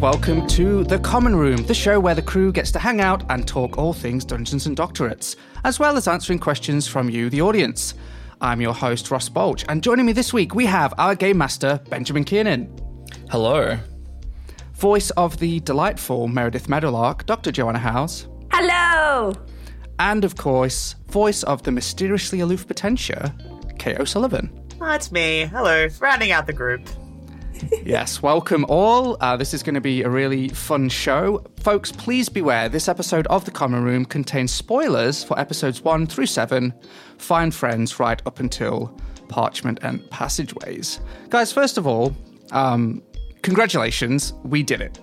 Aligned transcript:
welcome 0.00 0.46
to 0.46 0.82
The 0.84 0.98
Common 1.00 1.36
Room, 1.36 1.62
the 1.64 1.74
show 1.74 2.00
where 2.00 2.14
the 2.14 2.22
crew 2.22 2.52
gets 2.52 2.70
to 2.70 2.78
hang 2.78 3.02
out 3.02 3.22
and 3.28 3.46
talk 3.46 3.76
all 3.76 3.92
things 3.92 4.24
Dungeons 4.24 4.64
and 4.64 4.74
Doctorates, 4.74 5.36
as 5.64 5.78
well 5.78 5.94
as 5.94 6.08
answering 6.08 6.38
questions 6.38 6.88
from 6.88 7.10
you, 7.10 7.28
the 7.28 7.42
audience. 7.42 7.92
I'm 8.40 8.62
your 8.62 8.72
host, 8.72 9.10
Ross 9.10 9.28
Bolch, 9.28 9.62
and 9.68 9.82
joining 9.82 10.06
me 10.06 10.12
this 10.12 10.32
week 10.32 10.54
we 10.54 10.64
have 10.64 10.94
our 10.96 11.14
game 11.14 11.36
master, 11.36 11.82
Benjamin 11.90 12.24
Kiernan, 12.24 12.74
Hello. 13.28 13.78
voice 14.72 15.10
of 15.10 15.36
the 15.38 15.60
delightful 15.60 16.28
Meredith 16.28 16.66
Meadowlark, 16.66 17.26
Dr. 17.26 17.52
Joanna 17.52 17.80
House, 17.80 18.26
Hello! 18.50 19.34
and 19.98 20.24
of 20.24 20.34
course, 20.34 20.94
voice 21.08 21.42
of 21.42 21.62
the 21.64 21.72
mysteriously 21.72 22.40
aloof 22.40 22.66
Potentia, 22.66 23.34
Kate 23.78 24.00
O'Sullivan. 24.00 24.50
That's 24.78 25.10
oh, 25.10 25.12
me. 25.12 25.44
Hello. 25.44 25.88
Rounding 26.00 26.32
out 26.32 26.46
the 26.46 26.54
group. 26.54 26.88
Yes, 27.84 28.22
welcome 28.22 28.64
all. 28.68 29.16
Uh, 29.20 29.36
this 29.36 29.52
is 29.54 29.62
going 29.62 29.74
to 29.74 29.80
be 29.80 30.02
a 30.02 30.08
really 30.08 30.48
fun 30.48 30.88
show. 30.88 31.44
Folks, 31.60 31.92
please 31.92 32.28
beware 32.28 32.68
this 32.68 32.88
episode 32.88 33.26
of 33.28 33.44
The 33.44 33.50
Common 33.50 33.82
Room 33.84 34.04
contains 34.04 34.52
spoilers 34.52 35.22
for 35.24 35.38
episodes 35.38 35.82
1 35.82 36.06
through 36.06 36.26
7, 36.26 36.72
Find 37.18 37.54
Friends, 37.54 37.98
right 38.00 38.20
up 38.26 38.40
until 38.40 38.96
Parchment 39.28 39.78
and 39.82 40.08
Passageways. 40.10 41.00
Guys, 41.28 41.52
first 41.52 41.78
of 41.78 41.86
all, 41.86 42.14
um, 42.52 43.02
congratulations, 43.42 44.32
we 44.44 44.62
did 44.62 44.80
it. 44.80 44.98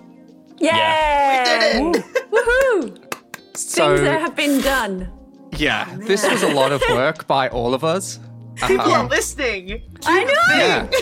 Yay! 0.58 1.42
did 1.44 1.62
it. 1.96 2.04
Woohoo! 2.32 3.56
So, 3.56 3.88
Things 3.96 4.00
that 4.08 4.20
have 4.20 4.36
been 4.36 4.60
done. 4.60 5.10
yeah, 5.56 5.94
this 5.98 6.28
was 6.28 6.42
a 6.42 6.52
lot 6.52 6.72
of 6.72 6.82
work 6.90 7.26
by 7.26 7.48
all 7.48 7.74
of 7.74 7.84
us. 7.84 8.18
People 8.66 8.86
Um, 8.92 9.06
are 9.06 9.08
listening. 9.08 9.82
I 10.04 10.24
know! 10.24 10.32
Yeah. 10.56 10.90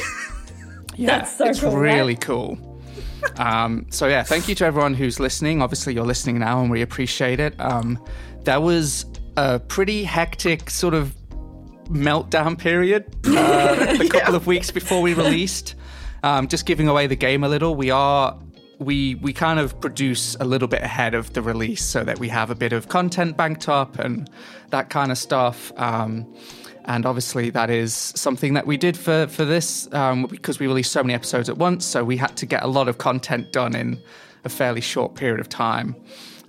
Yeah, 0.97 1.19
That's 1.19 1.36
so 1.36 1.47
it's 1.47 1.61
cool, 1.61 1.77
really 1.77 2.16
cool. 2.16 2.58
Um, 3.39 3.86
so 3.91 4.06
yeah, 4.06 4.22
thank 4.22 4.48
you 4.48 4.55
to 4.56 4.64
everyone 4.64 4.94
who's 4.94 5.20
listening. 5.20 5.62
Obviously, 5.62 5.94
you're 5.94 6.06
listening 6.06 6.39
now, 6.39 6.61
and 6.61 6.70
we 6.70 6.83
appreciate 6.83 7.41
it. 7.41 7.55
Um, 7.58 8.02
there 8.44 8.61
was 8.61 9.05
a 9.36 9.61
pretty 9.61 10.05
hectic 10.05 10.70
sort 10.70 10.94
of 10.94 11.14
meltdown 11.89 12.58
period 12.58 13.14
uh, 13.27 13.97
a 14.00 14.08
couple 14.08 14.34
of 14.34 14.47
weeks 14.47 14.70
before 14.70 15.02
we 15.02 15.14
released. 15.14 15.74
Um, 16.22 16.48
just 16.48 16.67
giving 16.67 16.89
away 16.89 17.06
the 17.06 17.17
game 17.17 17.44
a 17.44 17.48
little, 17.48 17.74
we 17.77 17.91
are 17.91 18.39
we 18.78 19.14
we 19.17 19.33
kind 19.33 19.58
of 19.58 19.80
produce 19.80 20.36
a 20.36 20.44
little 20.44 20.69
bit 20.69 20.83
ahead 20.83 21.14
of 21.14 21.33
the 21.33 21.42
release 21.42 21.84
so 21.84 22.05
that 22.05 22.19
we 22.19 22.28
have 22.28 22.50
a 22.50 22.55
bit 22.55 22.72
of 22.72 22.89
content 22.89 23.36
banked 23.36 23.69
up 23.69 23.98
and 23.98 24.28
that 24.70 24.91
kind 24.91 25.11
of 25.12 25.19
stuff. 25.19 25.72
Um, 25.77 26.33
and 26.87 27.05
obviously, 27.06 27.51
that 27.51 27.70
is 27.70 27.92
something 27.95 28.55
that 28.55 28.67
we 28.67 28.77
did 28.77 28.97
for 28.97 29.27
for 29.29 29.45
this 29.45 29.92
um, 29.92 30.27
because 30.27 30.59
we 30.59 30.67
released 30.67 30.92
so 30.92 31.03
many 31.03 31.15
episodes 31.15 31.48
at 31.48 31.59
once. 31.59 31.84
So 31.84 32.05
we 32.05 32.17
had 32.17 32.37
to 32.39 32.47
get 32.47 32.62
a 32.62 32.67
lot 32.69 32.89
of 32.89 32.98
content 32.98 33.53
done 33.53 33.75
in 33.75 33.98
a 34.45 34.48
fairly 34.48 34.81
short 34.81 35.14
period 35.14 35.41
of 35.41 35.48
time. 35.48 35.97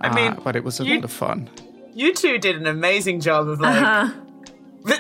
I 0.02 0.14
mean, 0.14 0.34
Uh, 0.34 0.40
but 0.44 0.56
it 0.56 0.64
was 0.64 0.80
a 0.80 0.86
you- 0.86 0.96
lot 0.96 1.04
of 1.04 1.12
fun. 1.12 1.50
You 1.96 2.14
two 2.14 2.38
did 2.38 2.56
an 2.56 2.68
amazing 2.68 3.22
job 3.22 3.48
of 3.48 3.60
like. 3.60 3.82
Uh-huh. 3.82 4.12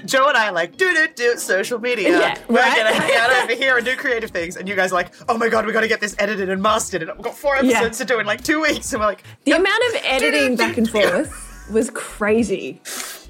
Joe 0.05 0.27
and 0.27 0.35
I 0.35 0.47
are 0.49 0.51
like 0.51 0.75
do 0.75 0.91
do 0.93 1.07
do 1.15 1.37
social 1.37 1.79
media. 1.79 2.09
Yeah, 2.09 2.37
We're 2.49 2.57
right? 2.59 2.75
gonna 2.75 2.93
hang 2.93 3.15
out 3.15 3.43
over 3.43 3.53
here 3.55 3.77
and 3.77 3.85
do 3.85 3.95
creative 3.95 4.31
things, 4.31 4.57
and 4.57 4.67
you 4.67 4.75
guys 4.75 4.91
are 4.91 4.95
like, 4.95 5.13
oh 5.29 5.37
my 5.37 5.47
god, 5.47 5.65
we 5.65 5.71
gotta 5.71 5.87
get 5.87 6.01
this 6.01 6.13
edited 6.19 6.49
and 6.49 6.61
mastered, 6.61 7.03
and 7.03 7.11
we've 7.13 7.21
got 7.23 7.37
four 7.37 7.55
Yeah. 7.55 7.77
episodes 7.77 7.99
to 7.99 8.05
do 8.05 8.19
in 8.19 8.25
like 8.25 8.43
two 8.43 8.59
weeks, 8.61 8.91
and 8.91 8.99
we're 8.99 9.05
like, 9.07 9.23
The 9.45 9.53
amount 9.53 9.81
of 9.89 10.01
editing 10.03 10.57
back 10.57 10.77
and 10.77 10.89
forth 10.89 11.69
was 11.71 11.89
crazy. 11.91 12.81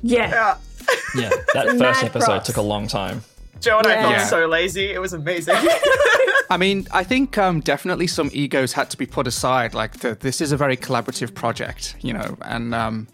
Yeah. 0.01 0.29
yeah. 0.29 0.57
Yeah, 1.15 1.29
that 1.53 1.65
Mad 1.67 1.77
first 1.79 2.03
episode 2.03 2.25
props. 2.25 2.47
took 2.47 2.57
a 2.57 2.61
long 2.61 2.87
time. 2.87 3.23
Joe 3.59 3.79
and 3.79 3.87
I 3.87 3.95
felt 3.95 4.11
Yeah. 4.11 4.25
so 4.27 4.45
lazy. 4.45 4.91
It 4.91 4.99
was 4.99 5.13
amazing. 5.13 5.55
I 6.49 6.57
mean, 6.57 6.87
I 6.91 7.03
think 7.03 7.37
um, 7.37 7.59
definitely 7.59 8.07
some 8.07 8.29
egos 8.33 8.73
had 8.73 8.89
to 8.91 8.97
be 8.97 9.05
put 9.05 9.25
aside. 9.25 9.73
Like, 9.73 9.99
the, 9.99 10.15
this 10.15 10.41
is 10.41 10.51
a 10.51 10.57
very 10.57 10.77
collaborative 10.77 11.33
project, 11.33 11.95
you 12.01 12.13
know, 12.13 12.37
and 12.43 12.75
um, 12.75 13.07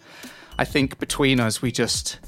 I 0.60 0.66
think 0.66 1.00
between 1.00 1.40
us, 1.40 1.62
we 1.62 1.72
just, 1.72 2.20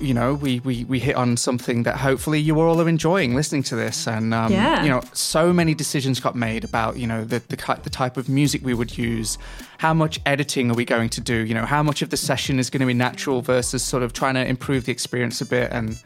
you 0.00 0.14
know, 0.14 0.34
we, 0.34 0.60
we, 0.60 0.84
we 0.84 0.98
hit 0.98 1.16
on 1.16 1.36
something 1.36 1.82
that 1.82 1.96
hopefully 1.96 2.40
you 2.40 2.60
all 2.60 2.80
are 2.80 2.88
enjoying 2.88 3.34
listening 3.34 3.62
to 3.64 3.76
this. 3.76 4.06
And, 4.06 4.32
um, 4.32 4.52
Yeah. 4.52 4.82
you 4.82 4.88
know, 4.88 5.02
so 5.12 5.52
many 5.52 5.74
decisions 5.74 6.20
got 6.20 6.34
made 6.34 6.64
about, 6.64 6.96
you 6.96 7.06
know, 7.06 7.24
the, 7.24 7.40
the, 7.40 7.56
the 7.82 7.90
type 7.90 8.16
of 8.16 8.28
music 8.28 8.64
we 8.64 8.74
would 8.74 8.96
use, 8.96 9.38
how 9.78 9.94
much 9.94 10.20
editing 10.26 10.70
are 10.70 10.74
we 10.74 10.84
going 10.84 11.08
to 11.10 11.20
do, 11.20 11.44
you 11.44 11.54
know, 11.54 11.66
how 11.66 11.82
much 11.82 12.02
of 12.02 12.10
the 12.10 12.16
session 12.16 12.58
is 12.58 12.70
going 12.70 12.80
to 12.80 12.86
be 12.86 12.94
natural 12.94 13.42
versus 13.42 13.82
sort 13.82 14.02
of 14.02 14.12
trying 14.12 14.34
to 14.34 14.46
improve 14.46 14.84
the 14.84 14.92
experience 14.92 15.40
a 15.40 15.46
bit. 15.46 15.70
And 15.72 16.00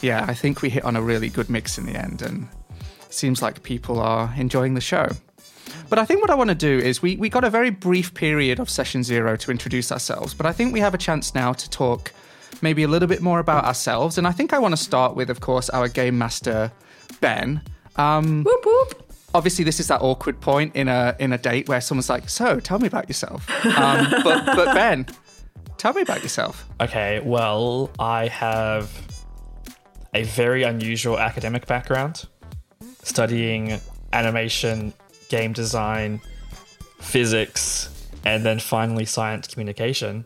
yeah, 0.00 0.24
I 0.28 0.34
think 0.34 0.62
we 0.62 0.70
hit 0.70 0.84
on 0.84 0.96
a 0.96 1.02
really 1.02 1.28
good 1.28 1.48
mix 1.48 1.78
in 1.78 1.86
the 1.86 1.96
end. 1.96 2.22
And, 2.22 2.48
seems 3.14 3.42
like 3.42 3.62
people 3.62 4.00
are 4.00 4.32
enjoying 4.36 4.74
the 4.74 4.80
show. 4.80 5.06
But 5.88 5.98
I 5.98 6.04
think 6.04 6.20
what 6.22 6.30
I 6.30 6.34
want 6.34 6.48
to 6.48 6.54
do 6.54 6.78
is 6.78 7.02
we, 7.02 7.16
we 7.16 7.28
got 7.28 7.44
a 7.44 7.50
very 7.50 7.70
brief 7.70 8.14
period 8.14 8.58
of 8.58 8.70
session 8.70 9.02
zero 9.02 9.36
to 9.36 9.50
introduce 9.50 9.92
ourselves, 9.92 10.34
but 10.34 10.46
I 10.46 10.52
think 10.52 10.72
we 10.72 10.80
have 10.80 10.94
a 10.94 10.98
chance 10.98 11.34
now 11.34 11.52
to 11.52 11.70
talk 11.70 12.12
maybe 12.60 12.82
a 12.82 12.88
little 12.88 13.08
bit 13.08 13.22
more 13.22 13.38
about 13.38 13.64
ourselves. 13.64 14.18
And 14.18 14.26
I 14.26 14.32
think 14.32 14.52
I 14.52 14.58
want 14.58 14.72
to 14.72 14.82
start 14.82 15.16
with, 15.16 15.30
of 15.30 15.40
course, 15.40 15.70
our 15.70 15.88
game 15.88 16.18
master, 16.18 16.70
Ben. 17.20 17.62
Um, 17.96 18.42
Whoop 18.44 18.64
whoop. 18.64 19.12
obviously, 19.34 19.64
this 19.64 19.80
is 19.80 19.88
that 19.88 20.00
awkward 20.02 20.40
point 20.40 20.74
in 20.76 20.88
a 20.88 21.14
in 21.18 21.32
a 21.32 21.38
date 21.38 21.68
where 21.68 21.80
someone's 21.80 22.08
like, 22.08 22.28
"So, 22.28 22.58
tell 22.60 22.78
me 22.78 22.86
about 22.86 23.08
yourself." 23.08 23.48
Um, 23.66 24.06
but 24.24 24.44
but 24.46 24.74
Ben, 24.74 25.06
tell 25.78 25.92
me 25.92 26.02
about 26.02 26.22
yourself. 26.22 26.66
Okay, 26.80 27.20
well, 27.24 27.90
I 27.98 28.28
have 28.28 28.90
a 30.14 30.22
very 30.24 30.62
unusual 30.62 31.18
academic 31.18 31.66
background, 31.66 32.24
studying 33.02 33.78
animation, 34.12 34.92
game 35.28 35.52
design, 35.52 36.20
physics, 37.00 37.88
and 38.24 38.44
then 38.44 38.58
finally 38.58 39.04
science 39.04 39.48
communication. 39.48 40.24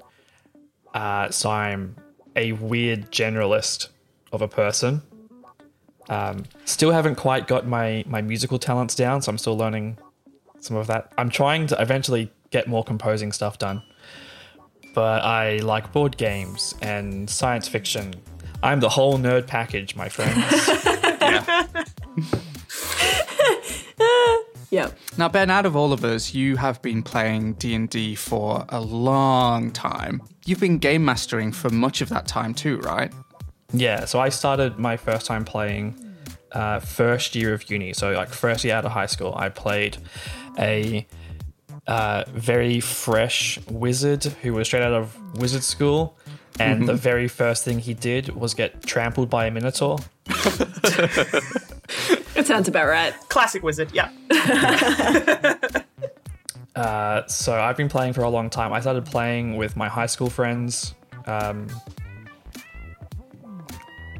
Uh, 0.94 1.30
so 1.30 1.50
I'm 1.50 1.94
a 2.36 2.52
weird 2.52 3.10
generalist 3.10 3.88
of 4.32 4.42
a 4.42 4.48
person. 4.48 5.02
Um, 6.08 6.44
still 6.64 6.92
haven't 6.92 7.16
quite 7.16 7.48
got 7.48 7.66
my 7.66 8.04
my 8.06 8.22
musical 8.22 8.58
talents 8.58 8.94
down, 8.94 9.22
so 9.22 9.30
I'm 9.30 9.38
still 9.38 9.56
learning 9.56 9.98
some 10.60 10.76
of 10.76 10.86
that. 10.86 11.12
I'm 11.18 11.30
trying 11.30 11.66
to 11.68 11.82
eventually 11.82 12.30
get 12.50 12.68
more 12.68 12.84
composing 12.84 13.32
stuff 13.32 13.58
done 13.58 13.82
but 14.96 15.22
I 15.22 15.58
like 15.58 15.92
board 15.92 16.16
games 16.16 16.74
and 16.80 17.28
science 17.28 17.68
fiction. 17.68 18.14
I'm 18.62 18.80
the 18.80 18.88
whole 18.88 19.18
nerd 19.18 19.46
package, 19.46 19.94
my 19.94 20.08
friends. 20.08 20.42
Yep. 24.70 24.98
Now, 25.16 25.28
Ben, 25.28 25.50
out 25.50 25.66
of 25.66 25.76
all 25.76 25.92
of 25.92 26.04
us, 26.04 26.34
you 26.34 26.56
have 26.56 26.82
been 26.82 27.02
playing 27.02 27.54
D 27.54 27.74
and 27.74 27.88
D 27.88 28.14
for 28.14 28.64
a 28.68 28.80
long 28.80 29.70
time. 29.70 30.22
You've 30.44 30.60
been 30.60 30.78
game 30.78 31.04
mastering 31.04 31.52
for 31.52 31.70
much 31.70 32.00
of 32.00 32.08
that 32.08 32.26
time 32.26 32.54
too, 32.54 32.78
right? 32.78 33.12
yeah, 33.72 34.04
so 34.04 34.20
I 34.20 34.28
started 34.28 34.78
my 34.78 34.96
first 34.96 35.26
time 35.26 35.44
playing 35.44 35.94
uh, 36.52 36.80
first 36.80 37.34
year 37.34 37.52
of 37.52 37.68
uni. 37.70 37.92
So, 37.92 38.12
like, 38.12 38.28
first 38.30 38.64
year 38.64 38.74
out 38.74 38.84
of 38.84 38.92
high 38.92 39.06
school, 39.06 39.34
I 39.36 39.48
played 39.48 39.98
a 40.58 41.06
uh, 41.86 42.24
very 42.28 42.80
fresh 42.80 43.58
wizard 43.68 44.24
who 44.24 44.52
was 44.52 44.68
straight 44.68 44.82
out 44.82 44.92
of 44.92 45.16
wizard 45.38 45.62
school. 45.62 46.16
And 46.58 46.88
the 46.88 46.94
very 46.94 47.28
first 47.28 47.64
thing 47.64 47.80
he 47.80 47.92
did 47.92 48.30
was 48.30 48.54
get 48.54 48.82
trampled 48.86 49.28
by 49.28 49.44
a 49.44 49.50
minotaur. 49.50 49.98
That 52.36 52.46
sounds 52.46 52.68
about 52.68 52.86
right. 52.86 53.14
Classic 53.30 53.62
wizard. 53.62 53.92
Yeah. 53.92 54.10
Uh, 56.76 57.26
so 57.26 57.58
I've 57.58 57.78
been 57.78 57.88
playing 57.88 58.12
for 58.12 58.20
a 58.20 58.28
long 58.28 58.50
time. 58.50 58.70
I 58.72 58.80
started 58.80 59.06
playing 59.06 59.56
with 59.56 59.76
my 59.76 59.88
high 59.88 60.04
school 60.04 60.28
friends 60.28 60.94
um, 61.24 61.68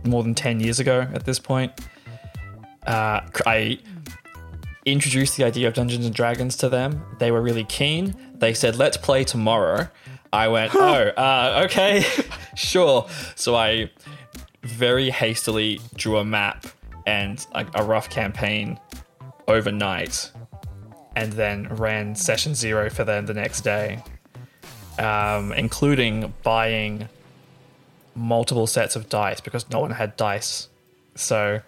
more 0.05 0.23
than 0.23 0.35
10 0.35 0.61
years 0.61 0.81
ago 0.81 1.06
at 1.12 1.27
this 1.27 1.39
point. 1.39 1.71
Uh, 2.87 3.21
I 3.45 3.79
introduced 4.87 5.37
the 5.37 5.45
idea 5.45 5.69
of 5.69 5.75
Dungeons 5.75 6.06
and 6.06 6.15
Dragons 6.15 6.56
to 6.56 6.71
them. 6.71 7.05
They 7.19 7.31
were 7.31 7.43
really 7.43 7.65
keen. 7.65 8.15
They 8.35 8.55
said, 8.55 8.77
let's 8.77 8.97
play 8.97 9.23
tomorrow. 9.25 9.89
I 10.33 10.49
went, 10.49 10.75
oh, 10.75 11.09
uh, 11.09 11.62
okay, 11.67 12.05
sure. 12.56 13.06
So 13.35 13.55
I 13.55 13.91
very 14.62 15.11
hastily 15.11 15.81
drew 15.95 16.17
a 16.17 16.25
map 16.25 16.67
and 17.06 17.45
like 17.55 17.69
a 17.75 17.85
rough 17.85 18.09
campaign 18.09 18.81
overnight 19.49 20.31
and 21.15 21.33
then 21.33 21.69
ran 21.69 22.15
session 22.15 22.55
zero 22.55 22.91
for 22.91 23.05
them 23.05 23.27
the 23.27 23.35
next 23.35 23.63
day, 23.63 24.03
um, 24.99 25.53
including 25.53 26.33
buying 26.43 27.09
multiple 28.15 28.67
sets 28.67 28.97
of 28.97 29.09
dice 29.09 29.41
because 29.41 29.69
no 29.71 29.81
one 29.81 29.91
had 29.93 30.17
dice. 30.17 30.69
So, 31.15 31.61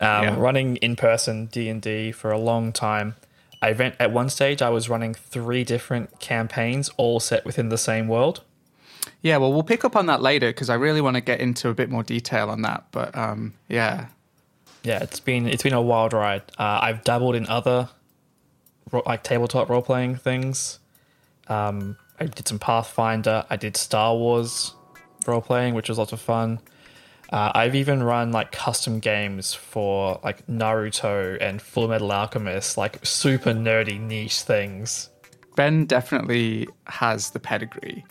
um, 0.00 0.24
Yeah. 0.24 0.34
running 0.38 0.76
in 0.76 0.96
person 0.96 1.46
D 1.46 1.68
and 1.68 1.80
D 1.80 2.12
for 2.12 2.30
a 2.30 2.38
long 2.38 2.72
time. 2.72 3.14
I 3.62 3.72
went 3.72 3.94
at 3.98 4.12
one 4.12 4.28
stage. 4.28 4.60
I 4.60 4.68
was 4.68 4.88
running 4.88 5.14
three 5.14 5.64
different 5.64 6.20
campaigns, 6.20 6.90
all 6.98 7.20
set 7.20 7.44
within 7.44 7.70
the 7.70 7.78
same 7.78 8.06
world. 8.06 8.42
Yeah, 9.22 9.38
well, 9.38 9.52
we'll 9.52 9.62
pick 9.62 9.84
up 9.84 9.96
on 9.96 10.06
that 10.06 10.20
later 10.20 10.48
because 10.50 10.68
I 10.68 10.74
really 10.74 11.00
want 11.00 11.14
to 11.16 11.20
get 11.22 11.40
into 11.40 11.68
a 11.70 11.74
bit 11.74 11.88
more 11.90 12.02
detail 12.02 12.50
on 12.50 12.62
that. 12.62 12.84
But 12.92 13.16
um, 13.16 13.54
yeah, 13.68 14.06
Yeah, 14.86 15.02
it's 15.02 15.18
been 15.18 15.48
it's 15.48 15.64
been 15.64 15.72
a 15.72 15.82
wild 15.82 16.12
ride. 16.12 16.42
Uh, 16.56 16.78
I've 16.80 17.02
dabbled 17.02 17.34
in 17.34 17.48
other 17.48 17.88
like 19.04 19.24
tabletop 19.24 19.68
role 19.68 19.82
playing 19.82 20.14
things. 20.14 20.78
Um, 21.48 21.96
I 22.20 22.26
did 22.26 22.46
some 22.46 22.60
Pathfinder. 22.60 23.44
I 23.50 23.56
did 23.56 23.76
Star 23.76 24.14
Wars 24.14 24.76
role 25.26 25.40
playing, 25.40 25.74
which 25.74 25.88
was 25.88 25.98
lots 25.98 26.12
of 26.12 26.20
fun. 26.20 26.60
Uh, 27.32 27.50
I've 27.52 27.74
even 27.74 28.00
run 28.00 28.30
like 28.30 28.52
custom 28.52 29.00
games 29.00 29.52
for 29.52 30.20
like 30.22 30.46
Naruto 30.46 31.36
and 31.40 31.60
Full 31.60 31.88
Metal 31.88 32.12
Alchemist, 32.12 32.78
like 32.78 33.04
super 33.04 33.50
nerdy 33.50 34.00
niche 34.00 34.42
things. 34.42 35.10
Ben 35.56 35.86
definitely 35.86 36.68
has 36.86 37.30
the 37.30 37.40
pedigree. 37.40 38.04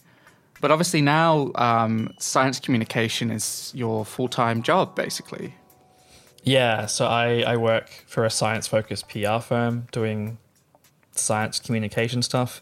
But 0.60 0.72
obviously 0.72 1.00
now 1.00 1.54
um, 1.56 2.14
science 2.20 2.60
communication 2.60 3.32
is 3.32 3.72
your 3.74 4.04
full 4.04 4.28
time 4.28 4.62
job, 4.62 4.94
basically. 4.94 5.56
Yeah, 6.46 6.86
so 6.86 7.08
I, 7.08 7.42
I 7.42 7.58
work 7.58 7.90
for 8.06 8.24
a 8.24 8.30
science 8.30 8.68
focused 8.68 9.10
PR 9.10 9.40
firm 9.40 9.88
doing 9.92 10.38
science 11.12 11.60
communication 11.60 12.22
stuff, 12.22 12.62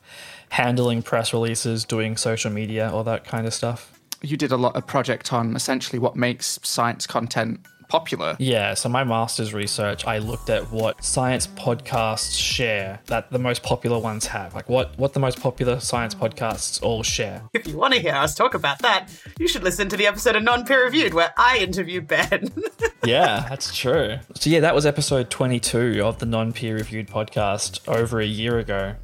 handling 0.49 1.01
press 1.01 1.33
releases, 1.33 1.83
doing 1.83 2.15
social 2.15 2.49
media, 2.49 2.89
all 2.89 3.03
that 3.03 3.25
kind 3.25 3.45
of 3.45 3.53
stuff. 3.53 3.99
You 4.21 4.37
did 4.37 4.53
a 4.53 4.57
lot 4.57 4.77
of 4.77 4.87
project 4.87 5.33
on 5.33 5.53
essentially 5.53 5.99
what 5.99 6.15
makes 6.15 6.59
science 6.63 7.05
content 7.05 7.59
popular. 7.93 8.35
Yeah, 8.39 8.73
so 8.73 8.89
my 8.89 9.03
master's 9.03 9.53
research, 9.53 10.07
I 10.07 10.17
looked 10.17 10.49
at 10.49 10.71
what 10.71 11.03
science 11.03 11.45
podcasts 11.45 12.35
share 12.35 12.99
that 13.05 13.29
the 13.31 13.37
most 13.37 13.61
popular 13.61 13.99
ones 13.99 14.25
have. 14.25 14.55
Like 14.55 14.67
what, 14.67 14.97
what 14.97 15.13
the 15.13 15.19
most 15.19 15.39
popular 15.39 15.79
science 15.79 16.15
podcasts 16.15 16.81
all 16.81 17.03
share. 17.03 17.43
If 17.53 17.67
you 17.67 17.77
want 17.77 17.93
to 17.93 17.99
hear 17.99 18.15
us 18.15 18.33
talk 18.33 18.55
about 18.55 18.79
that, 18.79 19.09
you 19.39 19.47
should 19.47 19.63
listen 19.63 19.89
to 19.89 19.97
the 19.97 20.07
episode 20.07 20.35
of 20.35 20.41
Non 20.41 20.65
Peer 20.65 20.83
Reviewed 20.83 21.13
where 21.13 21.33
I 21.37 21.59
interviewed 21.59 22.07
Ben. 22.07 22.49
yeah, 23.05 23.45
that's 23.47 23.77
true. 23.77 24.17
So 24.33 24.49
yeah, 24.49 24.61
that 24.61 24.73
was 24.73 24.87
episode 24.87 25.29
22 25.29 26.01
of 26.03 26.17
the 26.17 26.25
non-peer 26.25 26.75
reviewed 26.75 27.07
podcast 27.07 27.87
over 27.87 28.19
a 28.19 28.25
year 28.25 28.57
ago. 28.57 28.95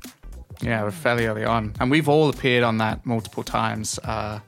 Yeah, 0.62 0.81
we're 0.83 0.91
fairly 0.91 1.27
early 1.27 1.45
on. 1.45 1.74
And 1.80 1.91
we've 1.91 2.09
all 2.09 2.30
appeared 2.30 2.63
on 2.63 2.80
that 2.80 3.06
multiple 3.06 3.44
times. 3.44 4.00
Uh, 4.00 4.39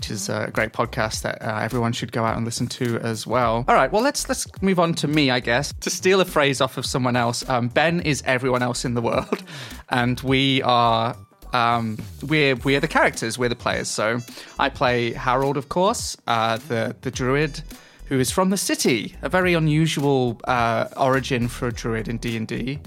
which 0.00 0.10
is 0.10 0.30
a 0.30 0.50
great 0.54 0.72
podcast 0.72 1.20
that 1.20 1.42
uh, 1.42 1.58
everyone 1.60 1.92
should 1.92 2.10
go 2.10 2.24
out 2.24 2.34
and 2.34 2.46
listen 2.46 2.66
to 2.66 2.96
as 3.00 3.26
well. 3.26 3.66
All 3.68 3.74
right, 3.74 3.92
well 3.92 4.00
let's 4.00 4.26
let's 4.30 4.46
move 4.62 4.80
on 4.80 4.94
to 4.94 5.06
me, 5.06 5.30
I 5.30 5.40
guess. 5.40 5.74
To 5.80 5.90
steal 5.90 6.22
a 6.22 6.24
phrase 6.24 6.62
off 6.62 6.78
of 6.78 6.86
someone 6.86 7.16
else, 7.16 7.46
um, 7.50 7.68
Ben 7.68 8.00
is 8.00 8.22
everyone 8.24 8.62
else 8.62 8.86
in 8.86 8.94
the 8.94 9.02
world, 9.02 9.44
and 9.90 10.18
we 10.20 10.62
are 10.62 11.14
um, 11.52 11.98
we're 12.22 12.56
we're 12.56 12.80
the 12.80 12.88
characters, 12.88 13.36
we're 13.36 13.50
the 13.50 13.54
players. 13.54 13.88
So 13.88 14.20
I 14.58 14.70
play 14.70 15.12
Harold, 15.12 15.58
of 15.58 15.68
course, 15.68 16.16
uh, 16.26 16.56
the 16.68 16.96
the 17.02 17.10
druid 17.10 17.60
who 18.06 18.18
is 18.18 18.30
from 18.30 18.48
the 18.48 18.56
city, 18.56 19.16
a 19.20 19.28
very 19.28 19.52
unusual 19.52 20.40
uh, 20.44 20.88
origin 20.96 21.46
for 21.46 21.68
a 21.68 21.72
druid 21.72 22.08
in 22.08 22.16
D 22.16 22.38
and 22.38 22.48
D 22.48 22.78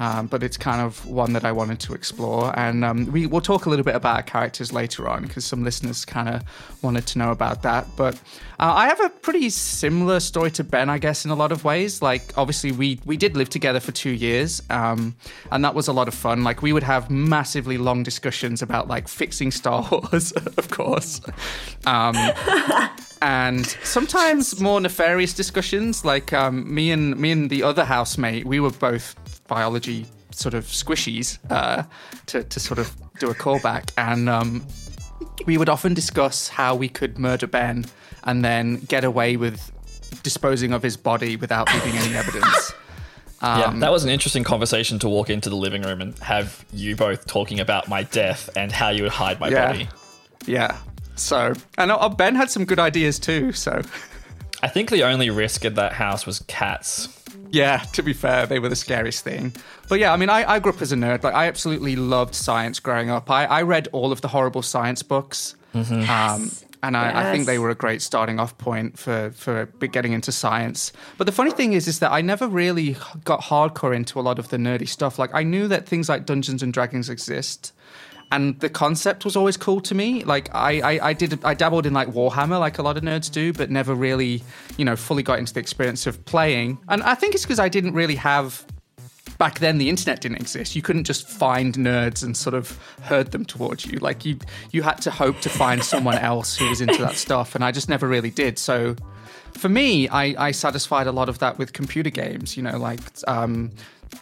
um, 0.00 0.28
but 0.28 0.42
it's 0.42 0.56
kind 0.56 0.80
of 0.80 1.04
one 1.04 1.34
that 1.34 1.44
I 1.44 1.52
wanted 1.52 1.78
to 1.80 1.92
explore. 1.92 2.58
And 2.58 2.86
um, 2.86 3.12
we, 3.12 3.26
will 3.26 3.42
talk 3.42 3.66
a 3.66 3.68
little 3.68 3.84
bit 3.84 3.94
about 3.94 4.16
our 4.16 4.22
characters 4.22 4.72
later 4.72 5.06
on 5.06 5.24
because 5.24 5.44
some 5.44 5.62
listeners 5.62 6.06
kind 6.06 6.26
of 6.30 6.42
wanted 6.82 7.06
to 7.08 7.18
know 7.18 7.30
about 7.30 7.62
that. 7.64 7.86
But 7.98 8.14
uh, 8.58 8.72
I 8.72 8.88
have 8.88 8.98
a 9.02 9.10
pretty 9.10 9.50
similar 9.50 10.18
story 10.20 10.52
to 10.52 10.64
Ben, 10.64 10.88
I 10.88 10.96
guess, 10.96 11.26
in 11.26 11.30
a 11.30 11.34
lot 11.34 11.52
of 11.52 11.64
ways. 11.64 12.00
Like, 12.00 12.32
obviously, 12.38 12.72
we 12.72 12.98
we 13.04 13.18
did 13.18 13.36
live 13.36 13.50
together 13.50 13.78
for 13.78 13.92
two 13.92 14.10
years, 14.10 14.62
um, 14.70 15.16
and 15.52 15.62
that 15.66 15.74
was 15.74 15.86
a 15.86 15.92
lot 15.92 16.08
of 16.08 16.14
fun. 16.14 16.44
Like, 16.44 16.62
we 16.62 16.72
would 16.72 16.82
have 16.82 17.10
massively 17.10 17.76
long 17.76 18.02
discussions 18.02 18.62
about 18.62 18.88
like 18.88 19.06
fixing 19.06 19.50
Star 19.50 19.86
Wars, 19.92 20.32
of 20.32 20.70
course. 20.70 21.20
Um, 21.84 22.16
and 23.20 23.66
sometimes 23.82 24.60
more 24.60 24.80
nefarious 24.80 25.34
discussions. 25.34 26.04
Like 26.06 26.32
um, 26.32 26.72
me 26.72 26.90
and 26.90 27.18
me 27.18 27.32
and 27.32 27.50
the 27.50 27.62
other 27.62 27.84
housemate, 27.84 28.46
we 28.46 28.60
were 28.60 28.70
both 28.70 29.14
biology 29.50 30.06
sort 30.30 30.54
of 30.54 30.64
squishies 30.64 31.38
uh, 31.50 31.82
to 32.26 32.44
to 32.44 32.58
sort 32.60 32.78
of 32.78 32.88
do 33.18 33.28
a 33.30 33.34
callback, 33.34 33.90
and 33.98 34.28
um, 34.30 34.64
we 35.46 35.58
would 35.58 35.68
often 35.68 35.92
discuss 35.94 36.48
how 36.48 36.74
we 36.74 36.88
could 36.88 37.18
murder 37.18 37.46
Ben 37.46 37.84
and 38.24 38.42
then 38.44 38.76
get 38.88 39.04
away 39.04 39.36
with 39.36 39.60
disposing 40.22 40.72
of 40.72 40.82
his 40.82 40.96
body 40.96 41.36
without 41.36 41.72
leaving 41.74 41.94
any 41.98 42.14
evidence. 42.16 42.72
yeah, 43.42 43.64
Um, 43.66 43.80
that 43.80 43.90
was 43.90 44.04
an 44.04 44.10
interesting 44.10 44.44
conversation 44.44 44.98
to 45.00 45.08
walk 45.08 45.30
into 45.30 45.48
the 45.50 45.56
living 45.56 45.82
room 45.82 46.00
and 46.00 46.18
have 46.18 46.64
you 46.72 46.94
both 46.96 47.26
talking 47.26 47.58
about 47.60 47.88
my 47.88 48.02
death 48.04 48.50
and 48.56 48.70
how 48.72 48.90
you 48.90 49.02
would 49.04 49.12
hide 49.12 49.40
my 49.40 49.48
Yeah. 49.48 49.66
body. 49.72 49.88
Yeah. 50.46 50.76
So, 51.16 51.54
and 51.78 51.90
uh, 51.90 52.08
Ben 52.10 52.34
had 52.34 52.50
some 52.50 52.64
good 52.66 52.78
ideas 52.78 53.18
too. 53.18 53.52
So, 53.52 53.82
I 54.62 54.68
think 54.68 54.90
the 54.90 55.04
only 55.04 55.30
risk 55.30 55.64
in 55.64 55.74
that 55.74 55.92
house 55.94 56.26
was 56.26 56.40
cats. 56.48 57.08
Yeah, 57.50 57.78
to 57.92 58.02
be 58.02 58.12
fair, 58.12 58.46
they 58.46 58.58
were 58.58 58.68
the 58.68 58.76
scariest 58.76 59.24
thing. 59.24 59.54
But 59.88 59.98
yeah, 59.98 60.12
I 60.12 60.16
mean, 60.16 60.30
I, 60.30 60.48
I 60.48 60.58
grew 60.58 60.72
up 60.72 60.82
as 60.82 60.92
a 60.92 60.96
nerd. 60.96 61.22
Like, 61.22 61.34
I 61.34 61.46
absolutely 61.46 61.96
loved 61.96 62.34
science 62.34 62.80
growing 62.80 63.10
up. 63.10 63.30
I, 63.30 63.44
I 63.46 63.62
read 63.62 63.88
all 63.92 64.12
of 64.12 64.20
the 64.20 64.28
horrible 64.28 64.62
science 64.62 65.02
books. 65.02 65.56
Um, 66.08 66.50
and 66.82 66.96
I, 66.96 67.28
I 67.28 67.32
think 67.32 67.46
they 67.46 67.58
were 67.58 67.70
a 67.70 67.74
great 67.74 68.00
starting 68.00 68.40
off 68.40 68.56
point 68.56 68.98
for, 68.98 69.30
for 69.32 69.66
getting 69.66 70.12
into 70.12 70.32
science. 70.32 70.92
But 71.18 71.24
the 71.24 71.32
funny 71.32 71.50
thing 71.50 71.74
is, 71.74 71.86
is 71.86 71.98
that 71.98 72.10
I 72.10 72.22
never 72.22 72.48
really 72.48 72.96
got 73.24 73.42
hardcore 73.42 73.94
into 73.94 74.18
a 74.18 74.22
lot 74.22 74.38
of 74.38 74.48
the 74.48 74.56
nerdy 74.56 74.88
stuff. 74.88 75.18
Like 75.18 75.30
I 75.34 75.42
knew 75.42 75.68
that 75.68 75.86
things 75.86 76.08
like 76.08 76.24
Dungeons 76.24 76.62
and 76.62 76.72
Dragons 76.72 77.10
exist, 77.10 77.74
and 78.32 78.58
the 78.60 78.68
concept 78.68 79.24
was 79.24 79.36
always 79.36 79.56
cool 79.56 79.80
to 79.80 79.94
me. 79.94 80.22
Like 80.24 80.48
I, 80.54 80.80
I, 80.80 81.08
I 81.08 81.12
did, 81.12 81.44
I 81.44 81.54
dabbled 81.54 81.86
in 81.86 81.92
like 81.92 82.08
Warhammer, 82.08 82.60
like 82.60 82.78
a 82.78 82.82
lot 82.82 82.96
of 82.96 83.02
nerds 83.02 83.30
do, 83.30 83.52
but 83.52 83.70
never 83.70 83.94
really, 83.94 84.42
you 84.76 84.84
know, 84.84 84.96
fully 84.96 85.22
got 85.22 85.38
into 85.38 85.52
the 85.52 85.60
experience 85.60 86.06
of 86.06 86.24
playing. 86.26 86.78
And 86.88 87.02
I 87.02 87.14
think 87.14 87.34
it's 87.34 87.44
because 87.44 87.58
I 87.58 87.68
didn't 87.68 87.94
really 87.94 88.14
have 88.16 88.64
back 89.38 89.58
then 89.58 89.78
the 89.78 89.88
internet 89.88 90.20
didn't 90.20 90.38
exist. 90.38 90.76
You 90.76 90.82
couldn't 90.82 91.04
just 91.04 91.26
find 91.26 91.74
nerds 91.74 92.22
and 92.22 92.36
sort 92.36 92.54
of 92.54 92.78
herd 93.02 93.32
them 93.32 93.44
towards 93.44 93.86
you. 93.86 93.98
Like 93.98 94.24
you 94.24 94.38
you 94.70 94.82
had 94.82 95.00
to 95.02 95.10
hope 95.10 95.40
to 95.40 95.48
find 95.48 95.82
someone 95.82 96.18
else 96.30 96.56
who 96.56 96.68
was 96.68 96.80
into 96.80 97.00
that 97.02 97.16
stuff 97.16 97.54
and 97.54 97.64
I 97.64 97.72
just 97.72 97.88
never 97.88 98.06
really 98.06 98.30
did. 98.30 98.58
So 98.58 98.96
for 99.54 99.68
me, 99.68 100.08
I, 100.08 100.34
I 100.38 100.50
satisfied 100.52 101.06
a 101.06 101.12
lot 101.12 101.28
of 101.28 101.38
that 101.40 101.58
with 101.58 101.72
computer 101.72 102.10
games, 102.10 102.56
you 102.56 102.62
know, 102.62 102.78
like 102.78 103.00
um, 103.26 103.72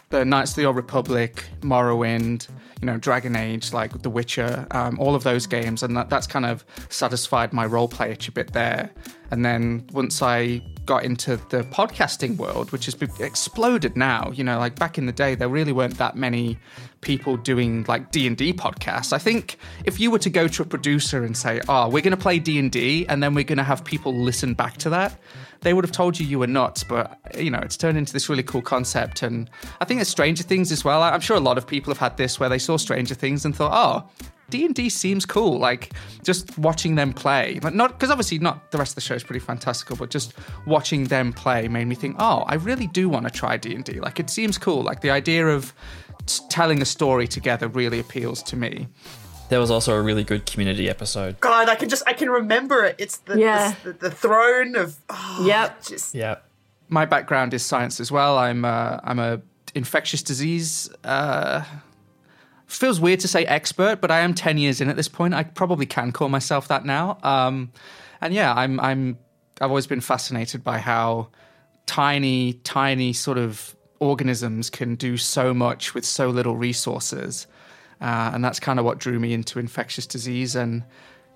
the 0.09 0.25
Knights 0.25 0.51
of 0.51 0.55
the 0.57 0.65
Old 0.65 0.75
Republic, 0.75 1.43
Morrowind, 1.61 2.47
you 2.81 2.85
know, 2.85 2.97
Dragon 2.97 3.35
Age, 3.35 3.73
like 3.73 4.01
The 4.01 4.09
Witcher, 4.09 4.65
um, 4.71 4.97
all 4.99 5.15
of 5.15 5.23
those 5.23 5.45
games, 5.45 5.83
and 5.83 5.97
that, 5.97 6.09
that's 6.09 6.27
kind 6.27 6.45
of 6.45 6.63
satisfied 6.89 7.51
my 7.51 7.65
role 7.65 7.87
play 7.87 8.11
itch 8.11 8.27
a 8.27 8.31
bit 8.31 8.53
there. 8.53 8.89
And 9.31 9.45
then 9.45 9.85
once 9.91 10.21
I 10.21 10.61
got 10.85 11.03
into 11.03 11.37
the 11.49 11.63
podcasting 11.63 12.37
world, 12.37 12.71
which 12.71 12.85
has 12.85 12.95
exploded 13.19 13.95
now, 13.95 14.31
you 14.33 14.43
know, 14.43 14.57
like 14.57 14.79
back 14.79 14.97
in 14.97 15.05
the 15.05 15.11
day, 15.11 15.35
there 15.35 15.49
really 15.49 15.73
weren't 15.73 15.97
that 15.97 16.15
many 16.15 16.57
people 17.01 17.37
doing 17.37 17.85
like 17.87 18.11
D 18.11 18.27
and 18.27 18.35
D 18.35 18.53
podcasts. 18.53 19.13
I 19.13 19.17
think 19.17 19.57
if 19.85 19.99
you 19.99 20.11
were 20.11 20.19
to 20.19 20.29
go 20.29 20.47
to 20.47 20.61
a 20.63 20.65
producer 20.65 21.23
and 21.23 21.35
say, 21.35 21.61
"Oh, 21.67 21.89
we're 21.89 22.01
going 22.01 22.11
to 22.11 22.17
play 22.17 22.39
D 22.39 22.59
and 22.59 22.71
D," 22.71 23.05
and 23.07 23.21
then 23.23 23.33
we're 23.33 23.43
going 23.43 23.57
to 23.57 23.63
have 23.63 23.83
people 23.83 24.13
listen 24.13 24.53
back 24.53 24.77
to 24.77 24.89
that, 24.89 25.19
they 25.61 25.73
would 25.73 25.83
have 25.83 25.91
told 25.91 26.19
you 26.19 26.25
you 26.25 26.39
were 26.39 26.47
nuts. 26.47 26.83
But 26.83 27.19
you 27.37 27.51
know, 27.51 27.59
it's 27.59 27.77
turned 27.77 27.97
into 27.97 28.13
this 28.13 28.29
really 28.29 28.43
cool 28.43 28.61
concept, 28.61 29.21
and 29.23 29.49
I 29.79 29.85
think 29.85 29.99
there's 29.99 30.09
Stranger 30.09 30.43
Things 30.43 30.71
as 30.71 30.83
well. 30.83 31.01
I'm 31.01 31.21
sure 31.21 31.37
a 31.37 31.41
lot 31.41 31.57
of 31.57 31.67
people 31.67 31.91
have 31.91 31.99
had 31.99 32.17
this 32.17 32.39
where 32.39 32.49
they 32.49 32.59
saw 32.59 32.77
Stranger 32.77 33.15
Things 33.15 33.45
and 33.45 33.55
thought, 33.55 33.71
ah, 33.71 34.05
"Oh." 34.05 34.25
D&D 34.49 34.89
seems 34.89 35.25
cool 35.25 35.59
like 35.59 35.93
just 36.23 36.57
watching 36.57 36.95
them 36.95 37.13
play 37.13 37.59
but 37.61 37.75
not 37.75 37.91
because 37.91 38.09
obviously 38.09 38.39
not 38.39 38.71
the 38.71 38.77
rest 38.77 38.91
of 38.91 38.95
the 38.95 39.01
show 39.01 39.13
is 39.13 39.23
pretty 39.23 39.39
fantastical 39.39 39.95
but 39.95 40.09
just 40.09 40.33
watching 40.65 41.03
them 41.05 41.31
play 41.31 41.67
made 41.67 41.85
me 41.85 41.93
think 41.95 42.15
oh 42.19 42.43
I 42.47 42.55
really 42.55 42.87
do 42.87 43.07
want 43.09 43.27
to 43.27 43.31
try 43.31 43.57
D&D 43.57 43.99
like 43.99 44.19
it 44.19 44.29
seems 44.29 44.57
cool 44.57 44.81
like 44.81 45.01
the 45.01 45.11
idea 45.11 45.47
of 45.47 45.73
telling 46.49 46.81
a 46.81 46.85
story 46.85 47.27
together 47.27 47.67
really 47.67 47.99
appeals 47.99 48.43
to 48.43 48.55
me 48.55 48.87
There 49.49 49.59
was 49.59 49.71
also 49.71 49.93
a 49.95 50.01
really 50.01 50.23
good 50.23 50.45
community 50.45 50.87
episode. 50.89 51.39
God, 51.39 51.69
I 51.69 51.75
can 51.75 51.89
just 51.89 52.03
I 52.05 52.13
can 52.13 52.29
remember 52.29 52.85
it. 52.85 52.95
It's 52.99 53.17
the 53.17 53.39
Yeah. 53.39 53.73
the, 53.83 53.93
the, 53.93 54.11
throne 54.11 54.75
of 54.75 54.97
oh, 55.09 55.43
Yep. 55.47 55.83
Just 55.87 56.13
Yeah. 56.13 56.35
my 56.87 57.05
background 57.05 57.53
is 57.53 57.65
science 57.65 57.99
as 57.99 58.11
well. 58.11 58.37
I'm 58.37 58.63
uh, 58.63 58.99
I'm 59.03 59.17
a 59.19 59.41
infectious 59.73 60.21
disease. 60.23 60.89
Uh, 61.03 61.63
feels 62.67 62.99
weird 62.99 63.19
to 63.21 63.27
say 63.27 63.43
expert, 63.45 63.99
but 64.01 64.11
I 64.11 64.19
am 64.19 64.33
ten 64.35 64.57
years 64.59 64.81
in 64.81 64.89
at 64.89 64.95
this 64.95 65.07
point. 65.07 65.33
I 65.33 65.43
probably 65.43 65.85
can 65.87 66.11
call 66.11 66.29
myself 66.29 66.67
that 66.67 66.85
now. 66.85 67.17
Um, 67.23 67.71
and 68.21 68.33
yeah, 68.33 68.53
I'm 68.53 68.79
I'm 68.79 69.17
I've 69.61 69.71
always 69.71 69.87
been 69.87 70.01
fascinated 70.01 70.63
by 70.63 70.77
how 70.77 71.29
tiny, 71.87 72.53
tiny 72.63 73.13
sort 73.13 73.37
of 73.39 73.75
organisms 73.99 74.69
can 74.69 74.95
do 74.95 75.17
so 75.17 75.53
much 75.53 75.93
with 75.93 76.05
so 76.05 76.29
little 76.29 76.55
resources, 76.55 77.47
uh, 78.01 78.31
and 78.33 78.43
that's 78.43 78.59
kind 78.59 78.79
of 78.79 78.85
what 78.85 78.97
drew 78.97 79.19
me 79.19 79.33
into 79.33 79.59
infectious 79.59 80.07
disease 80.07 80.55
and 80.55 80.83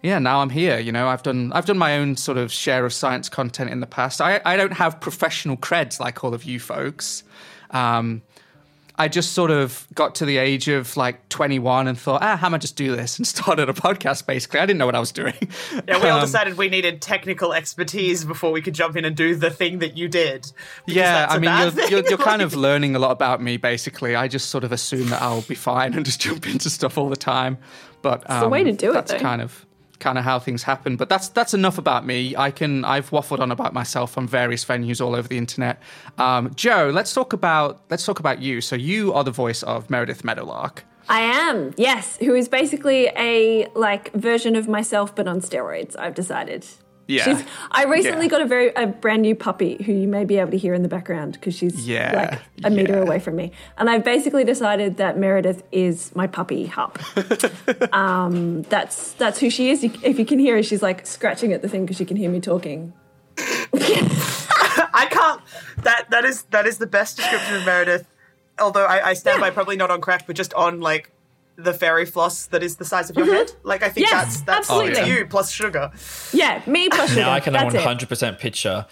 yeah, 0.04 0.20
now 0.20 0.42
I'm 0.42 0.50
here. 0.50 0.80
You 0.80 0.92
know, 0.92 1.08
I've 1.08 1.24
done 1.24 1.54
I've 1.54 1.66
done 1.66 1.78
my 1.78 1.98
own 1.98 2.18
sort 2.18 2.38
of 2.38 2.52
share 2.52 2.86
of 2.86 2.94
science 2.94 3.30
content 3.30 3.72
in 3.72 3.80
the 3.80 3.88
past. 3.88 4.20
I, 4.20 4.42
I 4.46 4.58
don't 4.58 4.74
have 4.74 5.00
professional 5.00 5.56
creds 5.56 6.00
like 6.00 6.24
all 6.26 6.34
of 6.34 6.44
you 6.44 6.60
folks. 6.60 7.24
Um, 7.72 8.22
I 8.96 9.08
just 9.08 9.34
sort 9.34 9.50
of 9.50 9.88
got 9.96 10.16
to 10.16 10.26
the 10.26 10.38
age 10.38 10.68
of 10.68 10.96
like 10.96 11.28
21 11.30 11.88
and 11.88 11.98
thought, 11.98 12.22
ah, 12.22 12.38
how 12.38 12.46
am 12.48 12.54
I 12.54 12.60
just 12.60 12.76
do 12.76 12.96
this? 12.96 13.18
And 13.18 13.26
started 13.36 13.68
a 13.68 13.74
podcast 13.74 14.28
basically. 14.28 14.60
I 14.60 14.66
didn't 14.68 14.78
know 14.78 14.86
what 14.86 14.94
I 14.96 15.00
was 15.00 15.12
doing. 15.12 15.34
Yeah, 15.88 16.02
we 16.04 16.10
all 16.10 16.20
Um, 16.20 16.26
decided 16.26 16.58
we 16.58 16.70
needed 16.70 17.02
technical 17.02 17.54
expertise 17.54 18.24
before 18.24 18.52
we 18.52 18.62
could 18.62 18.76
jump 18.76 18.96
in 18.96 19.04
and 19.04 19.16
do 19.16 19.34
the 19.36 19.50
thing 19.50 19.80
that 19.80 19.98
you 19.98 20.08
did. 20.08 20.52
Yeah, 20.86 21.26
I 21.30 21.40
mean, 21.40 21.50
you're, 21.76 21.90
you're, 21.90 22.10
you're 22.10 22.18
kind 22.20 22.42
of 22.44 22.54
learning 22.56 22.96
a 22.96 23.00
lot 23.00 23.12
about 23.12 23.42
me, 23.42 23.58
basically. 23.58 24.16
I 24.16 24.28
just 24.28 24.50
sort 24.52 24.64
of 24.64 24.72
assume 24.72 25.10
that 25.10 25.22
I'll 25.24 25.42
be 25.42 25.56
fine 25.56 25.94
and 25.96 26.06
just 26.12 26.22
jump 26.22 26.46
into 26.46 26.70
stuff 26.70 26.98
all 26.98 27.10
the 27.10 27.16
time. 27.16 27.58
But 28.04 28.30
um, 28.30 28.42
the 28.42 28.50
way 28.50 28.64
to 28.64 28.72
do 28.74 28.92
it, 28.92 28.94
That's 28.94 29.12
though. 29.14 29.20
kind 29.20 29.42
of 29.42 29.66
kind 30.00 30.18
of 30.18 30.24
how 30.24 30.40
things 30.40 30.64
happen. 30.64 30.96
But 30.96 31.10
that's 31.10 31.30
that's 31.30 31.54
enough 31.54 31.78
about 31.78 32.06
me. 32.06 32.36
I 32.36 32.52
can 32.52 32.86
I've 32.86 33.10
waffled 33.10 33.40
on 33.40 33.52
about 33.52 33.74
myself 33.74 34.18
on 34.18 34.28
various 34.28 34.66
venues 34.66 35.04
all 35.04 35.16
over 35.16 35.28
the 35.28 35.38
internet. 35.38 35.82
Um, 36.18 36.54
Joe, 36.56 36.92
let's 36.94 37.14
talk 37.14 37.34
about 37.34 37.82
let's 37.90 38.06
talk 38.06 38.20
about 38.20 38.42
you. 38.42 38.62
So 38.62 38.76
you 38.76 39.14
are 39.14 39.24
the 39.24 39.32
voice 39.32 39.64
of 39.64 39.90
Meredith 39.90 40.24
Meadowlark. 40.24 40.86
I 41.10 41.20
am, 41.20 41.74
yes, 41.76 42.18
who 42.18 42.34
is 42.34 42.48
basically 42.48 43.08
a 43.18 43.68
like 43.76 44.14
version 44.14 44.56
of 44.56 44.68
myself 44.68 45.14
but 45.16 45.28
on 45.28 45.42
steroids, 45.42 45.98
I've 45.98 46.16
decided. 46.16 46.66
Yeah. 47.08 47.24
She's, 47.26 47.46
I 47.72 47.84
recently 47.86 48.26
Yeah. 48.26 48.30
got 48.30 48.42
a 48.42 48.46
very 48.46 48.70
a 48.76 48.88
brand 48.88 49.22
new 49.24 49.36
puppy 49.36 49.82
who 49.84 49.92
you 49.92 50.08
may 50.08 50.24
be 50.24 50.38
able 50.38 50.52
to 50.52 50.58
hear 50.58 50.74
in 50.74 50.84
the 50.84 50.88
background 50.88 51.34
because 51.34 51.54
she's 51.56 51.88
Yeah, 51.88 52.30
like 52.32 52.40
a 52.64 52.70
meter 52.70 53.02
away 53.02 53.20
from 53.20 53.36
me. 53.36 53.52
And 53.78 53.90
I've 53.90 54.04
basically 54.06 54.44
decided 54.46 54.98
that 54.98 55.18
Meredith 55.18 55.64
is 55.72 56.16
my 56.16 56.28
puppy 56.28 56.66
Hup. 56.68 56.98
um, 57.94 58.62
that's 58.64 59.14
that's 59.14 59.40
who 59.40 59.50
she 59.50 59.70
is. 59.70 59.84
If 59.84 60.18
you 60.18 60.26
can 60.26 60.40
hear 60.40 60.56
her, 60.56 60.64
she's 60.64 60.82
like 60.82 61.06
scratching 61.06 61.52
at 61.52 61.62
the 61.62 61.68
thing 61.70 61.82
because 61.86 61.98
she 61.98 62.06
can 62.06 62.16
hear 62.18 62.30
me 62.30 62.40
talking. 62.40 62.94
I 63.74 65.08
can't. 65.10 65.42
That 65.84 66.10
that 66.12 66.26
is 66.26 66.44
that 66.52 66.66
is 66.66 66.78
the 66.78 66.88
best 66.88 67.18
description 67.18 67.56
of 67.56 67.66
Meredith. 67.66 68.08
Although 68.60 68.86
I, 68.86 69.10
I 69.10 69.14
stand 69.14 69.42
by 69.42 69.50
probably 69.50 69.76
not 69.76 69.90
on 69.92 70.00
crack, 70.02 70.28
but 70.28 70.36
just 70.36 70.54
on 70.54 70.80
like 70.80 71.12
the 71.56 71.74
fairy 71.74 72.06
floss 72.06 72.48
that 72.48 72.64
is 72.64 72.78
the 72.78 72.86
size 72.86 73.10
of 73.10 73.16
your 73.16 73.26
head. 73.28 73.52
Like 73.64 73.84
I 73.84 73.90
think 73.90 74.08
Mm-hmm. 74.08 74.16
Yes, 74.16 74.26
that's 74.42 74.42
that's 74.42 74.70
absolutely. 74.70 75.00
it's 75.00 75.08
you 75.10 75.26
plus 75.28 75.52
sugar. 75.52 75.92
Yeah, 76.34 76.62
me 76.66 76.90
plus 76.90 77.10
sugar. 77.10 77.22
Now 77.22 77.32
I 77.32 77.40
can 77.40 77.54
that's 77.54 77.74
100% 77.76 78.40
picture 78.40 78.86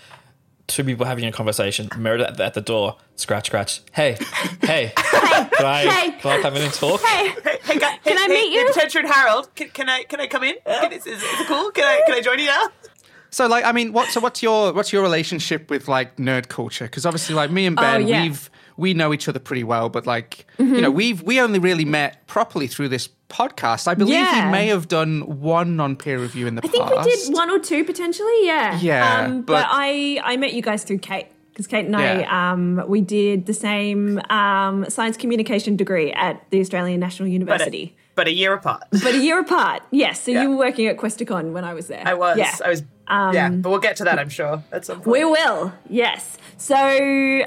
two 0.67 0.83
people 0.85 1.05
having 1.05 1.25
a 1.25 1.31
conversation. 1.33 1.89
Meredith 1.97 2.27
at 2.27 2.37
the, 2.37 2.45
at 2.45 2.53
the 2.53 2.61
door, 2.61 2.95
scratch, 3.15 3.47
scratch. 3.47 3.81
Hey, 3.91 4.17
hey, 4.61 4.93
can 4.95 5.65
I, 5.65 5.85
Hey. 5.89 6.11
can 6.19 6.31
I 6.39 6.41
come 6.41 6.55
in 6.55 6.61
and 6.61 6.73
talk? 6.73 7.01
Hey, 7.01 7.29
Hey, 7.43 7.59
hey, 7.63 7.77
guy, 7.79 7.97
Can 7.97 8.15
hey, 8.17 8.23
I 8.23 8.27
hey, 8.27 8.33
meet 8.33 8.53
you? 8.53 8.59
Hey, 8.59 8.67
Potentia 8.73 9.05
Harold, 9.07 9.53
can, 9.55 9.69
can 9.69 9.89
I 9.89 10.03
can 10.03 10.21
I 10.21 10.27
come 10.27 10.43
in? 10.43 10.55
Can- 10.65 10.93
is, 10.93 11.05
is, 11.05 11.21
is 11.21 11.41
it 11.41 11.47
cool? 11.47 11.71
Can 11.71 11.83
I 11.83 12.01
can 12.05 12.15
I 12.15 12.21
join 12.21 12.39
you 12.39 12.45
now? 12.45 12.67
So 13.31 13.47
like 13.47 13.65
I 13.65 13.71
mean, 13.73 13.91
what 13.91 14.09
so 14.09 14.21
what's 14.21 14.41
your 14.43 14.71
what's 14.71 14.93
your 14.93 15.01
relationship 15.01 15.69
with 15.69 15.87
like 15.89 16.15
nerd 16.17 16.47
culture? 16.47 16.85
Because 16.85 17.05
obviously, 17.05 17.33
like 17.35 17.49
me 17.51 17.65
and 17.65 17.75
Ben, 17.75 18.03
Oh, 18.03 18.05
yeah. 18.05 18.21
we've 18.23 18.49
we 18.81 18.93
know 18.93 19.13
each 19.13 19.27
other 19.29 19.39
pretty 19.39 19.63
well, 19.63 19.87
but 19.89 20.03
like 20.05 20.45
Mm-hmm. 20.59 20.75
you 20.75 20.81
know, 20.81 20.91
we've 20.91 21.21
we 21.23 21.39
only 21.39 21.59
really 21.59 21.85
met 21.85 22.11
properly 22.27 22.67
through 22.67 22.89
this 22.89 23.09
podcast. 23.29 23.87
I 23.87 23.93
believe 23.95 24.15
Yeah. 24.15 24.45
we 24.47 24.51
may 24.51 24.67
have 24.67 24.87
done 24.87 25.21
one 25.41 25.75
non 25.75 25.95
peer 25.95 26.19
review 26.19 26.45
in 26.47 26.55
the 26.55 26.61
past. 26.61 26.75
I 26.75 26.77
think 26.89 27.05
we 27.05 27.11
did 27.11 27.33
one 27.33 27.49
or 27.49 27.59
two 27.59 27.83
potentially, 27.85 28.37
yeah. 28.45 28.77
Yeah, 28.81 29.21
um, 29.25 29.41
but- 29.43 29.53
but, 29.53 29.65
I 29.69 30.19
I 30.23 30.37
met 30.37 30.53
you 30.53 30.61
guys 30.61 30.83
through 30.83 30.99
Kate 30.99 31.27
because 31.51 31.67
Kate 31.67 31.85
and 31.85 31.93
Yeah. 31.95 32.25
I 32.29 32.51
um, 32.51 32.83
we 32.87 33.01
did 33.01 33.45
the 33.45 33.53
same 33.53 34.19
um, 34.29 34.85
science 34.89 35.17
communication 35.17 35.75
degree 35.75 36.11
at 36.11 36.43
the 36.51 36.59
Australian 36.59 36.99
National 36.99 37.27
But 37.27 37.31
a, 37.31 37.33
University, 37.33 37.95
but 38.21 38.27
a 38.27 38.33
year 38.33 38.53
apart. 38.53 38.83
but 38.91 39.15
a 39.15 39.17
year 39.17 39.39
apart. 39.39 39.81
Yes, 39.89 40.21
so 40.23 40.29
Yeah. 40.31 40.43
you 40.43 40.49
were 40.51 40.57
working 40.57 40.85
at 40.85 40.97
Questacon 40.97 41.53
when 41.53 41.63
I 41.63 41.73
was 41.73 41.87
there. 41.87 42.03
I 42.05 42.13
was. 42.13 42.37
Yeah. 42.37 42.55
I 42.63 42.69
was. 42.69 42.83
yeah, 43.09 43.49
but 43.49 43.69
we'll 43.71 43.79
get 43.79 43.95
to 43.97 44.03
that. 44.03 44.19
I'm 44.19 44.29
sure 44.29 44.63
at 44.71 44.85
some 44.85 44.97
point. 44.97 45.07
We 45.07 45.25
will, 45.25 45.73
yes. 45.89 46.37
So, 46.57 46.77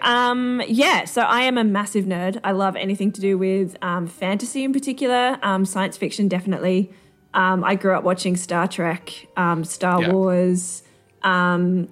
um, 0.02 0.60
yeah, 0.66 1.04
so 1.04 1.22
I 1.22 1.42
am 1.42 1.56
a 1.58 1.62
massive 1.64 2.06
nerd. 2.06 2.40
I 2.42 2.50
love 2.50 2.74
anything 2.74 3.12
to 3.12 3.20
do 3.20 3.38
with 3.38 3.76
um, 3.82 4.08
fantasy 4.08 4.64
in 4.64 4.72
particular, 4.72 5.38
um, 5.42 5.64
science 5.64 5.96
fiction, 5.96 6.26
definitely. 6.26 6.90
Um, 7.34 7.62
I 7.62 7.76
grew 7.76 7.94
up 7.96 8.02
watching 8.04 8.36
Star 8.36 8.66
Trek, 8.66 9.28
um, 9.36 9.62
Star 9.64 10.02
Yeah. 10.02 10.12
Wars. 10.12 10.82
Um, 11.22 11.88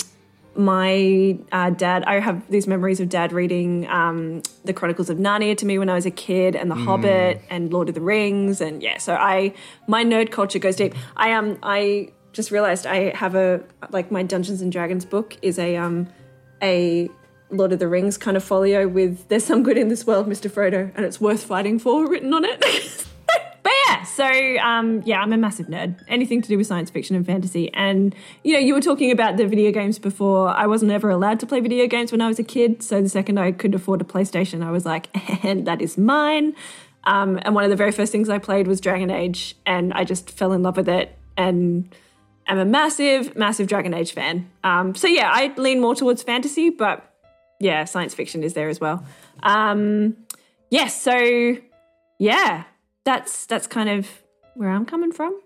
my 0.55 1.39
uh, 1.51 1.71
dad, 1.71 2.05
I 2.05 2.21
have 2.21 2.49
these 2.51 2.67
memories 2.67 3.01
of 3.01 3.09
dad 3.09 3.33
reading 3.33 3.87
um, 3.89 4.43
the 4.65 4.73
Chronicles 4.73 5.11
of 5.11 5.19
Narnia 5.19 5.57
to 5.59 5.67
me 5.67 5.79
when 5.79 5.89
I 5.89 5.95
was 5.95 6.07
a 6.07 6.11
kid, 6.11 6.55
and 6.57 6.71
The 6.71 6.75
Hobbit, 6.75 7.41
and 7.51 7.73
Lord 7.73 7.89
of 7.89 7.95
the 7.95 8.01
Rings, 8.01 8.61
and 8.61 8.83
yeah. 8.83 8.99
So 8.99 9.15
I, 9.15 9.55
my 9.87 10.05
nerd 10.05 10.31
culture 10.31 10.59
goes 10.59 10.77
deep. 10.77 10.95
I 11.17 11.29
am. 11.29 11.53
Um, 11.53 11.59
I 11.63 12.13
just 12.33 12.51
realized 12.51 12.87
I 12.87 13.15
have 13.15 13.35
a 13.35 13.63
like 13.91 14.11
my 14.11 14.23
Dungeons 14.23 14.63
and 14.63 14.73
Dragons 14.73 15.05
book 15.05 15.37
is 15.43 15.59
a 15.59 15.77
um 15.77 16.09
a 16.63 17.11
Lord 17.51 17.73
of 17.73 17.79
the 17.79 17.89
Rings 17.89 18.17
kind 18.17 18.37
of 18.37 18.45
folio 18.45 18.89
with 18.89 19.29
"There's 19.29 19.45
some 19.45 19.63
good 19.63 19.77
in 19.77 19.89
this 19.89 20.07
world, 20.07 20.27
Mr. 20.27 20.51
Frodo, 20.51 20.93
and 20.95 21.05
it's 21.05 21.21
worth 21.21 21.45
fighting 21.45 21.79
for" 21.79 22.09
written 22.09 22.33
on 22.33 22.45
it. 22.45 23.07
yeah, 23.87 24.03
so 24.03 24.25
um, 24.25 25.03
yeah, 25.05 25.21
I'm 25.21 25.33
a 25.33 25.37
massive 25.37 25.67
nerd. 25.67 26.03
Anything 26.09 26.43
to 26.43 26.49
do 26.49 26.57
with 26.57 26.67
science 26.67 26.91
fiction 26.91 27.17
and 27.17 27.25
fantasy. 27.25 27.73
And 27.75 28.15
you 28.45 28.55
know, 28.55 28.59
you 28.59 28.75
were 28.75 28.81
talking 28.81 29.11
about 29.11 29.37
the 29.37 29.47
video 29.47 29.71
games 29.73 29.99
before. 29.99 30.49
I 30.49 30.67
wasn't 30.67 30.93
ever 30.93 31.11
allowed 31.11 31.41
to 31.41 31.47
play 31.47 31.61
video 31.61 31.87
games 31.87 32.13
when 32.13 32.21
I 32.21 32.29
was 32.29 32.39
a 32.39 32.45
kid. 32.45 32.83
So 32.83 33.01
the 33.01 33.09
second 33.09 33.39
I 33.39 33.53
could 33.53 33.75
afford 33.75 34.01
a 34.01 34.05
PlayStation, 34.05 34.65
I 34.65 34.71
was 34.71 34.85
like, 34.85 35.09
and 35.45 35.67
that 35.67 35.81
is 35.81 35.97
mine. 35.97 36.55
Um, 37.05 37.41
and 37.43 37.55
one 37.55 37.65
of 37.65 37.71
the 37.71 37.77
very 37.77 37.93
first 37.93 38.13
things 38.13 38.29
I 38.29 38.39
played 38.39 38.67
was 38.67 38.81
Dragon 38.81 39.11
Age, 39.11 39.57
and 39.67 39.93
I 39.93 40.05
just 40.05 40.31
fell 40.31 40.53
in 40.53 40.63
love 40.63 40.77
with 40.77 40.89
it. 40.89 41.17
And 41.37 41.95
I'm 42.47 42.59
a 42.59 42.65
massive, 42.65 43.37
massive 43.37 43.67
Dragon 43.67 43.95
Age 43.95 44.13
fan. 44.13 44.51
Um, 44.63 44.95
so 44.95 45.09
yeah, 45.09 45.31
I 45.33 45.53
lean 45.57 45.81
more 45.81 45.95
towards 45.95 46.23
fantasy, 46.23 46.71
but 46.71 47.09
yeah, 47.59 47.85
science 47.85 48.15
fiction 48.15 48.43
is 48.43 48.55
there 48.55 48.69
as 48.69 48.81
well. 48.81 49.05
Um, 49.43 50.17
yes, 50.71 51.01
so 51.01 51.57
yeah, 52.19 52.65
that's 53.05 53.47
that's 53.47 53.67
kind 53.67 53.89
of 53.89 54.07
where 54.55 54.71
I'm 54.71 54.85
coming 54.87 55.13
from. 55.13 55.39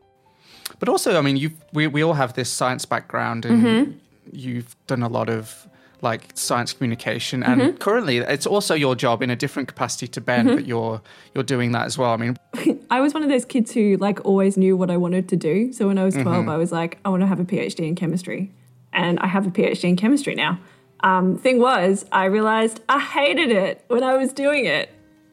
But 0.79 0.89
also, 0.89 1.19
I 1.19 1.21
mean, 1.23 1.37
you 1.37 1.51
we 1.73 1.87
we 1.87 2.03
all 2.03 2.15
have 2.15 2.35
this 2.35 2.49
science 2.51 2.85
background, 2.85 3.45
and 3.45 3.63
Mm-hmm. 3.63 3.93
you've 4.33 4.77
done 4.87 5.03
a 5.03 5.09
lot 5.09 5.29
of 5.29 5.69
like 6.03 6.29
science 6.35 6.73
communication, 6.75 7.43
and 7.43 7.61
Mm-hmm. 7.61 7.77
currently 7.79 8.19
it's 8.19 8.47
also 8.47 8.75
your 8.75 8.95
job 8.95 9.23
in 9.23 9.31
a 9.31 9.37
different 9.37 9.69
capacity 9.69 10.07
to 10.09 10.21
Ben, 10.21 10.47
but 10.47 10.67
you're 10.67 11.01
you're 11.35 11.45
doing 11.45 11.73
that 11.73 11.87
as 11.87 11.97
well. 11.97 12.11
I 12.13 12.17
mean, 12.17 12.37
I 12.91 13.01
was 13.01 13.15
one 13.15 13.23
of 13.23 13.29
those 13.31 13.45
kids 13.45 13.73
who 13.73 13.97
like 13.97 14.25
always 14.25 14.57
knew 14.57 14.77
what 14.77 14.91
I 14.91 14.97
wanted 14.97 15.29
to 15.31 15.37
do. 15.37 15.73
So 15.73 15.87
when 15.89 15.99
I 15.99 16.05
was 16.05 16.15
12, 16.15 16.49
I 16.49 16.57
was 16.57 16.73
like, 16.73 16.99
I 17.05 17.09
want 17.09 17.23
to 17.23 17.27
have 17.27 17.41
a 17.41 17.45
PhD 17.45 17.87
in 17.89 17.95
chemistry. 17.95 18.51
And 18.93 19.19
I 19.21 19.27
have 19.27 19.47
a 19.47 19.51
PhD 19.51 19.85
in 19.85 19.97
chemistry 19.97 20.35
now. 20.35 20.59
Um, 21.01 21.37
thing 21.39 21.59
was, 21.61 22.05
I 22.13 22.25
realized 22.27 22.81
I 22.89 22.99
hated 23.01 23.51
it 23.51 23.85
when 23.89 24.03
I 24.03 24.17
was 24.17 24.33
doing 24.33 24.65
it. 24.65 24.89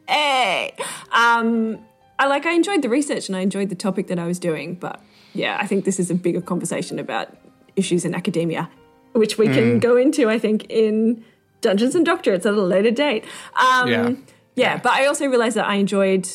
Hey! 0.07 0.73
Um, 1.13 1.79
I 2.19 2.27
like, 2.27 2.45
I 2.45 2.53
enjoyed 2.53 2.81
the 2.81 2.89
research 2.89 3.27
and 3.27 3.35
I 3.35 3.41
enjoyed 3.41 3.69
the 3.69 3.75
topic 3.75 4.07
that 4.07 4.19
I 4.19 4.27
was 4.27 4.39
doing. 4.39 4.75
But 4.75 5.01
yeah, 5.33 5.57
I 5.59 5.67
think 5.67 5.85
this 5.85 5.99
is 5.99 6.11
a 6.11 6.15
bigger 6.15 6.41
conversation 6.41 6.99
about 6.99 7.35
issues 7.75 8.05
in 8.05 8.13
academia, 8.13 8.69
which 9.13 9.37
we 9.37 9.47
can 9.47 9.79
go 9.79 9.97
into, 9.97 10.29
I 10.29 10.37
think, 10.39 10.65
in 10.69 11.23
Dungeons 11.61 11.95
and 11.95 12.05
Doctorates 12.05 12.45
at 12.45 12.53
a 12.53 12.61
later 12.61 12.91
date. 12.91 13.25
Um, 13.55 13.89
Yeah. 13.89 14.11
yeah, 14.55 14.77
but 14.77 14.91
I 14.93 15.05
also 15.07 15.25
realized 15.27 15.55
that 15.57 15.67
I 15.67 15.75
enjoyed 15.75 16.29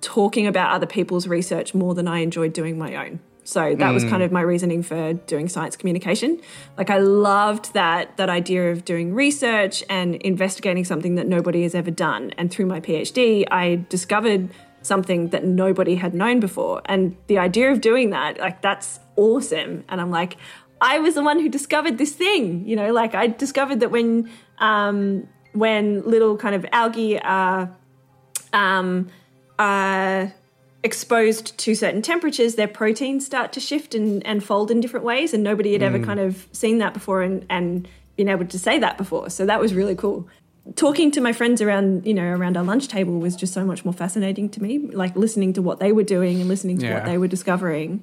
talking 0.00 0.46
about 0.46 0.70
other 0.72 0.86
people's 0.86 1.26
research 1.26 1.74
more 1.74 1.94
than 1.94 2.06
I 2.06 2.20
enjoyed 2.20 2.52
doing 2.52 2.78
my 2.78 2.94
own. 2.94 3.18
So 3.42 3.74
that 3.76 3.94
was 3.94 4.04
kind 4.04 4.22
of 4.22 4.30
my 4.30 4.42
reasoning 4.42 4.82
for 4.82 5.14
doing 5.14 5.48
science 5.48 5.74
communication. 5.74 6.38
Like 6.76 6.90
I 6.90 6.98
loved 6.98 7.72
that 7.72 8.14
that 8.18 8.28
idea 8.28 8.70
of 8.70 8.84
doing 8.84 9.14
research 9.14 9.82
and 9.88 10.16
investigating 10.16 10.84
something 10.84 11.14
that 11.14 11.26
nobody 11.26 11.62
has 11.62 11.74
ever 11.74 11.90
done. 11.90 12.34
And 12.36 12.50
through 12.50 12.66
my 12.66 12.78
PhD, 12.80 13.46
I 13.50 13.86
discovered 13.88 14.50
something 14.82 15.28
that 15.28 15.44
nobody 15.44 15.96
had 15.96 16.14
known 16.14 16.40
before. 16.40 16.82
And 16.86 17.16
the 17.26 17.38
idea 17.38 17.70
of 17.70 17.80
doing 17.80 18.10
that, 18.10 18.38
like 18.38 18.62
that's 18.62 19.00
awesome. 19.16 19.84
And 19.88 20.00
I'm 20.00 20.10
like, 20.10 20.36
I 20.80 20.98
was 20.98 21.14
the 21.14 21.22
one 21.22 21.38
who 21.40 21.48
discovered 21.48 21.98
this 21.98 22.12
thing. 22.12 22.66
You 22.66 22.76
know, 22.76 22.92
like 22.92 23.14
I 23.14 23.26
discovered 23.26 23.80
that 23.80 23.90
when 23.90 24.30
um, 24.58 25.28
when 25.52 26.02
little 26.08 26.36
kind 26.36 26.54
of 26.54 26.64
algae 26.72 27.20
are 27.20 27.70
um, 28.52 29.08
are 29.58 30.32
exposed 30.84 31.58
to 31.58 31.74
certain 31.74 32.02
temperatures, 32.02 32.54
their 32.54 32.68
proteins 32.68 33.26
start 33.26 33.52
to 33.52 33.60
shift 33.60 33.94
and, 33.94 34.24
and 34.24 34.44
fold 34.44 34.70
in 34.70 34.80
different 34.80 35.04
ways. 35.04 35.34
And 35.34 35.42
nobody 35.42 35.72
had 35.72 35.82
ever 35.82 35.98
kind 35.98 36.20
of 36.20 36.46
seen 36.52 36.78
that 36.78 36.94
before 36.94 37.22
and, 37.22 37.44
and 37.50 37.88
been 38.16 38.28
able 38.28 38.46
to 38.46 38.58
say 38.58 38.78
that 38.78 38.96
before. 38.96 39.28
So 39.30 39.44
that 39.46 39.60
was 39.60 39.74
really 39.74 39.96
cool. 39.96 40.28
Talking 40.76 41.10
to 41.12 41.20
my 41.20 41.32
friends 41.32 41.62
around, 41.62 42.06
you 42.06 42.12
know, 42.14 42.24
around 42.24 42.56
our 42.56 42.64
lunch 42.64 42.88
table 42.88 43.18
was 43.18 43.34
just 43.36 43.52
so 43.54 43.64
much 43.64 43.84
more 43.84 43.94
fascinating 43.94 44.48
to 44.50 44.62
me. 44.62 44.78
Like 44.78 45.16
listening 45.16 45.52
to 45.54 45.62
what 45.62 45.80
they 45.80 45.92
were 45.92 46.02
doing 46.02 46.40
and 46.40 46.48
listening 46.48 46.78
to 46.78 46.86
Yeah. 46.86 46.94
what 46.94 47.04
they 47.04 47.16
were 47.18 47.28
discovering. 47.28 48.02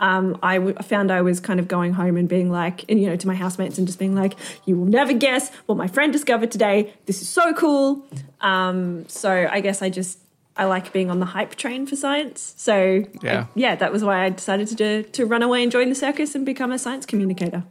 Um, 0.00 0.36
I 0.42 0.56
w- 0.56 0.76
found 0.82 1.12
I 1.12 1.22
was 1.22 1.38
kind 1.38 1.60
of 1.60 1.68
going 1.68 1.92
home 1.92 2.16
and 2.16 2.28
being 2.28 2.50
like, 2.50 2.84
and 2.88 3.00
you 3.00 3.06
know, 3.08 3.14
to 3.16 3.26
my 3.28 3.34
housemates 3.36 3.78
and 3.78 3.86
just 3.86 3.98
being 4.00 4.14
like, 4.14 4.34
"You 4.66 4.76
will 4.76 4.86
never 4.86 5.12
guess 5.12 5.50
what 5.66 5.78
my 5.78 5.86
friend 5.86 6.12
discovered 6.12 6.50
today. 6.50 6.92
This 7.06 7.22
is 7.22 7.28
so 7.28 7.54
cool." 7.54 8.04
Um, 8.40 9.04
so 9.08 9.48
I 9.50 9.60
guess 9.60 9.82
I 9.82 9.90
just 9.90 10.18
I 10.56 10.64
like 10.66 10.92
being 10.92 11.10
on 11.10 11.20
the 11.20 11.26
hype 11.26 11.54
train 11.54 11.86
for 11.86 11.96
science. 11.96 12.54
So 12.56 13.04
Yeah. 13.22 13.40
I- 13.42 13.46
yeah, 13.54 13.74
that 13.76 13.92
was 13.92 14.04
why 14.04 14.24
I 14.24 14.28
decided 14.30 14.66
to 14.68 14.74
do, 14.74 15.02
to 15.02 15.26
run 15.26 15.42
away 15.42 15.62
and 15.62 15.72
join 15.72 15.88
the 15.88 15.94
circus 15.96 16.34
and 16.34 16.44
become 16.44 16.70
a 16.72 16.78
science 16.78 17.06
communicator. 17.06 17.62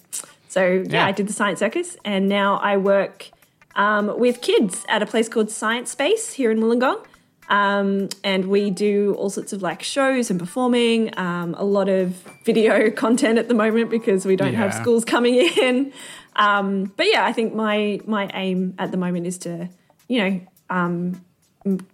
So 0.49 0.65
yeah, 0.65 0.83
Yeah. 0.89 1.05
I 1.05 1.11
did 1.11 1.27
the 1.27 1.33
science 1.33 1.59
circus, 1.59 1.97
and 2.05 2.27
now 2.27 2.55
I 2.63 2.77
work 2.77 3.29
um, 3.75 4.17
with 4.19 4.41
kids 4.41 4.85
at 4.89 5.01
a 5.01 5.05
place 5.05 5.27
called 5.29 5.49
Science 5.49 5.91
Space 5.91 6.33
here 6.33 6.51
in 6.51 6.59
Wollongong. 6.59 7.05
Um, 7.49 8.07
and 8.23 8.45
we 8.45 8.69
do 8.69 9.15
all 9.17 9.29
sorts 9.29 9.51
of 9.51 9.61
like 9.61 9.83
shows 9.83 10.31
and 10.31 10.39
performing, 10.39 11.17
um, 11.19 11.53
a 11.57 11.65
lot 11.65 11.89
of 11.89 12.11
video 12.45 12.89
content 13.03 13.37
at 13.37 13.47
the 13.49 13.53
moment 13.53 13.89
because 13.89 14.25
we 14.25 14.35
don't 14.37 14.53
have 14.53 14.73
schools 14.73 15.03
coming 15.03 15.35
in. 15.61 15.91
Um, 16.35 16.85
but 16.95 17.05
yeah, 17.11 17.25
I 17.25 17.33
think 17.33 17.53
my 17.53 17.99
my 18.05 18.29
aim 18.33 18.73
at 18.79 18.91
the 18.91 18.97
moment 18.97 19.27
is 19.27 19.37
to, 19.39 19.69
you 20.07 20.19
know, 20.19 20.41
um, 20.69 21.21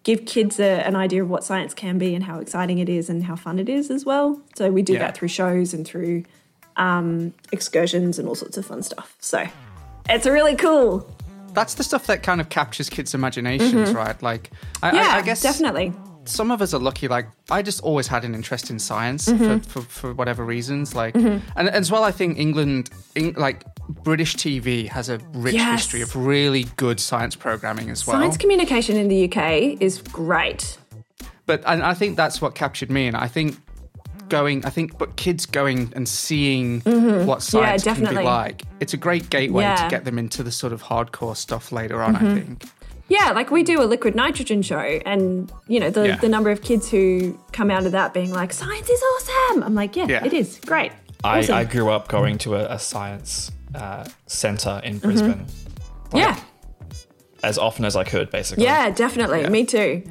give 0.04 0.26
kids 0.26 0.60
a, 0.60 0.86
an 0.88 0.96
idea 0.96 1.24
of 1.24 1.30
what 1.30 1.44
science 1.44 1.74
can 1.74 1.98
be 1.98 2.14
and 2.16 2.24
how 2.24 2.40
exciting 2.40 2.78
it 2.80 2.88
is 2.90 3.10
and 3.10 3.24
how 3.24 3.36
fun 3.36 3.58
it 3.60 3.70
is 3.70 3.90
as 3.90 4.06
well. 4.06 4.40
So 4.56 4.70
we 4.72 4.82
do 4.82 4.94
Yeah. 4.94 5.00
that 5.00 5.18
through 5.18 5.28
shows 5.30 5.74
and 5.74 5.86
through 5.86 6.24
um, 6.78 7.34
excursions 7.52 8.20
and 8.20 8.28
all 8.28 8.36
sorts 8.36 8.56
of 8.58 8.66
fun 8.66 8.82
stuff. 8.84 9.16
So 9.20 9.46
it's 10.08 10.26
really 10.26 10.56
cool. 10.56 11.10
That's 11.54 11.74
the 11.76 11.84
stuff 11.84 12.08
that 12.08 12.24
kind 12.24 12.40
of 12.42 12.50
captures 12.50 12.90
kids' 12.90 13.14
imaginations, 13.14 13.92
right? 13.94 14.22
Like, 14.22 14.52
I, 14.84 14.88
Mm-hmm. 14.90 14.96
Yeah, 14.98 15.08
I, 15.16 15.18
I 15.18 15.22
guess 15.22 15.42
definitely. 15.42 15.94
some 16.26 16.52
of 16.52 16.62
us 16.62 16.74
are 16.74 16.80
lucky. 16.80 17.08
Like, 17.08 17.28
I 17.50 17.62
just 17.62 17.82
always 17.82 18.08
had 18.08 18.24
an 18.26 18.34
interest 18.36 18.70
in 18.70 18.80
science 18.80 19.28
Mm-hmm. 19.28 19.60
for, 19.60 19.82
for, 19.82 19.88
for 19.90 20.14
whatever 20.14 20.44
reasons. 20.46 20.96
Like, 20.96 21.16
and, 21.16 21.42
and 21.56 21.70
as 21.70 21.92
well, 21.92 22.04
I 22.04 22.12
think 22.12 22.38
England, 22.40 22.90
Eng, 23.16 23.34
like 23.34 23.64
British 24.04 24.36
TV, 24.36 24.88
has 24.88 25.10
a 25.10 25.18
rich 25.34 25.56
Yes. 25.56 25.82
history 25.82 26.02
of 26.02 26.16
really 26.16 26.66
good 26.78 27.00
science 27.00 27.36
programming 27.36 27.90
as 27.90 28.06
well. 28.06 28.18
Science 28.20 28.38
communication 28.38 28.96
in 28.98 29.08
the 29.08 29.26
UK 29.32 29.82
is 29.82 30.02
great. 30.02 30.78
but 31.46 31.64
and 31.66 31.82
I 31.84 31.94
think 31.96 32.16
that's 32.16 32.42
what 32.42 32.54
captured 32.56 32.92
me, 32.92 33.08
and 33.08 33.18
I 33.18 33.28
think 33.28 33.58
going, 34.30 34.64
I 34.66 34.70
think, 34.70 34.98
but 34.98 35.16
kids 35.16 35.46
going 35.46 35.92
and 35.96 36.08
seeing 36.08 36.82
what 37.26 37.42
science 37.42 37.84
can 37.84 38.00
be 38.02 38.06
Mm-hmm. 38.06 38.24
like, 38.26 38.62
it's 38.80 38.94
a 38.94 38.98
great 38.98 39.30
gateway 39.30 39.64
Yeah. 39.64 39.76
Mm-hmm. 39.76 39.84
to 39.86 39.90
get 39.90 40.06
them 40.06 40.18
into 40.20 40.44
the 40.44 40.52
sort 40.52 40.72
of 40.74 40.84
hardcore 40.84 41.36
stuff 41.36 41.72
later 41.72 42.02
on. 42.02 42.16
I 42.16 42.20
think. 42.36 42.64
Yeah, 43.08 43.32
like 43.32 43.50
we 43.50 43.64
do 43.64 43.82
a 43.82 43.86
liquid 43.86 44.14
nitrogen 44.16 44.62
show, 44.62 44.78
and 44.78 45.52
you 45.68 45.80
know 45.80 45.90
the, 45.90 46.08
Yeah. 46.10 46.16
the 46.18 46.30
number 46.30 46.52
of 46.52 46.62
kids 46.62 46.90
who 46.92 47.38
come 47.52 47.72
out 47.72 47.86
of 47.88 47.92
that 47.94 48.14
being 48.14 48.32
like, 48.32 48.54
"Science 48.54 48.88
is 48.88 49.02
awesome." 49.16 49.64
I'm 49.64 49.74
like, 49.74 49.96
"Yeah, 49.96 50.06
Yeah. 50.08 50.24
it 50.26 50.32
is 50.34 50.60
great." 50.66 50.92
I, 51.24 51.40
Awesome. 51.40 51.56
I 51.56 51.64
grew 51.64 51.90
up 51.90 52.08
going 52.08 52.38
to 52.40 52.56
a, 52.56 52.76
a 52.76 52.80
science 52.80 53.52
uh, 53.76 54.06
center 54.28 54.80
in 54.84 55.00
Brisbane 55.00 55.46
yeah, 56.14 56.40
as 57.44 57.58
often 57.58 57.84
as 57.86 57.96
I 57.96 58.04
could, 58.04 58.30
basically. 58.30 58.64
yeah, 58.66 58.90
definitely. 58.92 59.42
Yeah. 59.42 59.50
Me 59.50 59.66
too. 59.66 60.04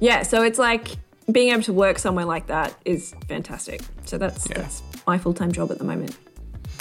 Yeah, 0.00 0.22
so 0.22 0.42
it's 0.42 0.58
like 0.58 0.88
being 1.30 1.50
able 1.52 1.62
to 1.62 1.72
work 1.72 1.98
somewhere 1.98 2.24
like 2.24 2.46
that 2.48 2.74
is 2.84 3.14
fantastic. 3.28 3.80
So 4.04 4.18
that's 4.18 4.48
Yeah. 4.48 4.58
that's 4.58 4.82
my 5.06 5.18
full 5.18 5.34
time 5.34 5.52
job 5.52 5.70
at 5.70 5.78
the 5.78 5.84
moment. 5.84 6.16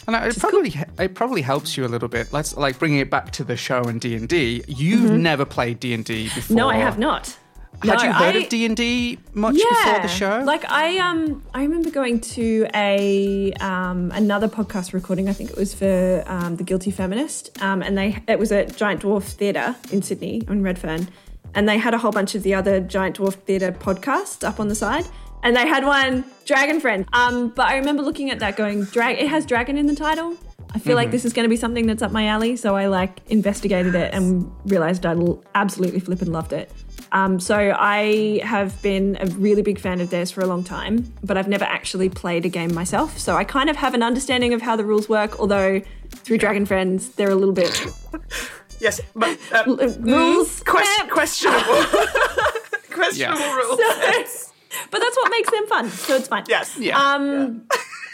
And 0.06 0.16
it 0.18 0.38
probably 0.38 0.74
it 1.00 1.16
probably 1.16 1.42
helps 1.42 1.78
you 1.78 1.86
a 1.86 1.88
little 1.88 2.10
bit. 2.10 2.34
Let's 2.34 2.58
like 2.58 2.78
bringing 2.78 3.00
it 3.00 3.10
back 3.10 3.32
to 3.32 3.44
the 3.44 3.56
show 3.56 3.84
and 3.84 4.02
D 4.02 4.16
and 4.16 4.28
D. 4.28 4.64
You've 4.68 5.12
never 5.12 5.46
played 5.46 5.80
D 5.80 5.94
and 5.94 6.04
D 6.04 6.26
before. 6.26 6.42
Mm-hmm. 6.42 6.56
No, 6.56 6.70
I 6.70 6.76
have 6.78 7.00
not. 7.00 7.38
Had 7.82 7.98
No, 7.98 8.04
you 8.04 8.12
heard 8.14 8.36
I- 8.36 8.40
of 8.40 8.50
D 8.50 8.66
and 8.66 8.76
D 8.78 9.18
much 9.34 9.56
before 9.56 10.00
the 10.02 10.08
show? 10.08 10.42
Like 10.46 10.70
I 10.70 10.98
um 10.98 11.42
I 11.54 11.64
remember 11.64 11.90
going 11.90 12.20
to 12.22 12.68
a 12.76 13.54
um 13.62 14.12
another 14.14 14.48
podcast 14.50 14.92
recording. 14.94 15.30
I 15.30 15.34
think 15.34 15.52
it 15.52 15.58
was 15.58 15.74
for 15.74 16.24
um, 16.28 16.58
the 16.58 16.64
Guilty 16.64 16.92
Feminist. 16.92 17.62
Um, 17.62 17.82
and 17.82 17.98
they 17.98 18.22
it 18.28 18.38
was 18.40 18.52
at 18.52 18.76
Giant 18.76 19.02
Dwarf 19.04 19.24
Theatre 19.24 19.76
in 19.92 20.02
Sydney 20.02 20.44
on 20.50 20.62
Redfern, 20.64 21.08
and 21.56 21.68
they 21.68 21.78
had 21.78 21.94
a 21.94 21.98
whole 21.98 22.12
bunch 22.12 22.36
of 22.36 22.44
the 22.44 22.54
other 22.54 22.80
Giant 22.80 23.18
Dwarf 23.18 23.34
Theatre 23.34 23.72
podcasts 23.72 24.48
up 24.48 24.60
on 24.60 24.68
the 24.68 24.76
side. 24.76 25.06
And 25.44 25.56
they 25.56 25.68
had 25.68 25.86
one 25.86 26.24
Dragon 26.46 26.80
Friend. 26.80 27.06
Um, 27.12 27.50
but 27.50 27.68
I 27.68 27.78
remember 27.78 28.02
looking 28.02 28.30
at 28.32 28.40
that 28.40 28.56
going, 28.56 28.86
drag. 28.86 29.20
It 29.20 29.28
has 29.28 29.46
dragon 29.46 29.78
in 29.78 29.88
the 29.88 29.96
title. 29.96 30.38
I 30.76 30.80
feel 30.80 30.96
like 30.96 31.12
this 31.12 31.24
is 31.24 31.34
going 31.34 31.44
to 31.44 31.50
be 31.50 31.56
something 31.56 31.86
that's 31.86 32.02
up 32.02 32.12
my 32.12 32.28
alley. 32.28 32.56
So 32.56 32.76
I 32.76 32.88
like 32.88 33.20
investigated 33.28 33.94
it 33.94 34.14
and 34.14 34.52
realized 34.66 35.06
I 35.06 35.16
absolutely 35.54 36.00
flippin' 36.00 36.32
loved 36.32 36.52
it. 36.52 36.72
Um, 37.12 37.40
so 37.40 37.76
I 37.78 38.42
have 38.44 38.82
been 38.82 39.18
a 39.20 39.28
really 39.28 39.62
big 39.62 39.80
fan 39.80 40.02
of 40.02 40.10
theirs 40.10 40.32
for 40.32 40.42
a 40.42 40.48
long 40.48 40.64
time, 40.64 41.14
but 41.24 41.38
I've 41.38 41.48
never 41.48 41.66
actually 41.66 42.10
played 42.10 42.44
a 42.46 42.50
game 42.50 42.74
myself. 42.74 43.20
So 43.20 43.36
I 43.36 43.44
kind 43.44 43.70
of 43.70 43.76
have 43.76 43.94
an 43.94 44.02
understanding 44.02 44.54
of 44.54 44.64
how 44.64 44.76
the 44.76 44.84
rules 44.84 45.08
work, 45.08 45.40
although 45.40 45.82
through 46.10 46.40
Dragon 46.40 46.66
Friends, 46.66 47.10
they're 47.10 47.30
a 47.30 47.36
little 47.36 47.54
bit 47.54 47.86
Yes, 48.84 49.00
but 49.16 49.40
uh, 49.52 49.64
uh, 49.68 49.96
rules. 50.00 50.62
question, 50.64 51.06
Yeah. 51.08 51.14
questionable. 51.14 51.84
questionable 52.92 53.40
Yeah. 53.40 53.56
rules. 53.56 53.80
Yes. 53.80 54.54
but 54.92 55.00
that's 55.00 55.16
what 55.18 55.32
makes 55.32 55.50
them 55.52 55.68
fun. 55.68 55.90
So 55.90 56.16
it's 56.16 56.28
fine. 56.28 56.44
Yes. 56.48 56.78
yeah. 56.78 57.00
Um, 57.00 57.68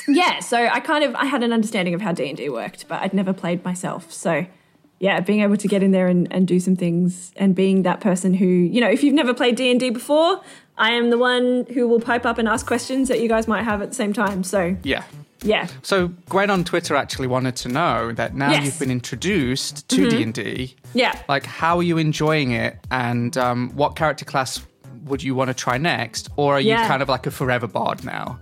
yeah. 0.08 0.40
So 0.40 0.58
I 0.58 0.80
kind 0.80 1.04
of 1.04 1.16
I 1.16 1.26
had 1.26 1.44
an 1.44 1.52
understanding 1.54 1.94
of 1.94 2.02
how 2.02 2.12
D 2.12 2.28
and 2.30 2.38
D 2.38 2.50
worked, 2.50 2.88
but 2.88 3.02
I'd 3.02 3.14
never 3.14 3.34
played 3.34 3.64
myself. 3.66 4.12
So 4.12 4.46
yeah, 5.00 5.22
being 5.22 5.42
able 5.42 5.56
to 5.58 5.68
get 5.68 5.82
in 5.82 5.92
there 5.92 6.08
and, 6.08 6.28
and 6.32 6.46
do 6.48 6.60
some 6.60 6.76
things, 6.76 7.32
and 7.38 7.56
being 7.56 7.84
that 7.84 8.00
person 8.02 8.34
who 8.34 8.46
you 8.46 8.82
know, 8.82 8.90
if 8.90 9.04
you've 9.04 9.14
never 9.16 9.34
played 9.34 9.56
D 9.56 9.72
and 9.72 9.80
D 9.80 9.90
before, 9.90 10.42
I 10.78 10.92
am 10.92 11.10
the 11.10 11.18
one 11.18 11.66
who 11.74 11.88
will 11.88 12.02
pipe 12.02 12.26
up 12.26 12.38
and 12.38 12.48
ask 12.48 12.66
questions 12.68 13.08
that 13.08 13.20
you 13.22 13.28
guys 13.30 13.48
might 13.48 13.64
have 13.64 13.82
at 13.82 13.90
the 13.90 13.96
same 13.96 14.14
time. 14.14 14.44
So 14.44 14.76
yeah. 14.84 15.04
Yeah. 15.44 15.68
So 15.82 16.10
Gwen 16.30 16.50
on 16.50 16.64
Twitter 16.64 16.96
actually 16.96 17.28
wanted 17.28 17.56
to 17.58 17.70
know 17.70 18.12
that 18.14 18.36
now 18.36 18.50
Yes. 18.52 18.56
Mm-hmm. 18.58 18.66
you've 18.66 18.80
been 18.80 18.92
introduced 18.92 19.88
to 19.90 20.10
D 20.10 20.24
and 20.24 20.34
D. 20.34 20.76
Yeah. 20.94 21.20
Like, 21.30 21.46
how 21.46 21.78
are 21.78 21.84
you 21.84 21.98
enjoying 21.98 22.52
it, 22.52 22.78
and 22.92 23.38
um, 23.38 23.70
what 23.76 23.96
character 23.96 24.26
class 24.26 24.62
would 25.06 25.24
you 25.24 25.34
want 25.36 25.48
to 25.50 25.54
try 25.54 25.78
next, 25.78 26.30
or 26.36 26.56
are 26.58 26.60
you 26.62 26.76
kind 26.76 27.02
of 27.02 27.10
like 27.10 27.26
a 27.26 27.32
forever 27.32 27.68
bard 27.68 28.04
now? 28.04 28.40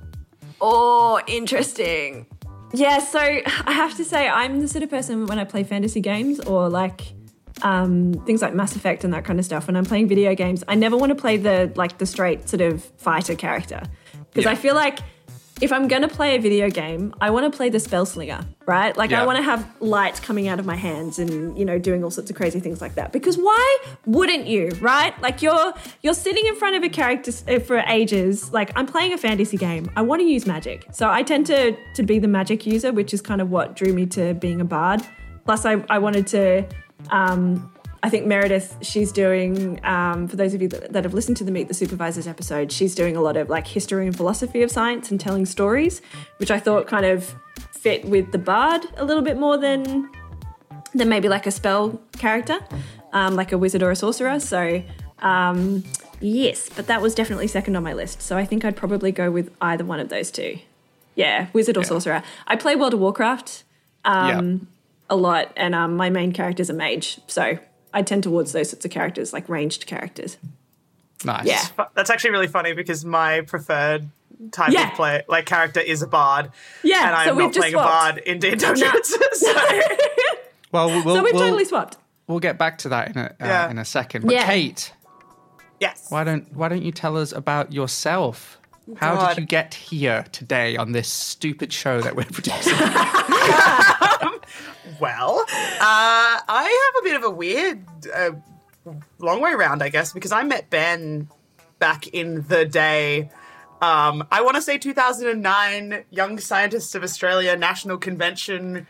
Oh, 0.62 1.22
interesting. 1.28 2.26
Yeah, 2.74 3.00
so 3.00 3.20
I 3.20 3.72
have 3.72 3.96
to 3.98 4.04
say, 4.04 4.28
I'm 4.28 4.60
the 4.60 4.68
sort 4.68 4.84
of 4.84 4.90
person 4.90 5.26
when 5.28 5.40
I 5.40 5.44
play 5.44 5.64
fantasy 5.64 6.02
games 6.02 6.40
or 6.42 6.68
like 6.70 7.14
um, 7.62 8.14
things 8.26 8.42
like 8.42 8.54
Mass 8.54 8.76
Effect 8.76 9.04
and 9.04 9.14
that 9.14 9.24
kind 9.26 9.40
of 9.40 9.46
stuff. 9.46 9.68
When 9.68 9.76
I'm 9.76 9.86
playing 9.86 10.08
video 10.08 10.36
games, 10.36 10.64
I 10.68 10.76
never 10.76 10.98
want 10.98 11.12
to 11.12 11.16
play 11.16 11.38
the 11.38 11.72
like 11.76 11.98
the 12.00 12.06
straight 12.06 12.50
sort 12.50 12.62
of 12.62 12.84
fighter 12.98 13.36
character 13.36 13.82
because 14.30 14.46
Yeah. 14.46 14.52
I 14.52 14.56
feel 14.56 14.76
like 14.76 15.00
if 15.62 15.72
I'm 15.74 15.88
gonna 15.88 16.08
play 16.08 16.36
a 16.36 16.40
video 16.40 16.70
game, 16.70 17.14
I 17.20 17.30
want 17.30 17.52
to 17.52 17.56
play 17.56 17.70
the 17.70 17.80
spell 17.80 18.06
slinger, 18.06 18.46
right? 18.66 18.96
Like 18.96 19.12
Yeah. 19.12 19.24
I 19.24 19.26
want 19.26 19.38
to 19.38 19.44
have 19.44 19.68
light 19.80 20.22
coming 20.22 20.48
out 20.48 20.60
of 20.60 20.66
my 20.66 20.76
hands 20.76 21.20
and 21.20 21.58
you 21.58 21.66
know 21.66 21.80
doing 21.80 22.04
all 22.04 22.12
sorts 22.12 22.30
of 22.30 22.36
crazy 22.36 22.60
things 22.60 22.82
like 22.82 22.96
that. 22.96 23.12
Because 23.12 23.38
why 23.38 23.78
wouldn't 24.06 24.46
you, 24.48 24.70
right? 24.82 25.20
Like 25.22 25.42
you're 25.42 25.74
you're 26.04 26.14
sitting 26.14 26.46
in 26.46 26.56
front 26.56 26.76
of 26.76 26.84
a 26.84 26.90
character 26.90 27.32
uh, 27.48 27.60
for 27.60 27.78
ages. 27.88 28.54
Like 28.54 28.72
I'm 28.76 28.86
playing 28.86 29.14
a 29.14 29.18
fantasy 29.18 29.58
game. 29.58 29.90
I 29.96 30.02
want 30.02 30.22
to 30.22 30.28
use 30.28 30.46
magic, 30.46 30.86
so 30.92 31.10
I 31.10 31.24
tend 31.24 31.46
to 31.48 31.76
to 31.96 32.04
be 32.04 32.20
the 32.20 32.28
magic 32.28 32.66
user, 32.66 32.92
which 32.92 33.14
is 33.14 33.22
kind 33.22 33.42
of 33.42 33.50
what 33.50 33.76
drew 33.76 33.94
me 33.94 34.06
to 34.08 34.34
being 34.36 34.62
a 34.62 34.66
bard. 34.66 35.02
Plus, 35.46 35.66
I 35.66 35.84
I 35.90 36.00
wanted 36.00 36.28
to. 36.28 36.68
Um, 37.12 37.72
I 38.08 38.10
think 38.10 38.26
Meredith, 38.26 38.78
she's 38.80 39.12
doing, 39.12 39.84
um, 39.84 40.30
for 40.30 40.38
those 40.38 40.54
of 40.54 40.62
you 40.62 40.70
that, 40.70 40.94
that 40.94 41.04
have 41.04 41.14
listened 41.14 41.36
to 41.38 41.44
the 41.44 41.52
Meet 41.52 41.68
the 41.68 41.74
Supervisors 41.74 42.26
episode, 42.26 42.72
she's 42.72 42.96
doing 42.96 43.18
a 43.18 43.22
lot 43.22 43.36
of 43.36 43.50
like 43.50 43.68
history 43.68 44.08
and 44.08 44.16
philosophy 44.16 44.62
of 44.62 44.72
science 44.72 45.12
and 45.12 45.20
telling 45.20 45.46
stories, 45.46 46.02
which 46.38 46.50
I 46.50 46.58
thought 46.58 46.88
kind 46.88 47.06
of 47.06 47.36
fit 47.74 48.06
with 48.06 48.32
the 48.32 48.38
bard 48.38 48.86
a 48.96 49.04
little 49.04 49.22
bit 49.22 49.38
more 49.38 49.58
than 49.58 50.10
than 50.94 51.10
maybe 51.10 51.28
like 51.28 51.46
a 51.48 51.52
spell 51.52 52.00
character, 52.18 52.60
um, 53.12 53.36
like 53.36 53.52
a 53.52 53.58
wizard 53.58 53.84
or 53.84 53.92
a 53.92 53.96
sorcerer. 53.98 54.40
So 54.40 54.82
um, 55.20 55.84
yes, 56.22 56.70
but 56.70 56.88
that 56.88 57.02
was 57.02 57.14
definitely 57.14 57.48
second 57.48 57.76
on 57.76 57.84
my 57.84 57.92
list. 57.92 58.22
So 58.22 58.38
I 58.38 58.46
think 58.46 58.64
I'd 58.64 58.78
probably 58.78 59.12
go 59.12 59.30
with 59.30 59.54
either 59.60 59.84
one 59.84 60.00
of 60.00 60.08
those 60.08 60.32
two. 60.32 60.60
Yeah, 61.16 61.48
wizard 61.52 61.76
or 61.76 61.84
sorcerer. 61.84 62.24
I 62.48 62.56
play 62.56 62.78
World 62.78 62.94
of 62.94 63.02
Warcraft 63.02 63.66
um, 64.06 64.70
a 65.10 65.18
lot, 65.18 65.52
and 65.58 65.76
um, 65.76 65.98
my 65.98 66.10
main 66.10 66.32
character's 66.32 66.70
a 66.70 66.74
mage, 66.74 67.20
so 67.28 67.60
I 67.94 68.02
tend 68.02 68.24
towards 68.24 68.52
those 68.52 68.70
sorts 68.70 68.86
of 68.86 68.92
characters, 68.92 69.34
like 69.34 69.48
ranged 69.50 69.86
characters. 69.88 70.38
Nice. 71.26 71.46
Yeah. 71.48 71.62
That's 71.96 72.10
actually 72.10 72.32
really 72.32 72.48
funny 72.48 72.74
because 72.74 73.04
my 73.06 73.42
preferred 73.42 74.08
type 74.52 74.72
Yeah. 74.72 74.90
of 74.92 74.96
play, 74.96 75.24
like 75.28 75.46
character, 75.46 75.80
is 75.80 76.02
a 76.02 76.08
bard. 76.08 76.52
Yeah, 76.84 77.08
and 77.08 77.16
I'm 77.16 77.28
so 77.30 77.34
we've 77.36 77.46
not 77.46 77.54
just 77.54 77.60
playing 77.60 77.74
a 77.74 77.78
swapped. 77.78 78.16
bard 78.16 78.18
in 78.20 78.40
D&D 78.40 78.56
Dungeons. 78.58 79.08
so, 79.34 79.54
Well, 80.72 80.88
we'll, 80.90 81.04
so 81.04 81.24
we've 81.24 81.34
we'll, 81.34 81.42
totally 81.44 81.66
swapped. 81.66 81.98
we'll 82.28 82.40
get 82.40 82.58
back 82.60 82.78
to 82.80 82.90
that 82.90 83.10
in 83.10 83.18
a 83.18 83.26
uh, 83.26 83.34
Yeah. 83.40 83.70
in 83.72 83.78
a 83.80 83.86
second. 83.86 84.24
But 84.26 84.34
Yeah. 84.34 84.46
Kate, 84.46 84.94
yes. 85.80 86.06
why 86.10 86.24
don't 86.24 86.54
why 86.56 86.68
don't 86.70 86.84
you 86.84 86.92
tell 86.92 87.18
us 87.18 87.32
about 87.32 87.74
yourself? 87.74 88.57
How 88.96 89.16
God. 89.16 89.36
did 89.36 89.42
you 89.42 89.48
get 89.48 89.74
here 89.74 90.26
today 90.32 90.78
on 90.78 90.94
this 90.94 91.10
stupid 91.12 91.74
show 91.74 92.02
that 92.02 92.16
we're 92.16 92.24
producing? 92.32 92.74
Well, 95.00 95.42
uh, 95.42 95.46
I 95.80 96.92
have 96.96 97.04
a 97.04 97.04
bit 97.04 97.16
of 97.18 97.24
a 97.24 97.30
weird, 97.30 97.84
uh, 98.14 98.32
long 99.20 99.42
way 99.42 99.54
round, 99.54 99.84
I 99.84 99.90
guess, 99.90 100.12
because 100.12 100.32
I 100.32 100.44
met 100.44 100.70
Ben 100.70 101.28
back 101.78 102.08
in 102.08 102.44
the 102.48 102.66
day. 102.66 103.30
Um, 103.82 104.26
I 104.32 104.42
want 104.42 104.56
to 104.56 104.62
say 104.62 104.78
2009, 104.78 106.04
Young 106.10 106.40
Scientists 106.40 106.96
of 106.96 107.04
Australia 107.04 107.56
National 107.56 107.98
Convention, 107.98 108.88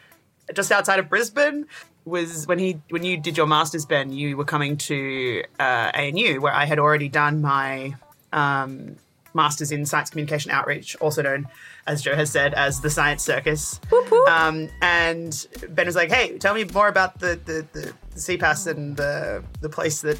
just 0.54 0.72
outside 0.72 1.00
of 1.00 1.10
Brisbane. 1.10 1.66
Was 2.06 2.48
when 2.48 2.60
he 2.60 2.80
when 2.90 3.04
you 3.04 3.18
did 3.18 3.36
your 3.36 3.48
masters, 3.48 3.86
Ben. 3.86 4.14
You 4.14 4.38
were 4.38 4.46
coming 4.46 4.78
to 4.78 5.44
uh, 5.60 5.92
ANU, 5.94 6.40
where 6.40 6.54
I 6.54 6.64
had 6.64 6.80
already 6.80 7.10
done 7.10 7.42
my 7.42 7.96
um, 8.32 8.96
masters 9.34 9.72
in 9.72 9.86
science 9.86 10.10
communication 10.10 10.52
outreach, 10.52 10.96
also 10.98 11.22
known 11.22 11.48
as 11.86 12.02
Joe 12.02 12.16
has 12.16 12.32
said, 12.32 12.54
as 12.54 12.82
the 12.82 12.90
Science 12.90 13.24
Circus. 13.24 13.80
Whoop, 13.90 14.10
whoop. 14.12 14.28
Um, 14.30 14.70
and 14.82 15.48
Ben 15.70 15.86
was 15.86 15.96
like, 15.96 16.12
"Hey, 16.12 16.38
tell 16.38 16.54
me 16.54 16.64
more 16.66 16.88
about 16.88 17.20
the 17.20 17.40
the, 17.46 17.68
the, 17.74 17.94
the 18.12 18.20
CPAS 18.20 18.68
and 18.68 18.98
the 18.98 19.44
the 19.62 19.70
place 19.70 20.02
that, 20.02 20.20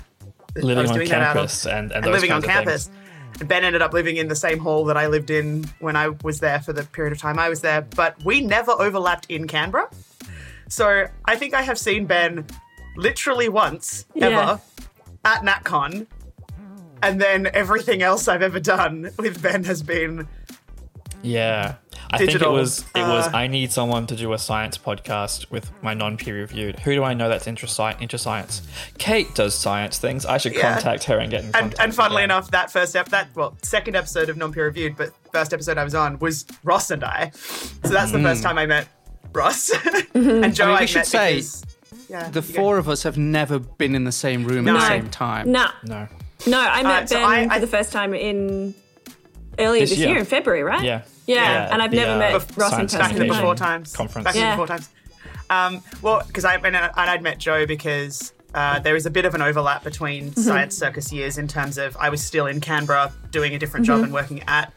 that 0.54 0.64
I 0.64 0.68
Living 0.68 0.82
was 0.82 0.92
on 0.92 0.98
doing 0.98 1.10
that 1.10 1.22
out 1.22 1.30
of, 1.30 1.36
campus 1.36 1.66
and, 1.66 1.92
and, 1.92 1.92
and 1.94 2.06
those 2.06 2.14
living 2.14 2.32
on 2.32 2.38
of 2.40 2.46
campus." 2.46 2.90
And 3.40 3.48
Ben 3.48 3.64
ended 3.64 3.82
up 3.82 3.94
living 3.94 4.18
in 4.18 4.28
the 4.28 4.36
same 4.36 4.58
hall 4.58 4.86
that 4.86 4.98
I 4.98 5.08
lived 5.08 5.30
in 5.30 5.66
when 5.80 5.96
I 5.96 6.10
was 6.24 6.40
there 6.40 6.60
for 6.60 6.74
the 6.74 6.84
period 6.84 7.14
of 7.14 7.20
time 7.20 7.38
I 7.38 7.50
was 7.50 7.62
there, 7.62 7.82
but 7.82 8.24
we 8.24 8.42
never 8.42 8.72
overlapped 8.72 9.30
in 9.30 9.48
Canberra. 9.48 9.90
So 10.70 11.08
I 11.26 11.36
think 11.36 11.54
I 11.54 11.62
have 11.62 11.78
seen 11.78 12.06
Ben 12.06 12.46
literally 12.96 13.48
once 13.48 14.06
ever 14.16 14.60
at 15.24 15.44
NatCon, 15.44 16.08
and 17.02 17.22
then 17.22 17.50
everything 17.54 18.02
else 18.02 18.28
I've 18.28 18.42
ever 18.42 18.60
done 18.60 19.12
with 19.18 19.42
Ben 19.42 19.64
has 19.66 19.82
been 19.84 20.28
Yeah. 21.24 21.76
I 22.10 22.20
think 22.20 22.36
it 22.36 22.50
was 22.50 22.86
it 22.96 23.02
was 23.02 23.28
Uh, 23.28 23.32
I 23.36 23.48
need 23.48 23.74
someone 23.74 24.08
to 24.08 24.16
do 24.16 24.32
a 24.32 24.38
science 24.38 24.78
podcast 24.78 25.52
with 25.52 25.70
my 25.84 25.94
non-peer 25.94 26.36
reviewed. 26.36 26.80
Who 26.80 26.96
do 26.96 27.04
I 27.04 27.14
know 27.14 27.28
that's 27.28 27.48
into, 27.48 27.66
sci- 27.68 27.98
into 28.00 28.18
science? 28.18 28.62
Kate 28.98 29.34
does 29.36 29.54
science 29.54 29.98
things. 29.98 30.26
I 30.26 30.38
should 30.38 30.54
Yeah. 30.54 30.74
contact 30.74 31.04
her 31.06 31.18
and 31.18 31.30
get 31.30 31.42
in 31.42 31.46
and 31.48 31.54
contact. 31.56 31.82
and 31.82 31.94
funnily 31.94 32.22
with 32.22 32.32
her. 32.32 32.38
enough, 32.38 32.52
that 32.52 32.72
first 32.72 32.96
ep 32.96 33.10
that 33.10 33.28
well 33.36 33.58
second 33.62 33.98
episode 33.98 34.30
of 34.30 34.38
non 34.38 34.54
peer 34.54 34.66
reviewed, 34.66 34.96
but 34.96 35.10
first 35.34 35.54
episode 35.54 35.78
I 35.78 35.84
was 35.84 35.96
on 35.96 36.18
was 36.20 36.46
Ross 36.64 36.92
and 36.92 37.04
I. 37.04 37.32
So 37.84 37.90
that's 37.90 38.12
the 38.14 38.22
first 38.22 38.42
time 38.42 38.58
I 38.58 38.66
met 38.66 38.88
Ross 39.34 39.70
and 40.14 40.56
Joe. 40.56 40.66
I 40.66 40.68
mean, 40.68 40.76
I 40.78 40.86
should 40.86 41.00
met 41.00 41.08
say 41.08 41.36
because- 41.36 41.66
yeah, 42.10 42.30
The 42.30 42.40
you 42.42 42.54
go. 42.54 42.62
four 42.62 42.78
of 42.78 42.88
us 42.88 43.04
have 43.04 43.18
never 43.18 43.60
been 43.60 43.96
in 43.96 44.06
the 44.06 44.14
same 44.14 44.46
room 44.46 44.66
at 44.70 44.74
the 44.76 44.88
same 44.88 45.10
time. 45.10 45.52
No, 45.52 45.68
No. 45.84 46.08
No, 46.46 46.60
I 46.60 46.84
met 46.84 47.04
Uh, 47.04 47.08
so 47.08 47.16
Ben 47.16 47.26
I- 47.26 47.46
I- 47.46 47.56
for 47.56 47.60
the 47.62 47.68
first 47.68 47.92
time 47.92 48.14
in 48.14 48.76
earlier 49.60 49.82
This 49.82 49.92
this, 49.92 50.00
year. 50.00 50.10
year. 50.10 50.18
in 50.20 50.26
February, 50.26 50.64
right? 50.64 50.84
Yeah. 50.84 51.02
Yeah, 51.26 51.36
Yeah, 51.36 51.74
and 51.74 51.82
I've 51.82 51.92
the, 51.92 51.98
never 51.98 52.12
uh, 52.12 52.18
met 52.20 52.32
Ross 52.34 52.72
in 52.74 52.88
Science 52.88 52.94
person. 52.94 53.00
back 53.00 53.12
in 53.12 53.20
the 53.20 53.34
before 53.34 53.56
times. 53.56 53.94
Conference. 53.96 54.24
Back 54.26 54.36
in 54.36 54.42
Yeah. 54.42 54.56
the 54.56 54.62
before 54.62 54.68
times. 54.68 54.90
Um, 55.50 55.82
well, 56.02 56.24
because 56.28 56.46
I 56.46 56.56
and, 56.56 56.76
and 56.76 56.92
I'd 56.96 57.22
met 57.22 57.38
Joe 57.40 57.66
because 57.66 58.34
uh, 58.54 58.80
there 58.80 58.96
is 58.96 59.06
a 59.06 59.10
bit 59.10 59.26
of 59.26 59.34
an 59.36 59.42
overlap 59.42 59.84
between 59.84 60.32
Mm-hmm. 60.32 60.42
Science 60.42 60.78
Circus 60.78 61.12
years 61.12 61.38
in 61.38 61.48
terms 61.48 61.78
of 61.78 61.98
I 61.98 62.10
was 62.10 62.24
still 62.24 62.46
in 62.48 62.62
Canberra 62.62 63.12
doing 63.32 63.54
a 63.56 63.60
different 63.60 63.86
Mm-hmm. 63.88 63.96
job 63.96 64.04
and 64.04 64.14
working 64.14 64.44
at 64.48 64.72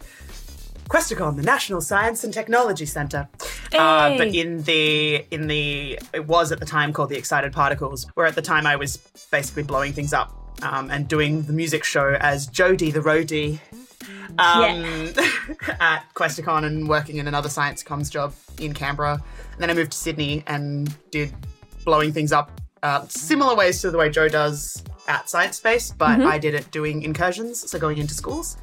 Questacon, 0.88 1.37
the 1.37 1.42
National 1.42 1.81
Science 1.81 2.25
and 2.25 2.35
Technology 2.35 2.87
Centre. 2.87 3.29
Uh, 3.73 4.16
but 4.18 4.29
in 4.35 4.62
the 4.64 5.25
in 5.31 5.46
the 5.46 5.99
it 6.12 6.27
was 6.27 6.51
at 6.51 6.59
the 6.59 6.66
time 6.66 6.92
called 6.92 7.11
the 7.11 7.16
Excited 7.16 7.53
Particles, 7.53 8.07
where 8.14 8.27
at 8.27 8.35
the 8.35 8.42
time 8.42 8.66
I 8.66 8.75
was 8.77 8.96
basically 9.31 9.62
blowing 9.62 9.92
things 9.92 10.12
up 10.12 10.35
um, 10.62 10.90
and 10.90 11.09
doing 11.09 11.42
the 11.42 11.53
music 11.53 11.85
show 11.85 12.16
as 12.20 12.46
Jody 12.46 12.90
the 12.90 13.01
roadie 13.01 13.61
um, 14.38 15.12
at 15.81 16.05
Questacon 16.14 16.64
and 16.64 16.88
working 16.88 17.16
in 17.16 17.29
another 17.29 17.49
science 17.49 17.83
comms 17.83 18.11
job 18.11 18.35
in 18.59 18.75
Canberra. 18.75 19.23
And 19.53 19.61
then 19.61 19.70
I 19.70 19.75
moved 19.75 19.92
to 19.92 19.99
Sydney 19.99 20.42
and 20.46 20.94
did 21.11 21.33
blowing 21.85 22.12
things 22.12 22.33
up 22.33 22.61
uh, 22.83 23.07
similar 23.09 23.55
ways 23.55 23.81
to 23.83 23.90
the 23.90 23.99
way 23.99 24.09
Joe 24.09 24.29
does 24.29 24.83
at 25.07 25.29
Science 25.29 25.57
Space, 25.57 25.92
but 25.92 26.20
I 26.20 26.38
did 26.38 26.55
it 26.55 26.70
doing 26.70 27.03
incursions, 27.03 27.70
so 27.70 27.79
going 27.79 27.99
into 27.99 28.14
schools. 28.14 28.57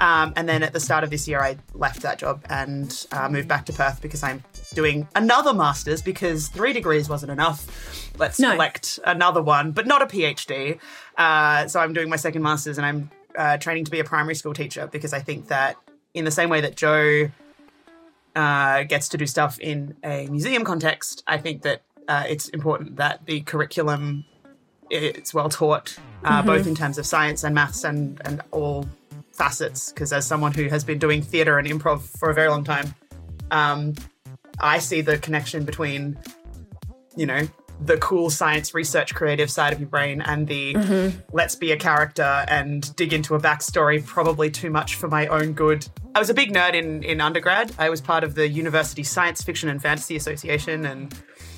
Um, 0.00 0.32
and 0.36 0.48
then 0.48 0.62
at 0.64 0.72
the 0.72 0.80
start 0.80 1.04
of 1.04 1.10
this 1.10 1.28
year, 1.28 1.40
I 1.40 1.56
left 1.74 2.02
that 2.02 2.18
job 2.18 2.44
and 2.48 3.06
uh, 3.12 3.28
moved 3.28 3.46
back 3.46 3.66
to 3.66 3.72
Perth 3.72 4.02
because 4.02 4.22
I'm 4.22 4.42
doing 4.74 5.06
another 5.14 5.52
master's 5.52 6.02
because 6.02 6.48
three 6.48 6.72
degrees 6.72 7.08
wasn't 7.08 7.30
enough. 7.30 8.01
Let's 8.18 8.38
No. 8.38 8.52
select 8.52 8.98
another 9.04 9.42
one, 9.42 9.72
but 9.72 9.86
not 9.86 10.02
a 10.02 10.06
PhD. 10.06 10.78
Uh, 11.16 11.66
so 11.68 11.80
I'm 11.80 11.92
doing 11.92 12.08
my 12.08 12.16
second 12.16 12.42
master's 12.42 12.78
and 12.78 12.86
I'm 12.86 13.10
uh, 13.36 13.56
training 13.58 13.84
to 13.86 13.90
be 13.90 14.00
a 14.00 14.04
primary 14.04 14.34
school 14.34 14.52
teacher 14.54 14.88
because 14.90 15.12
I 15.12 15.20
think 15.20 15.48
that 15.48 15.76
in 16.14 16.24
the 16.24 16.30
same 16.30 16.50
way 16.50 16.60
that 16.60 16.76
Joe 16.76 17.30
uh, 18.36 18.82
gets 18.84 19.08
to 19.10 19.16
do 19.16 19.26
stuff 19.26 19.58
in 19.58 19.96
a 20.04 20.26
museum 20.26 20.64
context, 20.64 21.22
I 21.26 21.38
think 21.38 21.62
that 21.62 21.82
uh, 22.08 22.24
it's 22.28 22.48
important 22.48 22.96
that 22.96 23.24
the 23.26 23.40
curriculum 23.42 24.24
it's 24.90 25.32
well 25.32 25.48
taught, 25.48 25.96
uh, 26.24 26.42
both 26.42 26.66
in 26.66 26.74
terms 26.74 26.98
of 26.98 27.06
science 27.06 27.44
and 27.44 27.54
maths 27.54 27.82
and 27.84 28.20
and 28.26 28.42
all 28.50 28.86
facets. 29.32 29.90
Because 29.90 30.12
as 30.12 30.26
someone 30.26 30.52
who 30.52 30.68
has 30.68 30.84
been 30.84 30.98
doing 30.98 31.22
theatre 31.22 31.58
and 31.58 31.66
improv 31.66 32.02
for 32.18 32.28
a 32.28 32.34
very 32.34 32.48
long 32.48 32.62
time, 32.64 32.94
um, 33.50 33.94
I 34.60 34.78
see 34.78 35.00
the 35.00 35.16
connection 35.16 35.64
between, 35.64 36.18
you 37.16 37.24
know, 37.24 37.48
the 37.86 37.96
cool 37.98 38.30
science 38.30 38.74
research 38.74 39.14
creative 39.14 39.50
side 39.50 39.72
of 39.72 39.80
your 39.80 39.88
brain 39.88 40.20
and 40.22 40.46
the 40.46 41.12
let's 41.32 41.54
be 41.54 41.72
a 41.72 41.76
character 41.76 42.44
and 42.48 42.94
dig 42.96 43.12
into 43.12 43.34
a 43.34 43.40
backstory 43.40 44.04
probably 44.04 44.50
too 44.50 44.70
much 44.70 44.94
for 44.94 45.08
my 45.08 45.26
own 45.26 45.52
good. 45.52 45.86
I 46.14 46.18
was 46.18 46.30
a 46.30 46.34
big 46.34 46.52
nerd 46.52 46.74
in, 46.74 47.02
in 47.02 47.20
undergrad. 47.20 47.72
I 47.78 47.90
was 47.90 48.00
part 48.00 48.24
of 48.24 48.34
the 48.34 48.48
University 48.48 49.02
Science 49.02 49.42
Fiction 49.42 49.68
and 49.68 49.80
Fantasy 49.80 50.16
Association 50.16 50.86
and 50.86 51.14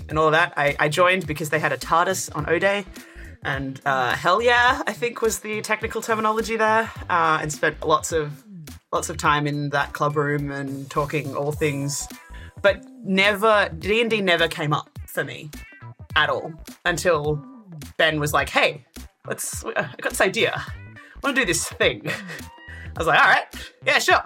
and 0.08 0.18
all 0.18 0.26
of 0.26 0.32
that. 0.32 0.52
I, 0.56 0.76
I 0.78 0.88
joined 0.88 1.26
because 1.26 1.50
they 1.50 1.58
had 1.58 1.72
a 1.72 1.78
TARDIS 1.78 2.34
on 2.36 2.48
O 2.48 2.58
Day. 2.58 2.84
And 3.42 3.78
uh, 3.84 4.14
hell 4.14 4.40
yeah, 4.40 4.82
I 4.86 4.92
think 4.94 5.20
was 5.20 5.40
the 5.40 5.60
technical 5.60 6.00
terminology 6.00 6.56
there, 6.56 6.90
uh, 7.10 7.38
and 7.42 7.52
spent 7.52 7.86
lots 7.86 8.10
of 8.10 8.42
lots 8.90 9.10
of 9.10 9.18
time 9.18 9.46
in 9.46 9.68
that 9.70 9.92
club 9.92 10.16
room 10.16 10.50
and 10.50 10.88
talking 10.88 11.36
all 11.36 11.52
things, 11.52 12.08
but 12.62 12.82
never 13.02 13.68
D 13.78 14.00
and 14.00 14.08
D 14.08 14.22
never 14.22 14.48
came 14.48 14.72
up 14.72 14.88
for 15.06 15.24
me 15.24 15.50
at 16.16 16.28
all 16.30 16.52
until 16.84 17.44
Ben 17.96 18.20
was 18.20 18.32
like, 18.32 18.48
"Hey, 18.48 18.84
let's 19.26 19.64
I 19.64 19.72
got 20.00 20.10
this 20.10 20.20
idea. 20.20 20.52
I 20.56 21.18
want 21.22 21.36
to 21.36 21.42
do 21.42 21.46
this 21.46 21.68
thing." 21.68 22.02
I 22.96 22.98
was 23.00 23.06
like, 23.08 23.18
"All 23.20 23.26
right, 23.28 23.46
yeah, 23.84 23.98
sure." 23.98 24.22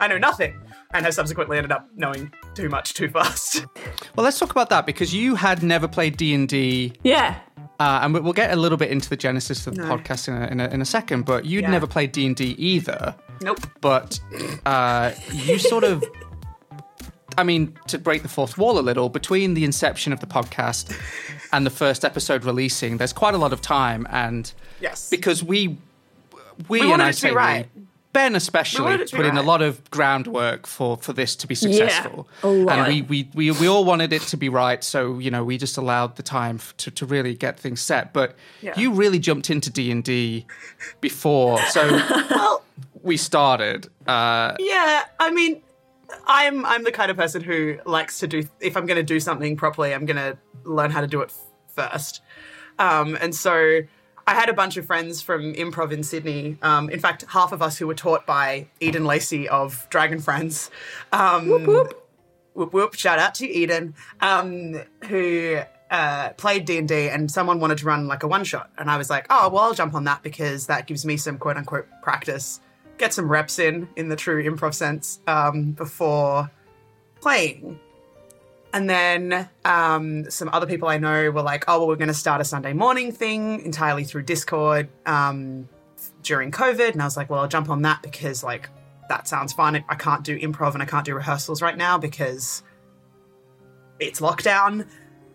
I 0.00 0.06
know 0.08 0.18
nothing, 0.18 0.58
and 0.92 1.04
have 1.04 1.14
subsequently 1.14 1.56
ended 1.56 1.72
up 1.72 1.88
knowing 1.96 2.30
too 2.54 2.68
much 2.68 2.94
too 2.94 3.08
fast. 3.08 3.64
Well, 4.14 4.24
let's 4.24 4.38
talk 4.38 4.50
about 4.50 4.68
that 4.68 4.84
because 4.84 5.14
you 5.14 5.36
had 5.36 5.62
never 5.62 5.88
played 5.88 6.18
D 6.18 6.34
and 6.34 6.46
D, 6.46 6.92
Yeah. 7.02 7.38
uh, 7.80 8.00
and 8.02 8.12
we- 8.12 8.20
we'll 8.20 8.34
get 8.34 8.52
a 8.52 8.56
little 8.56 8.76
bit 8.76 8.90
into 8.90 9.08
the 9.08 9.16
genesis 9.16 9.66
of 9.66 9.74
the 9.74 9.82
No. 9.86 9.96
podcast 9.96 10.28
in 10.28 10.34
a, 10.34 10.46
in 10.48 10.60
a, 10.60 10.68
in 10.68 10.82
a 10.82 10.84
second. 10.84 11.24
But 11.24 11.46
you'd 11.46 11.62
Yeah. 11.62 11.70
never 11.70 11.86
played 11.86 12.12
D 12.12 12.26
and 12.26 12.36
D 12.36 12.54
either. 12.58 13.14
nope. 13.40 13.60
but 13.80 14.20
uh, 14.66 15.12
you 15.32 15.58
sort 15.58 15.84
of 15.84 16.04
I 17.38 17.42
mean, 17.44 17.76
to 17.88 17.98
break 17.98 18.22
the 18.22 18.28
fourth 18.28 18.56
wall 18.58 18.78
a 18.78 18.80
little, 18.82 19.08
between 19.08 19.54
the 19.54 19.64
inception 19.64 20.12
of 20.12 20.20
the 20.20 20.26
podcast 20.26 20.94
and 21.52 21.64
the 21.66 21.70
first 21.70 22.04
episode 22.04 22.44
releasing, 22.44 22.96
there's 22.98 23.12
quite 23.12 23.34
a 23.34 23.38
lot 23.38 23.52
of 23.52 23.60
time, 23.60 24.06
and 24.10 24.52
Yes. 24.80 25.08
because 25.10 25.42
we, 25.44 25.78
we, 26.68 26.80
We 26.80 26.92
and 26.92 27.00
I 27.02 27.08
it 27.10 27.12
to 27.14 27.22
be 27.22 27.28
say 27.28 27.34
right. 27.34 27.66
we, 27.74 27.82
Ben 28.12 28.36
especially 28.36 28.84
wanted 28.84 29.00
it 29.00 29.08
to 29.08 29.16
put 29.16 29.24
in 29.24 29.38
a 29.38 29.42
lot 29.42 29.62
of 29.62 29.90
groundwork 29.90 30.66
for 30.66 30.98
for 30.98 31.14
this 31.14 31.34
to 31.36 31.46
be 31.46 31.54
successful, 31.54 32.28
lot. 32.42 32.78
and 32.78 32.86
we, 32.86 33.00
we 33.02 33.28
we 33.32 33.50
we 33.52 33.66
all 33.66 33.86
wanted 33.86 34.12
it 34.12 34.20
to 34.22 34.36
be 34.36 34.50
right. 34.50 34.84
So 34.84 35.18
you 35.18 35.30
know, 35.30 35.42
we 35.44 35.56
just 35.56 35.78
allowed 35.78 36.16
the 36.16 36.22
time 36.22 36.60
to 36.76 36.90
to 36.90 37.06
really 37.06 37.34
get 37.34 37.58
things 37.58 37.80
set. 37.80 38.12
But 38.12 38.36
Yeah. 38.60 38.78
you 38.78 38.92
really 38.92 39.18
jumped 39.18 39.48
into 39.48 39.70
D 39.70 39.90
and 39.90 40.04
D 40.04 40.44
before, 41.00 41.58
so 41.70 41.80
well, 42.30 42.62
we 43.02 43.16
started. 43.16 43.88
Uh, 44.06 44.56
Yeah, 44.58 45.04
I 45.18 45.30
mean, 45.30 45.62
I'm 46.26 46.64
I'm 46.64 46.84
the 46.84 46.92
kind 46.92 47.10
of 47.10 47.16
person 47.16 47.42
who 47.42 47.78
likes 47.84 48.18
to 48.20 48.26
do. 48.26 48.48
If 48.60 48.76
I'm 48.76 48.86
going 48.86 48.96
to 48.96 49.02
do 49.02 49.20
something 49.20 49.56
properly, 49.56 49.94
I'm 49.94 50.06
going 50.06 50.16
to 50.16 50.38
learn 50.64 50.90
how 50.90 51.00
to 51.00 51.06
do 51.06 51.20
it 51.20 51.32
first. 51.68 52.22
Um, 52.78 53.16
and 53.20 53.34
so 53.34 53.80
I 54.26 54.34
had 54.34 54.48
a 54.48 54.52
bunch 54.52 54.76
of 54.76 54.86
friends 54.86 55.20
from 55.20 55.54
improv 55.54 55.92
in 55.92 56.02
Sydney. 56.02 56.56
Um, 56.62 56.90
in 56.90 57.00
fact, 57.00 57.24
half 57.28 57.52
of 57.52 57.60
us 57.62 57.78
who 57.78 57.86
were 57.86 57.94
taught 57.94 58.26
by 58.26 58.68
Eden 58.80 59.04
Lacey 59.04 59.48
of 59.48 59.86
Dragon 59.90 60.20
Friends. 60.20 60.70
Um, 61.12 61.48
Whoop, 61.48 61.66
whoop. 61.66 62.08
whoop 62.54 62.72
whoop! 62.72 62.94
Shout 62.94 63.18
out 63.18 63.34
to 63.36 63.48
Eden, 63.48 63.94
um, 64.20 64.80
who 65.08 65.60
uh, 65.90 66.30
played 66.30 66.64
D 66.64 66.78
and 66.78 66.88
D, 66.88 67.08
and 67.08 67.30
someone 67.30 67.60
wanted 67.60 67.78
to 67.78 67.84
run 67.86 68.06
like 68.06 68.22
a 68.22 68.28
one 68.28 68.44
shot, 68.44 68.70
and 68.78 68.90
I 68.90 68.96
was 68.96 69.10
like, 69.10 69.26
oh 69.28 69.48
well, 69.48 69.64
I'll 69.64 69.74
jump 69.74 69.94
on 69.94 70.04
that 70.04 70.22
because 70.22 70.66
that 70.66 70.86
gives 70.86 71.04
me 71.04 71.16
some 71.16 71.36
quote 71.38 71.56
unquote 71.56 71.86
practice, 72.02 72.60
get 73.02 73.12
some 73.12 73.28
reps 73.28 73.58
in 73.58 73.88
in 73.96 74.08
the 74.08 74.14
true 74.14 74.44
improv 74.44 74.72
sense 74.72 75.18
um, 75.26 75.72
before 75.72 76.48
playing. 77.20 77.80
And 78.72 78.88
then 78.88 79.48
um, 79.64 80.30
some 80.30 80.48
other 80.52 80.66
people 80.66 80.86
I 80.86 80.98
know 80.98 81.32
were 81.32 81.42
like, 81.42 81.64
oh, 81.66 81.80
well, 81.80 81.88
we're 81.88 81.96
going 81.96 82.06
to 82.08 82.14
start 82.14 82.40
a 82.40 82.44
Sunday 82.44 82.72
morning 82.72 83.10
thing 83.10 83.60
entirely 83.64 84.04
through 84.04 84.22
Discord 84.22 84.88
um, 85.04 85.68
during 86.22 86.52
COVID. 86.52 86.92
And 86.92 87.02
I 87.02 87.04
was 87.04 87.16
like, 87.16 87.28
well, 87.28 87.40
I'll 87.40 87.48
jump 87.48 87.68
on 87.70 87.82
that 87.82 88.02
because, 88.02 88.44
like, 88.44 88.70
that 89.08 89.26
sounds 89.26 89.52
fun. 89.52 89.84
I 89.88 89.94
can't 89.96 90.22
do 90.22 90.38
improv 90.38 90.74
and 90.74 90.82
I 90.82 90.86
can't 90.86 91.04
do 91.04 91.16
rehearsals 91.16 91.60
right 91.60 91.76
now 91.76 91.98
because 91.98 92.62
it's 93.98 94.20
lockdown. 94.20 94.86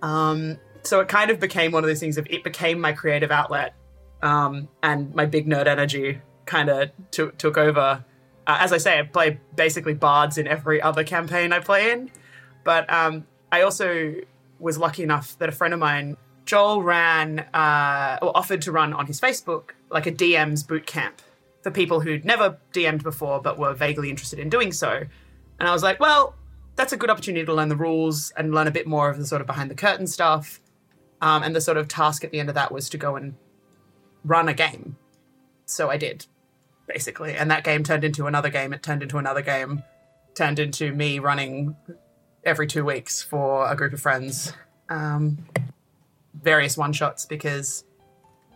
Um, 0.02 0.58
so 0.84 1.02
it 1.02 1.10
kind 1.10 1.30
of 1.32 1.42
became 1.42 1.74
one 1.74 1.84
of 1.84 1.90
those 1.90 2.00
things 2.00 2.18
of 2.18 2.26
it 2.30 2.46
became 2.46 2.80
my 2.80 2.94
creative 2.94 3.30
outlet 3.30 3.76
um, 4.22 4.70
and 4.82 5.14
my 5.14 5.26
big 5.26 5.48
nerd 5.48 5.68
energy 5.68 6.22
kind 6.48 6.70
of 6.70 6.90
took 7.12 7.38
took 7.38 7.58
over. 7.58 8.04
Uh, 8.48 8.58
as 8.60 8.74
I 8.74 8.78
say, 8.78 9.00
I 9.00 9.04
play 9.04 9.40
basically 9.56 9.94
bards 9.94 10.38
in 10.38 10.48
every 10.48 10.82
other 10.82 11.04
campaign 11.04 11.54
I 11.54 11.60
play 11.60 11.92
in. 11.92 12.10
But 12.64 12.92
um, 12.92 13.28
I 13.52 13.62
also 13.62 14.16
was 14.60 14.78
lucky 14.78 15.04
enough 15.04 15.38
that 15.38 15.50
a 15.50 15.52
friend 15.52 15.74
of 15.74 15.80
mine, 15.80 16.18
Joel, 16.46 16.82
ran 16.82 17.40
uh, 17.54 18.18
or 18.22 18.36
offered 18.36 18.62
to 18.64 18.72
run 18.72 18.94
on 18.94 19.06
his 19.06 19.22
Facebook 19.22 19.72
like 19.90 20.08
a 20.08 20.12
DM's 20.12 20.64
boot 20.64 20.88
camp 20.88 21.22
for 21.62 21.72
people 21.72 22.00
who'd 22.00 22.26
never 22.26 22.58
DM'd 22.74 23.04
before 23.04 23.42
but 23.42 23.58
were 23.58 23.74
vaguely 23.74 24.10
interested 24.10 24.40
in 24.40 24.50
doing 24.50 24.72
so. 24.72 25.04
And 25.60 25.68
I 25.68 25.74
was 25.74 25.84
like, 25.84 26.00
well, 26.00 26.36
that's 26.76 26.94
a 26.94 26.98
good 26.98 27.10
opportunity 27.10 27.46
to 27.46 27.54
learn 27.54 27.70
the 27.70 27.76
rules 27.76 28.32
and 28.38 28.54
learn 28.54 28.68
a 28.68 28.72
bit 28.72 28.88
more 28.88 29.10
of 29.10 29.18
the 29.18 29.26
sort 29.26 29.42
of 29.42 29.48
behind 29.48 29.70
the 29.70 29.76
curtain 29.76 30.08
stuff. 30.08 30.62
Um, 31.22 31.42
and 31.42 31.56
the 31.56 31.62
sort 31.62 31.78
of 31.78 31.88
task 31.88 32.24
at 32.24 32.32
the 32.32 32.40
end 32.40 32.50
of 32.50 32.56
that 32.56 32.72
was 32.72 32.90
to 32.90 32.98
go 32.98 33.16
and 33.16 33.36
run 34.24 34.48
a 34.48 34.54
game. 34.54 34.98
So 35.66 35.90
I 35.90 35.98
did, 35.98 36.28
basically. 36.88 37.36
And 37.36 37.52
that 37.52 37.64
game 37.64 37.84
turned 37.84 38.04
into 38.04 38.28
another 38.28 38.50
game. 38.50 38.74
It 38.74 38.82
turned 38.82 39.04
into 39.04 39.18
another 39.18 39.42
game, 39.42 39.84
turned 40.34 40.60
into 40.60 40.92
me 40.92 41.20
running 41.20 41.76
every 42.44 42.68
two 42.68 42.86
weeks 42.86 43.22
for 43.22 43.70
a 43.70 43.76
group 43.76 43.94
of 43.94 44.00
friends. 44.00 44.54
Um, 44.90 45.38
various 46.42 46.78
one 46.78 46.94
shots 46.94 47.26
because 47.26 47.84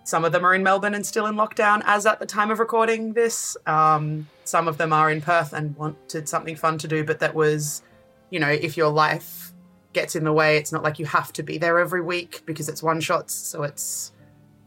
some 0.03 0.25
of 0.25 0.31
them 0.31 0.45
are 0.45 0.55
in 0.55 0.63
Melbourne 0.63 0.95
and 0.95 1.05
still 1.05 1.27
in 1.27 1.35
lockdown 1.35 1.81
as 1.85 2.05
at 2.05 2.19
the 2.19 2.25
time 2.25 2.51
of 2.51 2.59
recording 2.59 3.13
this. 3.13 3.55
Um, 3.67 4.27
some 4.45 4.67
of 4.67 4.77
them 4.77 4.93
are 4.93 5.11
in 5.11 5.21
Perth 5.21 5.53
and 5.53 5.75
wanted 5.75 6.27
something 6.27 6.55
fun 6.55 6.77
to 6.79 6.87
do, 6.87 7.03
but 7.03 7.19
that 7.19 7.35
was, 7.35 7.83
you 8.29 8.39
know, 8.39 8.49
if 8.49 8.77
your 8.77 8.89
life 8.89 9.53
gets 9.93 10.15
in 10.15 10.23
the 10.23 10.33
way, 10.33 10.57
it's 10.57 10.71
not 10.71 10.83
like 10.83 10.99
you 10.99 11.05
have 11.05 11.33
to 11.33 11.43
be 11.43 11.57
there 11.57 11.77
every 11.79 12.01
week 12.01 12.41
because 12.45 12.69
it's 12.69 12.81
one 12.81 13.01
shots, 13.01 13.33
so 13.33 13.63
it's 13.63 14.13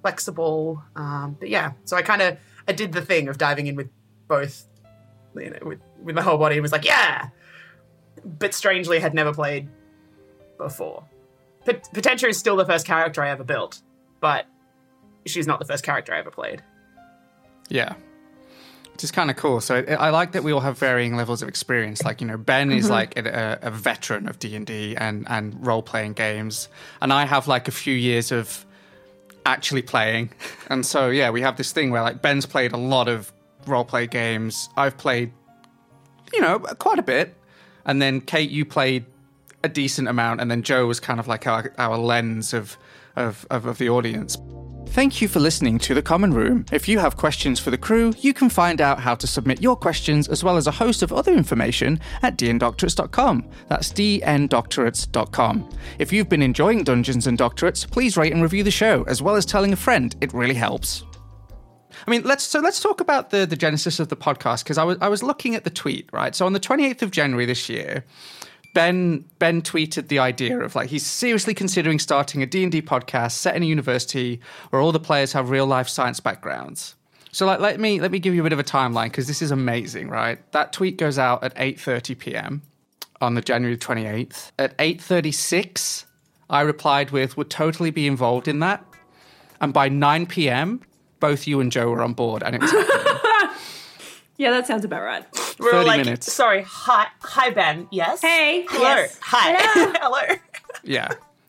flexible. 0.02 0.82
Um, 0.96 1.36
but 1.40 1.48
yeah, 1.48 1.72
so 1.84 1.96
I 1.96 2.02
kind 2.02 2.22
of 2.22 2.36
I 2.66 2.72
did 2.72 2.92
the 2.92 3.02
thing 3.02 3.28
of 3.28 3.38
diving 3.38 3.66
in 3.66 3.76
with 3.76 3.90
both, 4.28 4.66
you 5.36 5.50
know, 5.50 5.58
with 5.62 5.80
with 6.02 6.14
my 6.14 6.22
whole 6.22 6.38
body 6.38 6.56
and 6.56 6.62
was 6.62 6.72
like, 6.72 6.84
yeah. 6.84 7.28
But 8.24 8.54
strangely, 8.54 8.98
had 9.00 9.14
never 9.14 9.32
played 9.34 9.68
before. 10.56 11.04
Pot- 11.64 11.88
Potentia 11.92 12.28
is 12.28 12.38
still 12.38 12.56
the 12.56 12.64
first 12.64 12.86
character 12.86 13.22
I 13.22 13.30
ever 13.30 13.44
built, 13.44 13.80
but 14.20 14.46
she's 15.26 15.46
not 15.46 15.58
the 15.58 15.64
first 15.64 15.84
character 15.84 16.14
I 16.14 16.18
ever 16.18 16.30
played. 16.30 16.62
Yeah. 17.68 17.94
Which 18.92 19.02
is 19.02 19.10
kind 19.10 19.28
of 19.28 19.36
cool. 19.36 19.60
So 19.60 19.76
I 19.76 19.94
I 19.94 20.10
like 20.10 20.32
that 20.32 20.44
we 20.44 20.52
all 20.52 20.60
have 20.60 20.78
varying 20.78 21.16
levels 21.16 21.42
of 21.42 21.48
experience. 21.48 22.04
Like 22.04 22.20
you 22.20 22.28
know, 22.28 22.36
Ben 22.36 22.70
is 22.70 22.84
mm-hmm. 22.84 22.92
like 22.92 23.18
a, 23.18 23.58
a 23.62 23.70
veteran 23.70 24.28
of 24.28 24.38
D 24.38 24.54
and 24.54 24.64
D 24.64 24.94
and 24.96 25.26
and 25.28 25.66
role 25.66 25.82
playing 25.82 26.12
games, 26.12 26.68
and 27.02 27.12
I 27.12 27.26
have 27.26 27.48
like 27.48 27.66
a 27.66 27.72
few 27.72 27.94
years 27.94 28.30
of 28.30 28.64
actually 29.46 29.82
playing. 29.82 30.30
And 30.68 30.84
so 30.84 31.08
yeah, 31.08 31.30
we 31.30 31.40
have 31.42 31.56
this 31.56 31.72
thing 31.72 31.90
where 31.90 32.02
like 32.02 32.22
Ben's 32.22 32.46
played 32.46 32.72
a 32.72 32.76
lot 32.76 33.08
of 33.08 33.32
role 33.66 33.84
play 33.84 34.06
games. 34.06 34.68
I've 34.76 34.96
played, 34.96 35.32
you 36.32 36.40
know, 36.40 36.58
quite 36.58 36.98
a 36.98 37.02
bit, 37.02 37.36
and 37.84 38.00
then 38.00 38.20
Kate, 38.20 38.50
you 38.50 38.64
played 38.64 39.04
a 39.62 39.68
decent 39.68 40.08
amount, 40.08 40.40
and 40.40 40.50
then 40.50 40.62
Joe 40.62 40.86
was 40.86 41.00
kind 41.00 41.18
of 41.18 41.26
like 41.26 41.46
our, 41.46 41.72
our 41.78 41.96
lens 41.96 42.52
of, 42.52 42.76
of 43.16 43.46
of 43.50 43.66
of 43.66 43.78
the 43.78 43.88
audience. 43.88 44.36
Thank 44.94 45.20
you 45.20 45.26
for 45.26 45.40
listening 45.40 45.80
to 45.80 45.92
The 45.92 46.02
Common 46.02 46.32
Room. 46.32 46.64
If 46.70 46.86
you 46.86 47.00
have 47.00 47.16
questions 47.16 47.58
for 47.58 47.72
the 47.72 47.76
crew, 47.76 48.14
you 48.20 48.32
can 48.32 48.48
find 48.48 48.80
out 48.80 49.00
how 49.00 49.16
to 49.16 49.26
submit 49.26 49.60
your 49.60 49.74
questions 49.74 50.28
as 50.28 50.44
well 50.44 50.56
as 50.56 50.68
a 50.68 50.70
host 50.70 51.02
of 51.02 51.12
other 51.12 51.32
information 51.32 51.98
at 52.22 52.38
dndoctorates.com. 52.38 53.50
That's 53.66 53.92
dndoctorates.com. 53.92 55.68
If 55.98 56.12
you've 56.12 56.28
been 56.28 56.42
enjoying 56.42 56.84
Dungeons 56.84 57.26
and 57.26 57.36
Doctorates, 57.36 57.90
please 57.90 58.16
rate 58.16 58.32
and 58.32 58.40
review 58.40 58.62
the 58.62 58.70
show 58.70 59.02
as 59.08 59.20
well 59.20 59.34
as 59.34 59.44
telling 59.44 59.72
a 59.72 59.76
friend. 59.76 60.14
It 60.20 60.32
really 60.32 60.54
helps. 60.54 61.02
I 62.06 62.10
mean, 62.12 62.22
let's 62.22 62.44
so 62.44 62.60
let's 62.60 62.78
talk 62.78 63.00
about 63.00 63.30
the 63.30 63.46
the 63.46 63.56
genesis 63.56 63.98
of 63.98 64.10
the 64.10 64.16
podcast 64.16 64.62
because 64.62 64.78
I 64.78 64.84
was 64.84 64.98
I 65.00 65.08
was 65.08 65.24
looking 65.24 65.56
at 65.56 65.64
the 65.64 65.70
tweet, 65.70 66.08
right? 66.12 66.36
So 66.36 66.46
on 66.46 66.52
the 66.52 66.60
28th 66.60 67.02
of 67.02 67.10
January 67.10 67.46
this 67.46 67.68
year, 67.68 68.04
Ben 68.74 69.24
Ben 69.38 69.62
tweeted 69.62 70.08
the 70.08 70.18
idea 70.18 70.58
of 70.60 70.74
like 70.74 70.90
he's 70.90 71.06
seriously 71.06 71.54
considering 71.54 71.98
starting 71.98 72.42
a 72.42 72.46
D&D 72.46 72.82
podcast 72.82 73.32
set 73.32 73.56
in 73.56 73.62
a 73.62 73.66
university 73.66 74.40
where 74.70 74.82
all 74.82 74.92
the 74.92 75.00
players 75.00 75.32
have 75.32 75.48
real 75.48 75.66
life 75.66 75.88
science 75.88 76.20
backgrounds. 76.20 76.96
So 77.32 77.46
like 77.46 77.60
let 77.60 77.80
me 77.80 78.00
let 78.00 78.10
me 78.10 78.18
give 78.18 78.34
you 78.34 78.42
a 78.42 78.44
bit 78.44 78.52
of 78.52 78.58
a 78.58 78.64
timeline 78.64 79.06
because 79.06 79.26
this 79.26 79.40
is 79.40 79.50
amazing, 79.50 80.08
right? 80.08 80.38
That 80.52 80.72
tweet 80.72 80.98
goes 80.98 81.18
out 81.18 81.42
at 81.42 81.54
8:30 81.54 82.18
p.m. 82.18 82.62
on 83.20 83.34
the 83.34 83.40
January 83.40 83.76
28th. 83.76 84.52
At 84.58 84.76
8:36, 84.78 86.04
I 86.50 86.60
replied 86.60 87.10
with 87.10 87.36
would 87.36 87.50
totally 87.50 87.90
be 87.90 88.06
involved 88.06 88.48
in 88.48 88.58
that. 88.60 88.84
And 89.60 89.72
by 89.72 89.88
9 89.88 90.26
p.m., 90.26 90.82
both 91.20 91.46
you 91.46 91.60
and 91.60 91.72
Joe 91.72 91.88
were 91.90 92.02
on 92.02 92.12
board 92.12 92.42
and 92.42 92.56
it 92.56 92.60
was. 92.60 92.72
Yeah, 94.36 94.50
that 94.50 94.66
sounds 94.66 94.84
about 94.84 95.02
right. 95.02 95.24
We 95.58 95.66
were 95.66 95.72
30 95.72 95.86
like, 95.86 95.98
minutes. 96.04 96.32
sorry, 96.32 96.62
hi, 96.66 97.06
hi 97.20 97.50
Ben, 97.50 97.86
yes, 97.92 98.20
Hey, 98.20 98.66
hello, 98.68 98.82
yes. 98.82 99.18
hi, 99.22 99.54
Hello. 99.58 99.92
hello. 100.00 100.36
yeah. 100.82 101.08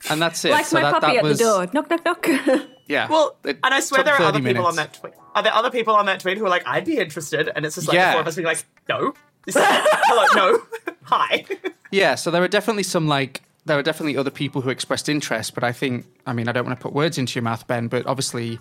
And 0.10 0.22
that's 0.22 0.46
it. 0.46 0.52
Like 0.52 0.66
so 0.66 0.76
my 0.76 0.84
that, 0.84 0.94
puppy 1.02 1.14
that 1.14 1.18
at 1.18 1.24
was, 1.24 1.38
the 1.40 1.44
door. 1.46 1.68
Knock, 1.74 1.90
knock, 1.90 2.06
knock. 2.06 2.28
Yeah. 2.88 3.08
Well, 3.10 3.36
It 3.44 3.58
and 3.64 3.74
I 3.74 3.80
swear 3.80 4.04
there 4.04 4.14
are 4.14 4.18
30 4.18 4.28
other 4.30 4.42
people 4.44 4.68
on 4.68 4.76
that 4.76 4.94
tweet. 4.94 5.14
Are 5.34 5.42
there 5.42 5.52
other 5.56 5.72
people 5.72 5.96
on 5.96 6.06
that 6.06 6.20
tweet 6.20 6.38
who 6.38 6.46
are 6.46 6.50
like, 6.50 6.68
I'd 6.68 6.86
be 6.86 7.00
interested? 7.00 7.50
And 7.56 7.66
it's 7.66 7.74
just 7.74 7.88
like 7.88 7.96
Yeah. 7.96 8.10
the 8.10 8.14
four 8.14 8.22
of 8.22 8.28
us 8.28 8.36
being 8.36 8.46
like, 8.46 8.64
no, 8.88 9.16
This 9.48 9.56
is- 9.56 9.64
hello, 9.66 10.26
no, 10.36 10.62
hi. 11.04 11.46
Yeah, 11.90 12.14
so 12.14 12.30
there 12.30 12.44
are 12.44 12.48
definitely 12.48 12.84
some 12.84 13.08
like 13.08 13.42
there 13.66 13.80
are 13.80 13.82
definitely 13.82 14.16
other 14.18 14.30
people 14.30 14.62
who 14.62 14.70
expressed 14.70 15.10
interest, 15.10 15.56
but 15.56 15.64
I 15.64 15.72
think 15.72 16.06
I 16.28 16.34
mean 16.34 16.48
I 16.48 16.52
don't 16.52 16.68
want 16.68 16.78
to 16.80 16.84
put 16.84 16.94
words 16.94 17.18
into 17.18 17.34
your 17.34 17.42
mouth, 17.44 17.66
Ben, 17.66 17.88
but 17.88 18.06
obviously 18.06 18.60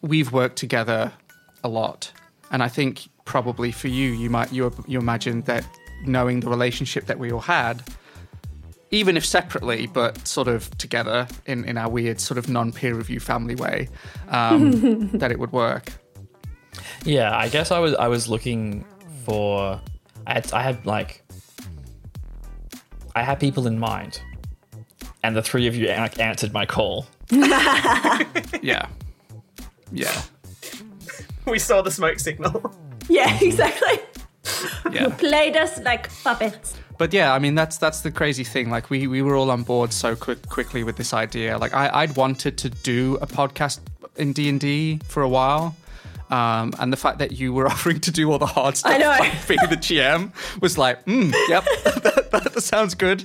we've 0.00 0.32
worked 0.32 0.56
together 0.56 1.12
a 1.62 1.68
lot, 1.68 2.12
and 2.50 2.62
I 2.62 2.68
think 2.68 3.08
probably 3.28 3.70
for 3.70 3.88
you, 3.88 4.10
you 4.12 4.30
might 4.30 4.50
you 4.52 4.72
you 4.86 4.98
imagine 4.98 5.42
that 5.42 5.64
knowing 6.06 6.40
the 6.40 6.48
relationship 6.48 7.04
that 7.06 7.18
we 7.18 7.30
all 7.30 7.40
had, 7.40 7.82
even 8.90 9.16
if 9.18 9.24
separately, 9.24 9.86
but 9.86 10.26
sort 10.26 10.48
of 10.48 10.70
together 10.78 11.28
in 11.44 11.64
in 11.66 11.76
our 11.76 11.90
weird 11.90 12.18
sort 12.20 12.38
of 12.38 12.48
non 12.48 12.72
peer 12.72 12.94
review 12.94 13.20
family 13.20 13.54
way, 13.54 13.88
um, 14.30 15.08
that 15.18 15.30
it 15.30 15.38
would 15.38 15.52
work. 15.52 15.92
Yeah, 17.04 17.36
I 17.36 17.48
guess 17.48 17.70
I 17.70 17.78
was 17.78 17.94
I 17.94 18.08
was 18.08 18.28
looking 18.28 18.84
for 19.26 19.78
I 20.26 20.32
had, 20.34 20.52
I 20.52 20.62
had 20.62 20.86
like 20.86 21.22
I 23.14 23.22
had 23.22 23.38
people 23.38 23.66
in 23.66 23.78
mind, 23.78 24.22
and 25.22 25.36
the 25.36 25.42
three 25.42 25.66
of 25.66 25.76
you 25.76 25.88
an- 25.88 26.18
answered 26.18 26.52
my 26.52 26.66
call. 26.66 27.06
Yeah, 28.62 28.88
yeah, 29.92 30.22
We 31.46 31.58
saw 31.58 31.82
the 31.82 31.90
smoke 31.90 32.18
signal. 32.18 32.74
yeah, 33.18 33.38
exactly. 33.40 34.00
yeah. 34.92 35.08
Played 35.18 35.56
us 35.56 35.80
like 35.80 36.10
puppets. 36.22 36.74
But 36.98 37.12
yeah, 37.12 37.32
I 37.32 37.38
mean 37.38 37.54
that's 37.54 37.78
that's 37.78 38.00
the 38.00 38.10
crazy 38.10 38.44
thing. 38.44 38.70
Like 38.70 38.90
we 38.90 39.06
we 39.06 39.22
were 39.22 39.36
all 39.36 39.50
on 39.50 39.62
board 39.62 39.92
so 39.92 40.16
quick 40.16 40.48
quickly 40.48 40.82
with 40.82 40.96
this 40.96 41.14
idea. 41.14 41.56
Like 41.58 41.72
I 41.74 41.90
I'd 42.02 42.16
wanted 42.16 42.58
to 42.58 42.70
do 42.70 43.18
a 43.22 43.26
podcast 43.26 43.80
in 44.16 44.32
D 44.32 44.48
and 44.48 44.58
D 44.60 45.00
for 45.04 45.22
a 45.22 45.28
while. 45.28 45.76
Um, 46.30 46.74
and 46.78 46.92
the 46.92 46.96
fact 46.96 47.20
that 47.20 47.32
you 47.32 47.54
were 47.54 47.66
offering 47.72 48.00
to 48.00 48.10
do 48.10 48.30
all 48.30 48.38
the 48.38 48.46
hard 48.46 48.76
stuff, 48.76 48.92
I 48.92 48.98
know. 48.98 49.08
like 49.08 49.48
being 49.48 49.60
the 49.70 49.76
GM, 49.76 50.32
was 50.60 50.76
like, 50.76 51.04
mm, 51.06 51.32
yep, 51.48 51.64
that, 51.84 52.30
that 52.30 52.62
sounds 52.62 52.94
good. 52.94 53.24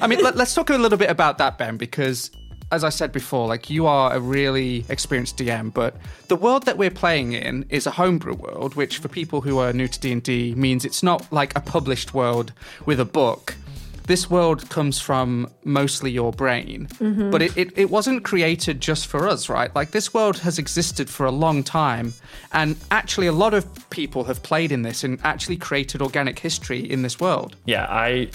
I 0.00 0.06
mean, 0.06 0.22
let, 0.22 0.36
let's 0.36 0.54
talk 0.54 0.70
a 0.70 0.78
little 0.78 0.98
bit 0.98 1.10
about 1.10 1.38
that, 1.38 1.58
Ben, 1.58 1.76
because 1.76 2.30
as 2.72 2.82
I 2.82 2.88
said 2.88 3.12
before, 3.12 3.46
like 3.46 3.70
you 3.70 3.86
are 3.86 4.12
a 4.12 4.20
really 4.20 4.84
experienced 4.88 5.38
DM, 5.38 5.72
but 5.72 5.96
the 6.28 6.36
world 6.36 6.64
that 6.64 6.76
we're 6.76 6.90
playing 6.90 7.32
in 7.32 7.64
is 7.68 7.86
a 7.86 7.92
homebrew 7.92 8.34
world, 8.34 8.74
which 8.74 8.98
for 8.98 9.08
people 9.08 9.40
who 9.40 9.58
are 9.58 9.72
new 9.72 9.88
to 9.88 10.00
D 10.00 10.12
and 10.12 10.22
D 10.22 10.54
means 10.56 10.84
it's 10.84 11.02
not 11.02 11.30
like 11.32 11.56
a 11.56 11.60
published 11.60 12.12
world 12.12 12.52
with 12.84 12.98
a 12.98 13.04
book. 13.04 13.54
This 14.06 14.30
world 14.30 14.68
comes 14.70 15.00
from 15.00 15.50
mostly 15.64 16.12
your 16.12 16.30
brain, 16.32 16.86
mm-hmm. 16.94 17.30
but 17.30 17.42
it, 17.42 17.56
it, 17.56 17.76
it 17.76 17.90
wasn't 17.90 18.22
created 18.22 18.80
just 18.80 19.08
for 19.08 19.28
us, 19.28 19.48
right? 19.48 19.74
Like 19.74 19.90
this 19.90 20.14
world 20.14 20.38
has 20.38 20.60
existed 20.60 21.10
for 21.10 21.26
a 21.26 21.32
long 21.32 21.64
time, 21.64 22.14
and 22.52 22.76
actually, 22.92 23.26
a 23.26 23.32
lot 23.32 23.52
of 23.52 23.66
people 23.90 24.22
have 24.24 24.44
played 24.44 24.70
in 24.70 24.82
this 24.82 25.02
and 25.02 25.18
actually 25.24 25.56
created 25.56 26.02
organic 26.02 26.38
history 26.38 26.88
in 26.88 27.02
this 27.02 27.18
world. 27.18 27.56
Yeah, 27.64 27.86
I 27.88 28.30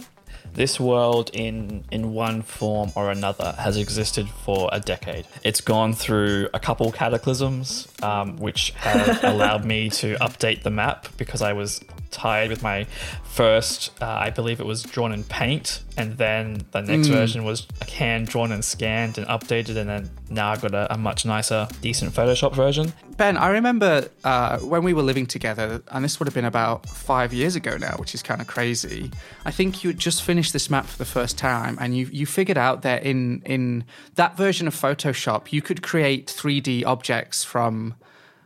this 0.54 0.80
world 0.80 1.30
in 1.34 1.84
in 1.92 2.14
one 2.14 2.42
form 2.42 2.92
or 2.96 3.12
another 3.12 3.56
has 3.58 3.78
existed 3.78 4.28
for 4.44 4.70
a 4.72 4.80
decade. 4.80 5.26
It's 5.44 5.62
gone 5.62 5.94
through 5.94 6.50
a 6.54 6.60
couple 6.60 6.92
cataclysms, 6.92 7.88
um, 8.04 8.38
which 8.38 8.72
have 8.72 9.24
allowed 9.24 9.66
me 9.66 9.90
to 9.92 10.16
update 10.16 10.64
the 10.64 10.70
map 10.72 11.08
because 11.18 11.42
I 11.42 11.54
was 11.54 11.82
tired 12.12 12.50
with 12.50 12.62
my 12.62 12.86
first. 13.24 13.91
Uh, 14.02 14.06
I 14.06 14.30
believe 14.30 14.60
it 14.60 14.65
was 14.65 14.84
drawn 14.84 15.12
in 15.12 15.24
Paint, 15.24 15.82
and 15.97 16.17
then 16.17 16.65
the 16.71 16.82
next 16.82 17.08
version 17.08 17.43
was 17.43 17.67
a 17.82 17.89
hand 17.89 18.28
drawn 18.28 18.52
and 18.52 18.63
scanned 18.63 19.17
and 19.17 19.26
updated, 19.28 19.78
and 19.78 19.89
then 19.89 20.10
now 20.30 20.52
I've 20.52 20.62
got 20.62 20.74
a, 20.74 20.93
a 20.93 20.97
much 20.97 21.26
nicer, 21.26 21.67
decent 21.82 22.13
Photoshop 22.13 22.54
version. 22.54 22.93
Ben, 23.17 23.38
I 23.38 23.50
remember 23.50 24.10
uh, 24.24 24.60
when 24.60 24.84
we 24.84 24.93
were 24.93 25.02
living 25.02 25.26
together, 25.26 25.82
and 25.91 26.04
this 26.04 26.19
would 26.19 26.28
have 26.28 26.36
been 26.36 26.45
about 26.45 26.88
five 26.89 27.34
years 27.34 27.56
ago 27.56 27.78
now, 27.78 27.95
which 27.97 28.13
is 28.13 28.21
kind 28.21 28.41
of 28.41 28.47
crazy. 28.47 29.12
I 29.45 29.52
think 29.52 29.84
you 29.84 29.89
had 29.89 30.00
just 30.00 30.24
finished 30.24 30.54
this 30.54 30.69
map 30.69 30.86
for 30.86 30.97
the 30.97 31.06
first 31.06 31.38
time, 31.38 31.78
and 31.80 31.95
you 31.95 32.08
you 32.12 32.26
figured 32.26 32.58
out 32.58 32.82
that 32.84 33.04
in 33.04 33.41
in 33.45 33.86
that 34.15 34.38
version 34.38 34.67
of 34.67 34.76
Photoshop, 34.76 35.52
you 35.52 35.62
could 35.62 35.82
create 35.82 36.28
3D 36.28 36.86
objects 36.86 37.43
from 37.43 37.95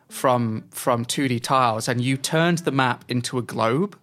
from 0.09 0.65
from 0.71 1.05
2D 1.05 1.41
tiles, 1.41 1.87
and 1.87 2.01
you 2.01 2.17
turned 2.17 2.59
the 2.59 2.71
map 2.71 3.05
into 3.07 3.37
a 3.37 3.41
globe. 3.41 3.97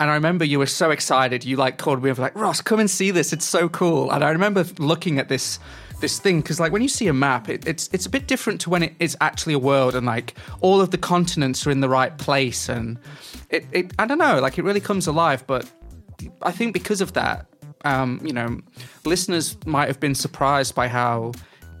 And 0.00 0.10
I 0.10 0.14
remember 0.14 0.44
you 0.44 0.58
were 0.58 0.66
so 0.66 0.90
excited. 0.90 1.44
You 1.44 1.56
like 1.56 1.78
called 1.78 2.02
me 2.02 2.10
up 2.10 2.18
like 2.18 2.34
Ross, 2.34 2.60
come 2.60 2.80
and 2.80 2.90
see 2.90 3.12
this. 3.12 3.32
It's 3.32 3.44
so 3.44 3.68
cool. 3.68 4.10
And 4.10 4.24
I 4.24 4.30
remember 4.30 4.64
looking 4.78 5.18
at 5.18 5.28
this 5.28 5.58
this 6.00 6.18
thing 6.18 6.40
because 6.40 6.58
like 6.58 6.72
when 6.72 6.82
you 6.82 6.88
see 6.88 7.06
a 7.06 7.12
map, 7.12 7.48
it, 7.48 7.66
it's 7.66 7.88
it's 7.92 8.06
a 8.06 8.10
bit 8.10 8.26
different 8.26 8.60
to 8.62 8.70
when 8.70 8.82
it 8.82 8.94
is 8.98 9.16
actually 9.20 9.54
a 9.54 9.58
world 9.58 9.94
and 9.94 10.04
like 10.04 10.34
all 10.60 10.80
of 10.80 10.90
the 10.90 10.98
continents 10.98 11.66
are 11.66 11.70
in 11.70 11.80
the 11.80 11.88
right 11.88 12.18
place 12.18 12.68
and 12.68 12.98
it, 13.50 13.64
it 13.70 13.92
I 13.98 14.06
don't 14.06 14.18
know 14.18 14.40
like 14.40 14.58
it 14.58 14.64
really 14.64 14.80
comes 14.80 15.06
alive. 15.06 15.46
But 15.46 15.70
I 16.42 16.50
think 16.50 16.72
because 16.74 17.00
of 17.00 17.12
that, 17.12 17.46
um, 17.84 18.20
you 18.24 18.32
know, 18.32 18.60
listeners 19.04 19.56
might 19.64 19.88
have 19.88 20.00
been 20.00 20.14
surprised 20.14 20.74
by 20.74 20.88
how 20.88 21.32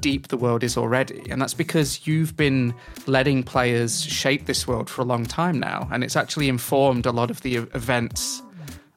deep 0.02 0.28
the 0.28 0.36
world 0.36 0.62
is 0.62 0.76
already. 0.76 1.22
And 1.30 1.40
that's 1.40 1.54
because 1.54 2.06
you've 2.06 2.36
been 2.36 2.74
letting 3.06 3.42
players 3.42 4.04
shape 4.04 4.44
this 4.44 4.68
world 4.68 4.90
for 4.90 5.00
a 5.00 5.04
long 5.06 5.24
time 5.24 5.58
now. 5.58 5.88
And 5.90 6.04
it's 6.04 6.16
actually 6.16 6.48
informed 6.50 7.06
a 7.06 7.12
lot 7.12 7.30
of 7.30 7.40
the 7.40 7.54
events 7.56 8.42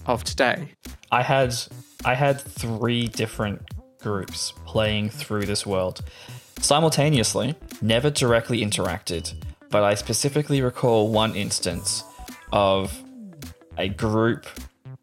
of 0.06 0.26
today. 0.26 0.72
I 1.12 1.22
had 1.24 1.56
I 2.04 2.14
had 2.14 2.42
three 2.42 3.08
different 3.08 3.62
groups 4.00 4.54
playing 4.66 5.10
through 5.10 5.46
this 5.46 5.66
world 5.66 6.02
simultaneously, 6.60 7.56
never 7.82 8.10
directly 8.10 8.62
interacted, 8.62 9.34
but 9.70 9.84
I 9.84 9.96
specifically 9.96 10.62
recall 10.62 11.12
one 11.12 11.36
instance 11.36 12.04
of 12.52 13.02
a 13.78 13.90
group 13.90 14.46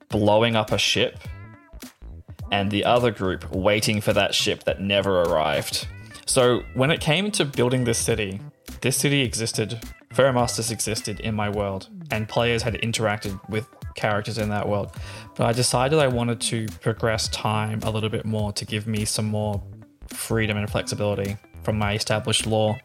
blowing 0.09 0.57
up 0.57 0.73
a 0.73 0.79
ship 0.79 1.19
and 2.53 2.71
the 2.71 2.85
other 2.85 3.11
group 3.11 3.51
waiting 3.51 4.01
for 4.01 4.13
that 4.13 4.35
ship 4.35 4.63
that 4.65 4.81
never 4.81 5.23
arrived. 5.23 5.89
So 6.27 6.63
when 6.75 6.91
it 6.91 7.01
came 7.01 7.33
to 7.33 7.45
building 7.45 7.85
this 7.85 7.99
city, 7.99 8.41
this 8.83 8.97
city 8.97 9.23
existed, 9.23 9.81
Ferromastus 10.15 10.71
existed 10.71 11.19
in 11.21 11.35
my 11.35 11.49
world, 11.49 11.89
and 12.11 12.29
players 12.29 12.63
had 12.63 12.75
interacted 12.75 13.41
with 13.49 13.67
characters 13.97 14.39
in 14.39 14.51
that 14.51 14.69
world. 14.69 14.93
But 15.35 15.47
I 15.47 15.53
decided 15.53 15.99
I 15.99 16.09
wanted 16.09 16.41
to 16.43 16.67
progress 16.81 17.27
time 17.29 17.81
a 17.83 17.91
little 17.91 18.11
bit 18.11 18.27
more 18.27 18.53
to 18.53 18.65
give 18.67 18.87
me 18.87 19.07
some 19.07 19.27
more 19.27 19.63
freedom 20.09 20.59
and 20.59 20.71
flexibility 20.71 21.39
from 21.63 21.79
my 21.79 21.95
established 21.95 22.47
lore. 22.47 22.79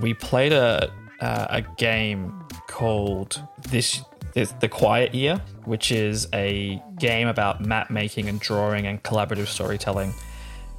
We 0.00 0.14
played 0.14 0.52
a 0.52 0.90
uh, 1.20 1.46
a 1.50 1.62
game 1.76 2.32
called 2.66 3.42
this 3.68 4.02
is 4.34 4.52
The 4.60 4.68
Quiet 4.68 5.14
Year, 5.14 5.40
which 5.64 5.90
is 5.90 6.28
a 6.32 6.82
game 6.98 7.28
about 7.28 7.60
map 7.60 7.90
making 7.90 8.28
and 8.28 8.40
drawing 8.40 8.86
and 8.86 9.02
collaborative 9.02 9.46
storytelling. 9.46 10.14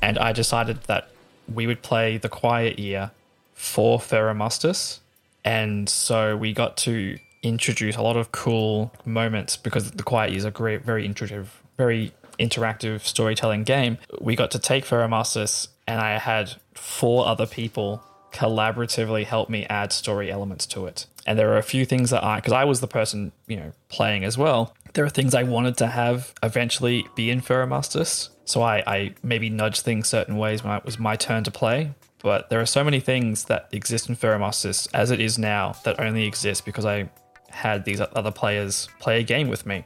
And 0.02 0.18
I 0.18 0.32
decided 0.32 0.84
that 0.84 1.10
we 1.54 1.68
would 1.68 1.82
play 1.82 2.18
The 2.18 2.30
Quiet 2.30 2.80
Year 2.80 3.12
for 3.54 4.00
Ferromastus. 4.00 5.00
And 5.44 5.90
so 5.90 6.38
we 6.38 6.54
got 6.54 6.78
to 6.78 7.18
introduce 7.44 7.96
a 7.96 8.02
lot 8.02 8.18
of 8.18 8.32
cool 8.32 8.94
moments 9.06 9.58
because 9.58 9.92
The 9.92 10.04
Quiet 10.04 10.32
Year 10.32 10.38
is 10.38 10.46
a 10.46 10.52
great, 10.52 10.84
very 10.84 11.06
intuitive, 11.06 11.62
very 11.78 12.14
interactive 12.40 13.02
storytelling 13.02 13.64
game. 13.64 13.98
We 14.20 14.36
got 14.36 14.52
to 14.52 14.60
take 14.60 14.86
Ferromastus, 14.86 15.68
and 15.88 16.00
I 16.00 16.18
had 16.18 16.54
four 16.74 17.28
other 17.28 17.46
people 17.46 18.04
collaboratively 18.32 19.26
help 19.26 19.50
me 19.50 19.66
add 19.66 19.92
story 19.92 20.32
elements 20.32 20.66
to 20.68 20.86
it. 20.86 21.06
And 21.26 21.38
there 21.38 21.52
are 21.54 21.58
a 21.58 21.64
few 21.64 21.86
things 21.86 22.10
that 22.10 22.24
I, 22.24 22.38
because 22.38 22.54
I 22.54 22.64
was 22.64 22.82
the 22.82 22.88
person, 22.88 23.32
you 23.48 23.58
know, 23.58 23.72
playing 23.90 24.24
as 24.24 24.38
well, 24.38 24.76
there 24.94 25.06
are 25.06 25.10
things 25.10 25.36
I 25.36 25.44
wanted 25.44 25.78
to 25.78 25.88
have 25.88 26.34
eventually 26.42 27.06
be 27.16 27.30
in 27.30 27.42
Ferromastus. 27.42 28.30
So 28.46 28.62
I, 28.62 28.84
I 28.88 29.16
maybe 29.24 29.50
nudged 29.50 29.82
things 29.82 30.08
certain 30.08 30.38
ways 30.38 30.64
when 30.64 30.76
it 30.76 30.86
was 30.86 31.00
my 31.00 31.16
turn 31.16 31.44
to 31.44 31.52
play. 31.52 31.94
But 32.22 32.50
there 32.50 32.60
are 32.62 32.66
so 32.66 32.84
many 32.84 33.00
things 33.00 33.46
that 33.46 33.68
exist 33.72 34.10
in 34.10 34.16
Ferromastus 34.16 34.88
as 34.94 35.12
it 35.12 35.20
is 35.20 35.38
now 35.38 35.76
that 35.84 36.00
only 36.00 36.26
exist 36.26 36.66
because 36.66 36.86
I 36.86 37.10
had 37.50 37.86
these 37.86 38.02
other 38.02 38.32
players 38.32 38.88
play 39.00 39.20
a 39.20 39.24
game 39.24 39.50
with 39.50 39.66
me. 39.66 39.86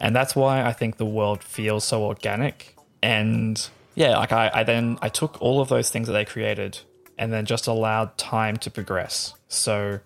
And 0.00 0.14
that's 0.14 0.34
why 0.34 0.62
I 0.62 0.72
think 0.72 0.96
the 0.96 1.06
world 1.06 1.42
feels 1.42 1.84
so 1.84 2.04
organic. 2.04 2.76
And 3.02 3.68
yeah, 3.94 4.16
like 4.18 4.32
I, 4.32 4.50
I 4.52 4.62
then 4.62 4.98
I 5.02 5.08
took 5.08 5.40
all 5.40 5.60
of 5.60 5.68
those 5.68 5.90
things 5.90 6.06
that 6.06 6.12
they 6.14 6.24
created 6.24 6.78
and 7.22 7.32
then 7.32 7.46
just 7.46 7.68
allowed 7.68 8.18
time 8.18 8.56
to 8.56 8.68
progress. 8.68 9.34
So, 9.46 10.00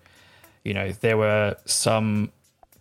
you 0.63 0.75
know, 0.75 0.91
there 0.91 1.17
were 1.17 1.55
some 1.65 2.31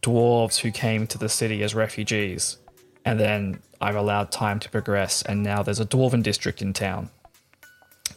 dwarves 0.03 0.59
who 0.59 0.71
came 0.71 1.07
to 1.07 1.17
the 1.17 1.31
city 1.31 1.63
as 1.63 1.75
refugees, 1.75 2.59
and 3.07 3.19
then 3.19 3.61
I've 3.81 3.97
allowed 3.97 4.31
time 4.31 4.61
to 4.61 4.69
progress, 4.69 5.23
and 5.23 5.43
now 5.43 5.63
there's 5.63 5.81
a 5.81 5.87
dwarven 5.87 6.23
district 6.23 6.61
in 6.61 6.75
town. 6.75 7.09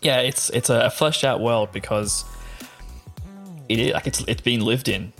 Yeah, 0.02 0.20
it's 0.20 0.50
it's 0.50 0.70
a, 0.70 0.90
fleshed 0.92 1.24
out 1.24 1.40
world 1.40 1.72
because 1.72 2.26
it 3.70 3.80
is 3.80 3.94
like 3.94 4.06
it's 4.06 4.22
it's 4.28 4.42
been 4.42 4.60
lived 4.60 4.90
in. 4.90 5.14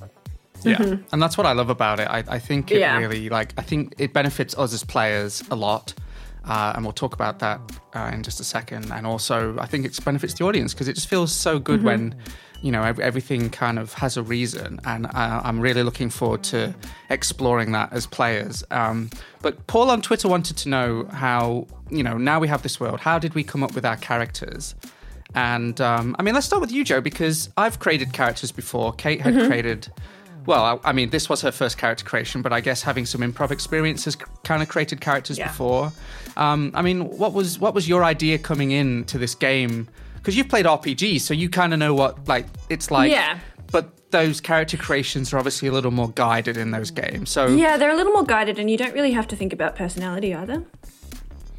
Yeah, 0.66 0.76
mm-hmm. 0.76 1.04
and 1.14 1.22
that's 1.22 1.38
what 1.38 1.48
I 1.48 1.54
love 1.54 1.70
about 1.70 2.02
it. 2.02 2.10
I, 2.10 2.26
I 2.28 2.40
think 2.40 2.72
it 2.72 2.82
yeah. 2.82 2.98
really 2.98 3.30
like 3.30 3.54
I 3.58 3.62
think 3.62 3.96
it 3.98 4.12
benefits 4.12 4.54
us 4.58 4.74
as 4.74 4.84
players 4.84 5.44
a 5.50 5.56
lot 5.56 5.94
uh, 6.50 6.74
and 6.76 6.84
we'll 6.84 6.92
talk 6.92 7.14
about 7.14 7.38
that 7.40 7.62
uh, 7.94 8.10
in 8.12 8.24
just 8.24 8.40
a 8.40 8.44
second. 8.44 8.92
And 8.92 9.06
also, 9.06 9.56
I 9.60 9.68
think 9.68 9.86
it 9.86 10.04
benefits 10.04 10.34
the 10.34 10.46
audience 10.46 10.74
because 10.74 10.88
it 10.88 10.94
just 10.94 11.08
feels 11.08 11.32
so 11.32 11.60
good 11.60 11.80
mm-hmm. 11.80 11.86
when 11.88 12.16
you 12.62 12.72
know 12.74 12.84
everything 12.84 13.50
kind 13.50 13.80
of 13.80 13.94
has 13.94 14.18
a 14.18 14.22
reason 14.22 14.82
and 14.84 15.06
uh, 15.06 15.42
i'm 15.46 15.62
really 15.62 15.82
looking 15.82 16.10
forward 16.10 16.44
to 16.44 16.76
exploring 17.10 17.72
that 17.72 17.94
as 17.94 18.06
players 18.06 18.66
um, 18.70 19.10
but 19.42 19.66
paul 19.68 19.90
on 19.90 20.02
twitter 20.02 20.28
wanted 20.28 20.58
to 20.58 20.68
know 20.68 21.06
how 21.06 21.66
you 21.90 22.04
know 22.04 22.18
now 22.18 22.38
we 22.38 22.50
have 22.50 22.62
this 22.62 22.78
world 22.78 23.00
how 23.00 23.18
did 23.18 23.34
we 23.34 23.46
come 23.46 23.64
up 23.64 23.74
with 23.76 23.86
our 23.86 23.96
characters 23.96 24.76
and 25.36 25.80
um, 25.80 26.18
i 26.20 26.22
mean 26.22 26.34
let's 26.34 26.48
start 26.48 26.60
with 26.60 26.70
you 26.70 26.84
joe 26.84 27.00
because 27.00 27.50
i've 27.56 27.80
created 27.80 28.12
characters 28.12 28.52
before 28.52 28.92
kate 28.92 29.22
had 29.22 29.34
mm-hmm. 29.34 29.48
created 29.48 29.88
well, 30.50 30.82
I, 30.84 30.90
I, 30.90 30.94
mean, 30.94 31.12
this 31.12 31.30
was 31.30 31.42
her 31.42 31.52
first 31.52 31.78
character 31.78 32.04
creation, 32.04 32.42
but 32.42 32.52
I 32.52 32.60
guess 32.60 32.82
having 32.82 33.06
some 33.06 33.22
improv 33.22 33.52
experience 33.52 34.06
has 34.06 34.16
kind 34.44 34.64
of 34.64 34.68
created 34.68 35.00
characters 35.00 35.38
yeah. 35.38 35.48
before. 35.48 35.94
Um, 36.38 36.72
I 36.74 36.82
mean, 36.82 37.02
what 37.20 37.34
was 37.34 37.60
what 37.60 37.76
was 37.76 37.88
your 37.88 38.04
idea 38.04 38.40
coming 38.40 38.72
in 38.72 39.06
to 39.06 39.20
this 39.20 39.36
game? 39.36 39.88
Because 40.16 40.36
you've 40.36 40.50
played 40.50 40.66
RPGs, 40.66 41.22
so 41.22 41.36
you 41.36 41.50
kind 41.50 41.72
of 41.72 41.78
know 41.78 41.94
what 41.94 42.28
like 42.28 42.48
it's 42.68 42.90
like. 42.90 43.12
Yeah. 43.12 43.38
But 43.72 44.10
those 44.10 44.42
character 44.42 44.76
creations 44.76 45.32
are 45.32 45.38
obviously 45.38 45.68
a 45.68 45.72
little 45.72 45.92
more 45.92 46.10
guided 46.10 46.58
in 46.58 46.72
those 46.72 46.90
games. 46.90 47.30
So 47.30 47.46
yeah, 47.46 47.78
they're 47.78 47.92
a 47.92 47.96
little 47.96 48.14
more 48.14 48.26
guided, 48.26 48.58
and 48.58 48.72
you 48.72 48.78
don't 48.78 48.96
really 48.96 49.12
have 49.12 49.28
to 49.28 49.36
think 49.36 49.54
about 49.54 49.76
personality 49.76 50.34
either. 50.34 50.66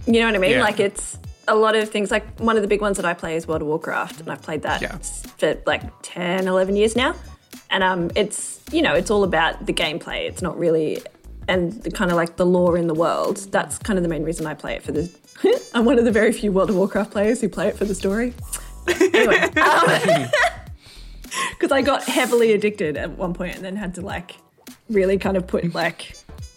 You 0.06 0.20
know 0.20 0.26
what 0.26 0.34
I 0.34 0.38
mean? 0.38 0.50
Yeah. 0.50 0.62
Like 0.62 0.80
it's 0.80 1.16
a 1.46 1.54
lot 1.54 1.76
of 1.76 1.90
things. 1.90 2.10
Like 2.10 2.40
one 2.40 2.56
of 2.56 2.62
the 2.62 2.68
big 2.68 2.80
ones 2.80 2.96
that 2.96 3.06
I 3.06 3.14
play 3.14 3.36
is 3.36 3.46
World 3.46 3.62
of 3.62 3.68
Warcraft, 3.68 4.20
and 4.20 4.32
I've 4.32 4.42
played 4.42 4.62
that 4.62 4.82
yeah. 4.82 4.98
for 5.38 5.62
like 5.64 5.82
10, 6.02 6.48
11 6.48 6.74
years 6.74 6.96
now. 6.96 7.14
And 7.70 7.82
um, 7.82 8.10
it's 8.14 8.60
you 8.72 8.82
know 8.82 8.94
it's 8.94 9.10
all 9.10 9.24
about 9.24 9.66
the 9.66 9.72
gameplay. 9.72 10.28
It's 10.28 10.42
not 10.42 10.58
really 10.58 11.02
and 11.50 11.72
the 11.82 11.90
kind 11.90 12.10
of 12.10 12.16
like 12.16 12.36
the 12.36 12.46
lore 12.46 12.78
in 12.78 12.86
the 12.86 12.94
world. 12.94 13.38
That's 13.50 13.78
kind 13.78 13.98
of 13.98 14.02
the 14.02 14.08
main 14.08 14.22
reason 14.22 14.46
I 14.46 14.54
play 14.54 14.74
it 14.74 14.82
for 14.82 14.92
the. 14.92 15.10
I'm 15.74 15.84
one 15.84 15.98
of 15.98 16.04
the 16.04 16.12
very 16.12 16.32
few 16.32 16.52
World 16.52 16.70
of 16.70 16.76
Warcraft 16.76 17.10
players 17.10 17.40
who 17.40 17.48
play 17.48 17.68
it 17.68 17.76
for 17.76 17.84
the 17.84 17.94
story. 17.94 18.32
anyway, 18.86 19.48
because 19.48 20.30
um, 21.70 21.72
I 21.72 21.82
got 21.82 22.04
heavily 22.04 22.52
addicted 22.52 22.96
at 22.96 23.10
one 23.10 23.34
point 23.34 23.56
and 23.56 23.64
then 23.64 23.76
had 23.76 23.94
to 23.96 24.00
like 24.00 24.36
really 24.88 25.18
kind 25.18 25.36
of 25.36 25.46
put 25.46 25.74
like 25.74 26.16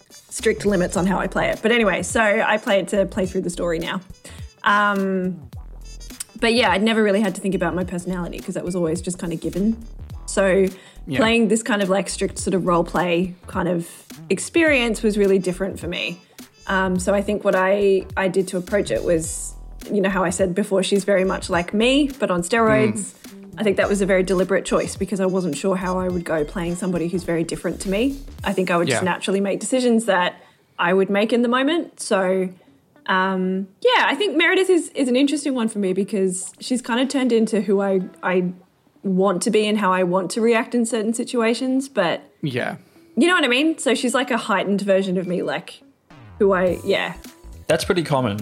strict 0.10 0.66
limits 0.66 0.96
on 0.96 1.06
how 1.06 1.20
I 1.20 1.28
play 1.28 1.50
it. 1.50 1.60
But 1.62 1.72
anyway, 1.72 2.04
so 2.04 2.22
I 2.22 2.58
play 2.58 2.80
it 2.80 2.88
to 2.90 3.06
play 3.06 3.26
through 3.26 3.42
the 3.42 3.50
story 3.50 3.80
now. 3.80 4.02
Um, 4.64 5.50
but 6.40 6.54
yeah, 6.54 6.72
I'd 6.72 6.84
never 6.84 7.04
really 7.04 7.22
had 7.22 7.36
to 7.36 7.42
think 7.42 7.56
about 7.56 7.76
my 7.76 7.84
personality 7.84 8.38
because 8.38 8.56
that 8.56 8.66
was 8.66 8.76
always 8.76 9.02
just 9.02 9.18
kind 9.18 9.34
of 9.34 9.40
given. 9.40 9.86
So 10.34 10.66
yeah. 11.06 11.20
playing 11.20 11.48
this 11.48 11.64
kind 11.64 11.82
of 11.82 11.90
like 11.90 12.10
strict 12.10 12.40
sort 12.40 12.54
of 12.54 12.66
role 12.66 12.84
play 12.84 13.36
kind 13.48 13.68
of 13.68 13.90
experience 14.30 15.04
was 15.04 15.18
really 15.18 15.40
different 15.40 15.80
for 15.80 15.88
me. 15.88 16.20
Um, 16.68 16.98
so 17.00 17.14
I 17.14 17.22
think 17.22 17.44
what 17.44 17.56
I 17.56 18.06
I 18.18 18.30
did 18.30 18.48
to 18.50 18.58
approach 18.58 18.90
it 18.90 19.04
was, 19.04 19.54
you 19.92 20.02
know, 20.02 20.10
how 20.10 20.24
I 20.24 20.30
said 20.30 20.56
before, 20.56 20.82
she's 20.82 21.04
very 21.04 21.26
much 21.26 21.50
like 21.50 21.74
me, 21.74 22.10
but 22.20 22.32
on 22.32 22.42
steroids. 22.42 23.14
Mm. 23.14 23.20
I 23.56 23.62
think 23.62 23.78
that 23.78 23.88
was 23.88 24.02
a 24.02 24.08
very 24.08 24.24
deliberate 24.24 24.66
choice 24.66 24.96
because 24.96 25.20
I 25.20 25.28
wasn't 25.28 25.56
sure 25.56 25.76
how 25.76 26.00
I 26.00 26.08
would 26.08 26.26
go 26.26 26.44
playing 26.44 26.76
somebody 26.76 27.08
who's 27.08 27.24
very 27.24 27.44
different 27.44 27.82
to 27.82 27.90
me. 27.90 28.20
I 28.44 28.52
think 28.52 28.72
I 28.72 28.78
would 28.78 28.88
yeah. 28.88 28.96
just 28.96 29.04
naturally 29.04 29.42
make 29.42 29.60
decisions 29.60 30.06
that 30.06 30.42
I 30.80 30.92
would 30.92 31.12
make 31.12 31.32
in 31.32 31.44
the 31.44 31.48
moment. 31.48 32.00
So, 32.00 32.50
um, 33.06 33.68
yeah, 33.82 34.06
I 34.08 34.16
think 34.16 34.36
Meredith 34.36 34.72
is, 34.72 34.90
is 34.96 35.08
an 35.08 35.16
interesting 35.16 35.54
one 35.54 35.68
for 35.68 35.78
me 35.78 35.94
because 35.94 36.52
she's 36.60 36.82
kind 36.82 37.00
of 37.00 37.10
turned 37.10 37.32
into 37.32 37.62
who 37.62 37.80
I, 37.80 38.02
I 38.24 38.54
want 39.04 39.42
to 39.44 39.52
be 39.52 39.68
and 39.68 39.78
how 39.78 39.92
I 39.92 40.04
want 40.04 40.32
to 40.32 40.42
react 40.42 40.74
in 40.74 40.86
certain 40.86 41.14
situations. 41.14 41.90
But 41.90 42.22
yeah, 42.42 42.78
you 43.16 43.28
know 43.28 43.36
what 43.36 43.44
I 43.44 43.48
mean. 43.48 43.78
So 43.78 43.96
she's 43.96 44.14
like 44.14 44.32
a 44.32 44.38
heightened 44.38 44.82
version 44.82 45.18
of 45.18 45.28
me, 45.28 45.44
like 45.44 45.82
who 46.40 46.54
I 46.54 46.80
yeah. 46.84 47.16
That's 47.68 47.86
pretty 47.86 48.04
common. 48.04 48.40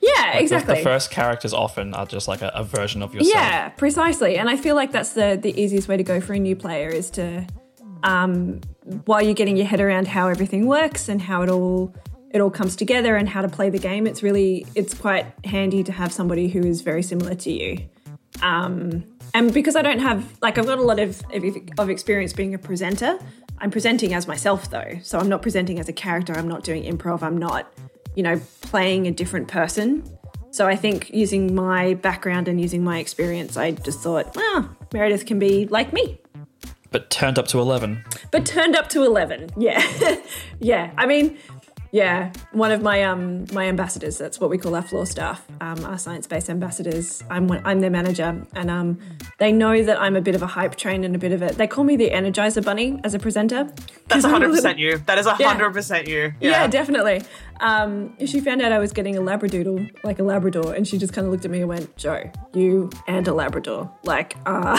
Yeah, 0.00 0.32
like 0.34 0.42
exactly. 0.42 0.74
The, 0.74 0.80
the, 0.80 0.84
first 0.84 1.10
characters 1.10 1.52
often 1.52 1.94
are 1.94 2.06
just 2.06 2.28
like 2.28 2.42
a, 2.42 2.48
a, 2.54 2.62
version 2.62 3.02
of 3.02 3.14
yourself. 3.14 3.34
Yeah, 3.34 3.68
precisely. 3.70 4.38
And 4.38 4.48
I 4.48 4.56
feel 4.56 4.76
like 4.76 4.92
that's 4.92 5.14
the 5.14 5.38
the 5.40 5.58
easiest 5.60 5.88
way 5.88 5.96
to 5.96 6.04
go 6.04 6.20
for 6.20 6.32
a 6.32 6.38
new 6.38 6.54
player 6.54 6.88
is 6.88 7.10
to, 7.10 7.46
um, 8.02 8.60
while 9.04 9.22
you're 9.22 9.34
getting 9.34 9.56
your 9.56 9.66
head 9.66 9.80
around 9.80 10.08
how 10.08 10.28
everything 10.28 10.66
works 10.66 11.08
and 11.08 11.20
how 11.20 11.42
it 11.42 11.50
all 11.50 11.94
it 12.30 12.40
all 12.40 12.50
comes 12.50 12.76
together 12.76 13.16
and 13.16 13.28
how 13.28 13.42
to 13.42 13.48
play 13.48 13.70
the 13.70 13.78
game. 13.78 14.06
It's 14.06 14.22
really 14.22 14.66
it's 14.74 14.94
quite 14.94 15.26
handy 15.44 15.82
to 15.84 15.92
have 15.92 16.12
somebody 16.12 16.48
who 16.48 16.60
is 16.60 16.82
very 16.82 17.02
similar 17.02 17.34
to 17.34 17.50
you. 17.50 17.88
Um, 18.42 19.04
and 19.34 19.52
because 19.52 19.76
I 19.76 19.82
don't 19.82 19.98
have, 19.98 20.38
like, 20.40 20.58
I've 20.58 20.66
got 20.66 20.78
a 20.78 20.82
lot 20.82 20.98
of, 20.98 21.22
of 21.78 21.90
experience 21.90 22.32
being 22.32 22.54
a 22.54 22.58
presenter, 22.58 23.18
I'm 23.58 23.70
presenting 23.70 24.14
as 24.14 24.26
myself 24.26 24.70
though. 24.70 24.98
So 25.02 25.18
I'm 25.18 25.28
not 25.28 25.42
presenting 25.42 25.78
as 25.78 25.88
a 25.88 25.92
character, 25.92 26.34
I'm 26.34 26.48
not 26.48 26.64
doing 26.64 26.84
improv, 26.84 27.22
I'm 27.22 27.38
not, 27.38 27.72
you 28.14 28.22
know, 28.22 28.40
playing 28.62 29.06
a 29.06 29.10
different 29.10 29.48
person. 29.48 30.04
So 30.50 30.66
I 30.66 30.76
think 30.76 31.10
using 31.10 31.54
my 31.54 31.94
background 31.94 32.48
and 32.48 32.60
using 32.60 32.82
my 32.82 32.98
experience, 32.98 33.56
I 33.56 33.72
just 33.72 34.00
thought, 34.00 34.34
well, 34.34 34.76
Meredith 34.92 35.26
can 35.26 35.38
be 35.38 35.66
like 35.66 35.92
me. 35.92 36.20
But 36.90 37.10
turned 37.10 37.38
up 37.38 37.46
to 37.48 37.60
11. 37.60 38.02
But 38.30 38.46
turned 38.46 38.74
up 38.74 38.88
to 38.90 39.02
11. 39.02 39.50
Yeah. 39.58 39.84
yeah. 40.60 40.92
I 40.96 41.04
mean, 41.04 41.36
yeah, 41.96 42.30
one 42.52 42.72
of 42.72 42.82
my 42.82 43.02
um 43.04 43.46
my 43.54 43.64
ambassadors. 43.68 44.18
That's 44.18 44.38
what 44.38 44.50
we 44.50 44.58
call 44.58 44.74
our 44.74 44.82
floor 44.82 45.06
staff, 45.06 45.42
um, 45.62 45.82
our 45.86 45.96
science-based 45.96 46.50
ambassadors. 46.50 47.24
I'm 47.30 47.48
one, 47.48 47.62
I'm 47.64 47.80
their 47.80 47.90
manager, 47.90 48.44
and 48.54 48.70
um, 48.70 48.98
they 49.38 49.50
know 49.50 49.82
that 49.82 49.98
I'm 49.98 50.14
a 50.14 50.20
bit 50.20 50.34
of 50.34 50.42
a 50.42 50.46
hype 50.46 50.74
train 50.76 51.04
and 51.04 51.14
a 51.16 51.18
bit 51.18 51.32
of 51.32 51.40
a. 51.40 51.54
They 51.54 51.66
call 51.66 51.84
me 51.84 51.96
the 51.96 52.10
Energizer 52.10 52.62
Bunny 52.62 53.00
as 53.02 53.14
a 53.14 53.18
presenter. 53.18 53.72
That's 54.08 54.24
100 54.24 54.50
percent 54.50 54.78
you. 54.78 54.98
That 55.06 55.16
is 55.16 55.26
hundred 55.26 55.72
percent 55.72 56.06
you. 56.06 56.34
Yeah, 56.38 56.50
Yeah. 56.50 56.66
definitely. 56.66 57.22
Um, 57.60 58.14
she 58.26 58.40
found 58.40 58.60
out 58.60 58.72
I 58.72 58.78
was 58.78 58.92
getting 58.92 59.16
a 59.16 59.22
Labradoodle, 59.22 60.04
like 60.04 60.18
a 60.18 60.22
Labrador, 60.22 60.74
and 60.74 60.86
she 60.86 60.98
just 60.98 61.14
kind 61.14 61.26
of 61.26 61.32
looked 61.32 61.46
at 61.46 61.50
me 61.50 61.60
and 61.60 61.68
went, 61.68 61.96
"Joe, 61.96 62.30
you 62.52 62.90
and 63.08 63.26
a 63.26 63.32
Labrador, 63.32 63.90
like, 64.04 64.36
uh, 64.44 64.76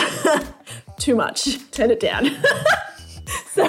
too 1.00 1.16
much. 1.16 1.58
Turn 1.72 1.90
it 1.90 2.00
down." 2.00 2.30
so. 3.56 3.68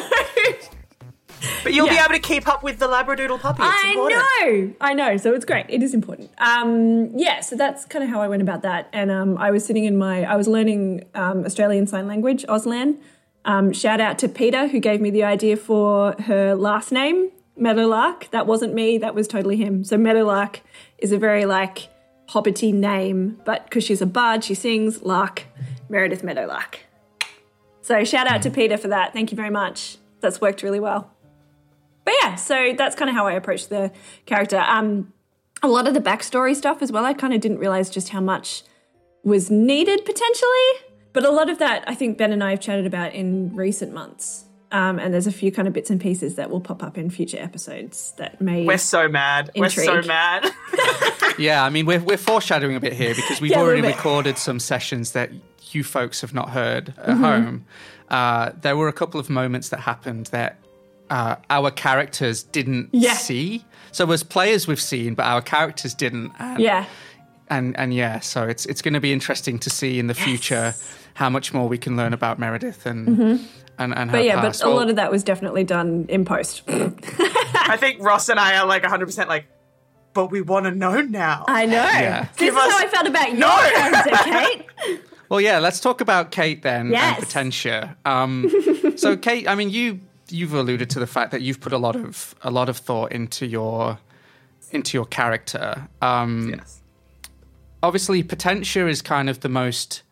But 1.63 1.73
you'll 1.73 1.89
be 1.89 1.97
able 1.97 2.15
to 2.15 2.19
keep 2.19 2.49
up 2.49 2.63
with 2.63 2.79
the 2.79 2.87
Labradoodle 2.87 3.41
puppy. 3.41 3.63
It's 3.63 3.85
I 3.85 3.89
important. 3.91 4.21
know, 4.21 4.75
I 4.81 4.95
know. 4.95 5.17
So 5.17 5.35
it's 5.35 5.45
great. 5.45 5.67
It 5.69 5.83
is 5.83 5.95
important. 5.95 6.31
Um, 6.39 7.11
yeah. 7.17 7.41
So 7.41 7.57
that's 7.57 7.85
kind 7.85 8.03
of 8.05 8.11
how 8.11 8.21
I 8.21 8.29
went 8.29 8.43
about 8.43 8.63
that. 8.63 8.89
And 8.93 9.11
um, 9.11 9.37
I 9.39 9.51
was 9.51 9.65
sitting 9.65 9.85
in 9.85 9.97
my, 9.97 10.25
I 10.25 10.37
was 10.37 10.49
learning 10.49 11.05
um, 11.15 11.45
Australian 11.45 11.87
Sign 11.87 12.07
Language, 12.07 12.45
Auslan. 12.49 12.99
Um, 13.45 13.73
shout 13.73 14.01
out 14.01 14.19
to 14.19 14.29
Peter 14.29 14.69
who 14.69 14.81
gave 14.81 15.01
me 15.01 15.11
the 15.11 15.25
idea 15.25 15.57
for 15.57 16.15
her 16.23 16.55
last 16.55 16.93
name, 16.93 17.31
Meadowlark. 17.57 18.31
That 18.31 18.47
wasn't 18.47 18.75
me. 18.75 18.99
That 18.99 19.15
was 19.15 19.27
totally 19.27 19.57
him. 19.57 19.85
So 19.85 19.97
Meadowlark 19.97 20.61
is 20.99 21.13
a 21.13 21.19
very 21.19 21.47
like 21.47 21.89
hobbity 22.29 22.75
name, 22.75 23.41
but 23.45 23.65
because 23.65 23.85
she's 23.85 24.03
a 24.03 24.07
bard, 24.07 24.45
she 24.45 24.55
sings 24.55 25.03
Lark, 25.03 25.45
Meredith 25.89 26.23
Meadowlark. 26.23 26.81
So 27.81 28.05
shout 28.05 28.27
out 28.27 28.43
to 28.43 28.51
Peter 28.51 28.77
for 28.77 28.89
that. 28.89 29.15
Thank 29.15 29.31
you 29.31 29.37
very 29.37 29.49
much. 29.51 29.97
That's 30.21 30.41
worked 30.41 30.63
really 30.63 30.81
well. 30.81 31.11
But 32.09 32.15
yeah, 32.23 32.37
so 32.37 32.73
that's 32.75 32.97
kind 32.97 33.11
of 33.11 33.15
how 33.15 33.27
I 33.27 33.33
approached 33.33 33.69
the 33.69 33.93
character. 34.25 34.57
Um, 34.67 35.13
a 35.63 35.69
lot 35.69 35.87
of 35.87 35.93
the 35.93 36.01
backstory 36.01 36.57
stuff 36.57 36.81
as 36.81 36.91
well, 36.91 37.05
I 37.05 37.13
kind 37.13 37.35
of 37.35 37.43
didn't 37.43 37.59
realize 37.59 37.91
just 37.91 38.09
how 38.09 38.21
much 38.23 38.63
was 39.25 39.51
needed 39.51 40.07
potentially. 40.07 40.71
But 41.13 41.27
a 41.27 41.31
lot 41.31 41.51
of 41.51 41.59
that, 41.59 41.85
I 41.87 41.95
think 41.95 42.17
Ben 42.17 42.33
and 42.33 42.43
I 42.43 42.49
have 42.53 42.61
chatted 42.61 42.87
about 42.87 43.13
in 43.13 43.55
recent 43.55 43.93
months. 43.93 44.47
Um, 44.73 44.99
and 44.99 45.13
there's 45.13 45.27
a 45.27 45.33
few 45.33 45.53
kind 45.53 45.69
of 45.69 45.75
bits 45.75 45.91
and 45.91 46.01
pieces 46.01 46.37
that 46.37 46.49
will 46.49 46.63
pop 46.63 46.83
up 46.83 46.97
in 46.97 47.11
future 47.11 47.37
episodes 47.39 48.15
that 48.17 48.41
may. 48.41 48.65
We're 48.65 48.79
so 48.79 49.07
mad. 49.07 49.51
We're 49.55 49.69
so 49.69 50.01
mad. 50.01 50.51
Yeah, 51.39 51.63
I 51.63 51.69
mean, 51.71 51.85
we're, 51.85 52.01
we're 52.01 52.17
foreshadowing 52.17 52.75
a 52.75 52.81
bit 52.81 52.95
here 52.95 53.15
because 53.15 53.39
we've 53.41 53.51
Yeah, 53.53 53.61
already 53.61 53.83
recorded 53.83 54.39
some 54.39 54.59
sessions 54.59 55.13
that 55.13 55.31
you 55.73 55.85
folks 55.85 56.23
have 56.23 56.33
not 56.33 56.49
heard 56.51 56.95
at 56.97 57.07
Mm-hmm. 57.11 57.23
home. 57.23 57.65
Uh, 58.09 58.51
there 58.63 58.77
were 58.79 58.89
a 58.89 58.95
couple 58.95 59.21
of 59.21 59.29
moments 59.29 59.69
that 59.69 59.81
happened 59.81 60.27
that 60.27 60.57
uh, 61.11 61.37
our 61.51 61.71
characters 61.71 62.43
didn't 62.43 62.91
Yeah. 62.93 63.15
see. 63.15 63.65
So 63.93 64.11
as 64.13 64.23
players, 64.23 64.67
we've 64.69 64.81
seen, 64.81 65.15
but 65.15 65.25
our 65.27 65.41
characters 65.41 65.95
didn't. 65.95 66.33
And, 66.39 66.61
yeah. 66.61 66.85
and 67.49 67.77
and 67.79 67.95
yeah, 67.95 68.21
so 68.21 68.45
it's 68.45 68.67
it's 68.67 68.83
going 68.83 68.95
to 68.95 69.01
be 69.01 69.13
interesting 69.13 69.59
to 69.61 69.71
see 69.71 69.99
in 69.99 70.07
the 70.07 70.15
future 70.15 70.75
how 71.15 71.29
much 71.31 71.53
more 71.55 71.67
we 71.69 71.79
can 71.79 71.97
learn 71.97 72.13
about 72.13 72.39
Meredith 72.39 72.87
and 72.87 73.09
and 73.09 73.41
and 73.79 73.93
her 73.93 73.97
Mm-hmm. 73.99 74.11
But 74.13 74.25
yeah, 74.25 74.37
but 74.37 74.43
past. 74.43 74.63
a 74.63 74.67
Well, 74.67 74.77
lot 74.77 74.91
of 74.91 74.97
that 74.97 75.11
was 75.11 75.25
definitely 75.25 75.65
done 75.65 76.07
in 76.09 76.25
post. 76.25 76.63
I 76.69 77.77
think 77.79 78.03
Ross 78.03 78.29
and 78.29 78.39
I 78.39 78.59
are 78.59 78.67
like 78.67 78.85
hundred 78.85 79.07
percent 79.07 79.29
like, 79.29 79.47
but 80.13 80.31
we 80.31 80.43
want 80.43 80.65
to 80.67 80.71
know 80.71 81.01
now. 81.01 81.45
I 81.49 81.65
know. 81.67 81.73
Yeah. 81.73 82.25
This 82.25 82.37
Give 82.37 82.55
is 82.55 82.61
us- 82.61 82.73
how 82.73 82.79
I 82.79 82.89
felt 82.89 83.07
about 83.07 83.29
your 83.31 83.39
No. 83.39 83.49
character, 83.49 84.11
Kate. 84.25 85.01
Well, 85.31 85.43
yeah, 85.43 85.59
let's 85.59 85.79
talk 85.81 86.01
about 86.01 86.31
Kate 86.31 86.63
then 86.63 86.89
Yes. 86.91 87.19
and 87.19 87.27
Potentia. 87.27 87.97
Um, 88.07 88.51
so, 88.97 89.15
Kate, 89.15 89.47
I 89.47 89.57
mean, 89.57 89.69
you 89.69 90.01
you've 90.31 90.55
alluded 90.55 90.91
to 90.91 90.99
the 90.99 91.07
fact 91.07 91.31
that 91.33 91.43
you've 91.43 91.61
put 91.61 91.73
a 91.73 91.79
lot 91.79 91.97
of 91.97 92.35
a 92.43 92.51
lot 92.51 92.69
of 92.69 92.77
thought 92.77 93.13
into 93.13 93.47
your 93.47 93.99
into 94.71 94.97
your 94.97 95.07
character. 95.07 95.89
Um, 96.03 96.51
yes. 96.51 96.83
Obviously, 97.83 98.23
Potentia 98.23 98.89
is 98.89 99.03
kind 99.03 99.31
of 99.31 99.41
the 99.41 99.49
most. 99.49 100.03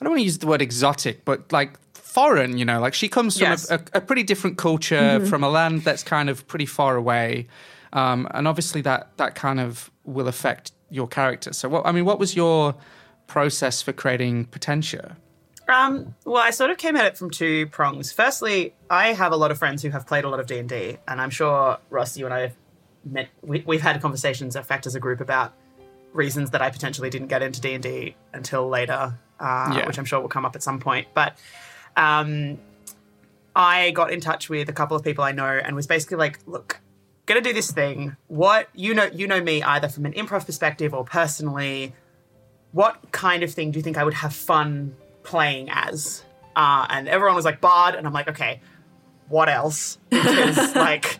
I 0.00 0.04
don't 0.04 0.10
want 0.12 0.20
to 0.20 0.24
use 0.24 0.38
the 0.38 0.46
word 0.46 0.62
exotic, 0.62 1.24
but 1.24 1.52
like 1.52 1.78
foreign. 1.94 2.56
You 2.58 2.64
know, 2.64 2.80
like 2.80 2.94
she 2.94 3.08
comes 3.08 3.38
from 3.38 3.48
Yes. 3.48 3.70
a, 3.70 3.74
a, 3.94 3.98
a 3.98 4.00
pretty 4.00 4.22
different 4.22 4.56
culture, 4.58 5.24
from 5.26 5.44
a 5.44 5.48
land 5.48 5.82
that's 5.82 6.02
kind 6.02 6.28
of 6.30 6.46
pretty 6.46 6.66
far 6.66 6.96
away, 6.96 7.46
um, 7.92 8.26
and 8.32 8.48
obviously 8.48 8.80
that 8.82 9.16
that 9.18 9.34
kind 9.34 9.60
of 9.60 9.90
will 10.04 10.28
affect 10.28 10.72
your 10.90 11.06
character. 11.06 11.52
So, 11.52 11.68
what 11.68 11.86
I 11.86 11.92
mean, 11.92 12.04
what 12.04 12.18
was 12.18 12.34
your 12.34 12.74
process 13.26 13.82
for 13.82 13.92
creating 13.92 14.46
Potentia? 14.46 15.16
Um, 15.68 16.14
well, 16.24 16.42
I 16.42 16.50
sort 16.50 16.70
of 16.70 16.76
came 16.78 16.96
at 16.96 17.06
it 17.06 17.16
from 17.16 17.30
two 17.30 17.66
prongs. 17.68 18.12
Firstly, 18.12 18.74
I 18.90 19.12
have 19.12 19.32
a 19.32 19.36
lot 19.36 19.50
of 19.50 19.58
friends 19.58 19.82
who 19.82 19.90
have 19.90 20.06
played 20.06 20.24
a 20.24 20.28
lot 20.28 20.40
of 20.40 20.46
D 20.46 20.58
and 20.58 20.68
D, 20.68 20.98
and 21.08 21.20
I'm 21.20 21.30
sure 21.30 21.78
Ross, 21.90 22.16
you 22.16 22.26
and 22.26 22.34
I 22.34 22.40
have 22.40 22.56
met. 23.04 23.28
We, 23.42 23.62
we've 23.66 23.80
had 23.80 24.00
conversations, 24.02 24.56
in 24.56 24.62
fact, 24.62 24.86
as 24.86 24.94
a 24.94 25.00
group 25.00 25.20
about 25.20 25.54
reasons 26.12 26.50
that 26.50 26.62
I 26.62 26.70
potentially 26.70 27.10
didn't 27.10 27.28
get 27.28 27.42
into 27.42 27.60
D 27.60 27.74
and 27.74 27.82
D 27.82 28.14
until 28.32 28.68
later, 28.68 29.18
uh, 29.40 29.74
Yeah. 29.76 29.86
which 29.86 29.98
I'm 29.98 30.04
sure 30.04 30.20
will 30.20 30.28
come 30.28 30.44
up 30.44 30.54
at 30.54 30.62
some 30.62 30.78
point. 30.80 31.08
But 31.14 31.38
um, 31.96 32.58
I 33.56 33.90
got 33.92 34.12
in 34.12 34.20
touch 34.20 34.50
with 34.50 34.68
a 34.68 34.72
couple 34.72 34.96
of 34.96 35.02
people 35.02 35.24
I 35.24 35.32
know, 35.32 35.46
and 35.46 35.74
was 35.74 35.86
basically 35.86 36.18
like, 36.18 36.40
"Look, 36.46 36.80
gonna 37.24 37.40
do 37.40 37.54
this 37.54 37.70
thing. 37.70 38.16
What 38.28 38.68
you 38.74 38.92
know, 38.92 39.04
you 39.14 39.26
know 39.26 39.40
me 39.42 39.62
either 39.62 39.88
from 39.88 40.04
an 40.04 40.12
improv 40.12 40.44
perspective 40.46 40.92
or 40.92 41.04
personally." 41.04 41.94
what 42.72 43.12
kind 43.12 43.44
of 43.44 43.54
thing 43.54 43.70
do 43.70 43.78
you 43.78 43.84
think 43.84 43.96
I 43.96 44.02
would 44.02 44.14
have 44.14 44.34
fun 44.34 44.96
playing 45.24 45.68
as? 45.70 46.24
Uh, 46.54 46.86
and 46.88 47.08
everyone 47.08 47.34
was 47.34 47.44
like, 47.44 47.60
Bard. 47.60 47.96
And 47.96 48.06
I'm 48.06 48.12
like, 48.12 48.28
okay, 48.28 48.60
what 49.28 49.48
else? 49.48 49.98
Because, 50.10 50.74
like, 50.76 51.18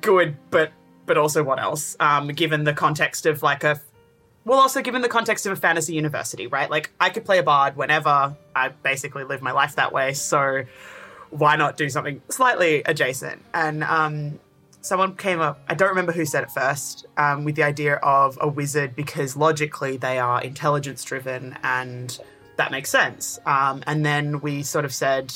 good, 0.00 0.36
but 0.50 0.70
but 1.06 1.16
also 1.16 1.42
what 1.42 1.60
else? 1.60 1.96
Um, 2.00 2.28
given 2.28 2.64
the 2.64 2.72
context 2.72 3.26
of 3.26 3.42
like 3.42 3.64
a, 3.64 3.80
well, 4.44 4.58
also 4.58 4.82
given 4.82 5.02
the 5.02 5.08
context 5.08 5.46
of 5.46 5.52
a 5.52 5.56
fantasy 5.56 5.94
university, 5.94 6.46
right? 6.48 6.68
Like, 6.68 6.90
I 7.00 7.10
could 7.10 7.24
play 7.24 7.38
a 7.38 7.42
bard 7.42 7.76
whenever. 7.76 8.36
I 8.54 8.68
basically 8.68 9.24
live 9.24 9.40
my 9.40 9.52
life 9.52 9.76
that 9.76 9.92
way, 9.92 10.14
so 10.14 10.64
why 11.30 11.56
not 11.56 11.76
do 11.76 11.88
something 11.88 12.20
slightly 12.28 12.82
adjacent? 12.84 13.42
And 13.54 13.84
um, 13.84 14.38
someone 14.86 15.16
came 15.16 15.40
up, 15.40 15.60
I 15.68 15.74
don't 15.74 15.88
remember 15.88 16.12
who 16.12 16.24
said 16.24 16.44
it 16.44 16.50
first, 16.50 17.06
um, 17.16 17.44
with 17.44 17.56
the 17.56 17.62
idea 17.62 17.96
of 17.96 18.38
a 18.40 18.48
wizard 18.48 18.94
because 18.94 19.36
logically 19.36 19.96
they 19.96 20.18
are 20.18 20.40
intelligence 20.42 21.04
driven 21.04 21.58
and 21.62 22.18
that 22.56 22.70
makes 22.70 22.90
sense. 22.90 23.38
Um, 23.46 23.82
and 23.86 24.04
then 24.04 24.40
we 24.40 24.62
sort 24.62 24.84
of 24.84 24.94
said, 24.94 25.34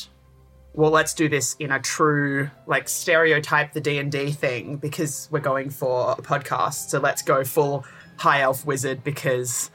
well, 0.73 0.91
let's 0.91 1.15
do 1.15 1.29
this 1.29 1.57
in 1.59 1.71
a 1.73 1.81
true, 1.81 2.51
like, 2.67 2.89
stereotype 2.89 3.73
the 3.73 3.81
D&D 3.81 4.33
thing 4.33 4.77
because 4.77 5.29
we're 5.31 5.41
going 5.41 5.71
for 5.71 6.13
a 6.13 6.23
podcast. 6.23 6.91
So 6.91 7.01
let's 7.01 7.23
go 7.23 7.45
full 7.45 7.85
high 8.17 8.43
elf 8.43 8.65
wizard 8.65 9.03
because 9.03 9.71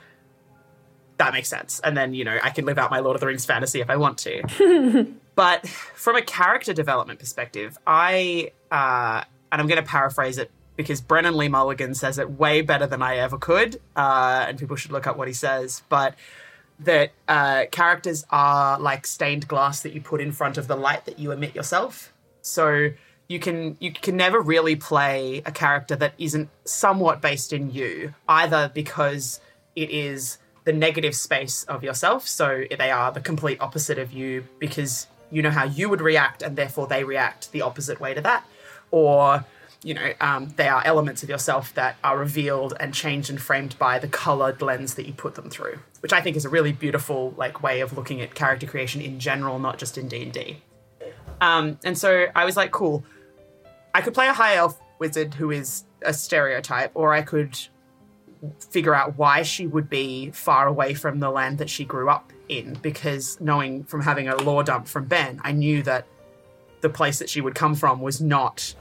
that 1.17 1.34
makes 1.34 1.49
sense. 1.49 1.82
And 1.84 1.97
then, 1.97 2.13
you 2.13 2.23
know, 2.23 2.38
I 2.41 2.49
can 2.49 2.65
live 2.65 2.78
out 2.78 2.91
my 2.91 2.99
Lord 2.99 3.15
of 3.15 3.19
the 3.19 3.28
Rings 3.28 3.45
fantasy 3.45 3.82
if 3.82 3.89
I 3.89 3.97
want 3.97 4.17
to. 4.19 5.13
but 5.36 5.67
from 5.67 6.15
a 6.15 6.21
character 6.21 6.73
development 6.73 7.19
perspective, 7.19 7.78
I, 7.86 8.51
uh, 8.71 9.23
and 9.56 9.62
I'm 9.62 9.70
going 9.70 9.82
to 9.82 9.89
paraphrase 9.89 10.38
it 10.38 10.51
because 10.76 10.99
Brennan 10.99 11.38
Lee 11.38 11.47
Mulligan 11.47 11.93
says 11.93 12.20
it 12.20 12.30
way 12.30 12.60
better 12.60 12.88
than 12.88 13.01
I 13.01 13.16
ever 13.20 13.38
could, 13.38 13.80
uh, 13.95 14.43
and 14.49 14.60
people 14.60 14.76
should 14.76 14.91
look 14.91 15.08
up 15.08 15.16
what 15.16 15.30
he 15.30 15.34
says. 15.34 15.82
But 15.88 16.16
that 16.82 17.14
uh, 17.30 17.64
characters 17.72 18.26
are 18.32 18.78
like 18.78 19.08
stained 19.08 19.47
glass 19.47 19.82
that 19.84 19.93
you 19.93 20.01
put 20.01 20.20
in 20.20 20.34
front 20.34 20.58
of 20.58 20.68
the 20.68 20.76
light 20.76 21.06
that 21.06 21.20
you 21.20 21.32
emit 21.32 21.56
yourself. 21.56 22.12
So 22.41 22.89
you 23.30 23.39
can 23.39 23.78
you 23.80 23.93
can 23.93 24.18
never 24.18 24.41
really 24.41 24.76
play 24.76 25.41
a 25.45 25.53
character 25.53 25.95
that 25.95 26.16
isn't 26.18 26.49
somewhat 26.66 27.22
based 27.22 27.53
in 27.53 27.72
you, 27.72 28.14
either 28.28 28.70
because 28.74 29.39
it 29.74 29.89
is 29.89 30.38
the 30.66 30.74
negative 30.74 31.16
space 31.16 31.64
of 31.64 31.82
yourself, 31.82 32.28
so 32.28 32.66
they 32.78 32.91
are 32.91 33.10
the 33.10 33.22
complete 33.22 33.62
opposite 33.62 33.99
of 33.99 34.12
you 34.12 34.43
because 34.60 35.08
you 35.32 35.41
know 35.41 35.49
how 35.49 35.64
you 35.64 35.88
would 35.88 36.01
react, 36.01 36.41
and 36.41 36.58
therefore 36.58 36.88
they 36.88 37.06
react 37.06 37.53
the 37.53 37.62
opposite 37.62 38.01
way 38.01 38.14
to 38.14 38.20
that, 38.20 38.43
or 38.96 39.43
you 39.84 39.93
know, 39.93 40.14
um, 40.20 40.52
they 40.56 40.68
are 40.68 40.82
elements 40.84 41.22
of 41.22 41.30
yourself 41.30 41.72
that 41.76 41.98
are 42.04 42.18
revealed 42.18 42.74
and 42.80 42.91
changed 42.91 43.30
and 43.30 43.39
framed 43.39 43.78
by 43.78 44.00
the 44.00 44.08
colored 44.08 44.60
lens 44.60 44.96
that 44.96 45.06
you 45.06 45.14
put 45.14 45.36
them 45.36 45.48
through, 45.48 45.78
which 46.00 46.12
I 46.12 46.22
think 46.22 46.36
is 46.36 46.43
a 46.43 46.50
really 46.50 46.72
beautiful 46.72 47.36
like 47.38 47.62
way 47.62 47.82
of 47.82 47.96
looking 47.96 48.20
at 48.22 48.34
character 48.34 48.66
creation 48.66 49.00
in 49.02 49.20
general, 49.20 49.60
not 49.60 49.78
just 49.78 50.00
in 50.00 50.08
D 50.08 50.24
and 50.24 50.32
D. 50.32 50.64
Um, 51.39 51.78
and 51.84 51.96
so 51.96 52.26
I 52.34 52.46
was 52.46 52.58
like, 52.58 52.72
cool. 52.72 53.04
I 53.93 54.02
could 54.02 54.16
play 54.16 54.28
a 54.28 54.34
high 54.34 54.56
elf 54.56 54.80
wizard 54.98 55.36
who 55.36 55.52
is 55.52 55.84
a 56.02 56.14
stereotype, 56.14 56.91
or 56.96 57.14
I 57.14 57.22
could 57.22 57.56
figure 58.60 58.96
out 58.96 59.20
why 59.20 59.43
she 59.43 59.68
would 59.68 59.89
be 59.89 60.32
far 60.32 60.68
away 60.68 60.96
from 60.96 61.20
the 61.20 61.30
land 61.30 61.60
that 61.60 61.70
she 61.70 61.86
grew 61.86 62.10
up 62.10 62.34
in. 62.50 62.74
Because 62.82 63.39
knowing 63.39 63.84
from 63.84 64.02
having 64.02 64.30
a 64.30 64.36
lore 64.38 64.64
dump 64.64 64.88
from 64.88 65.06
Ben, 65.06 65.41
I 65.43 65.52
knew 65.52 65.84
that 65.84 66.08
the 66.82 66.89
place 66.89 67.20
that 67.20 67.30
she 67.30 67.41
would 67.41 67.54
come 67.54 67.76
from 67.76 68.02
was 68.02 68.20
not 68.20 68.74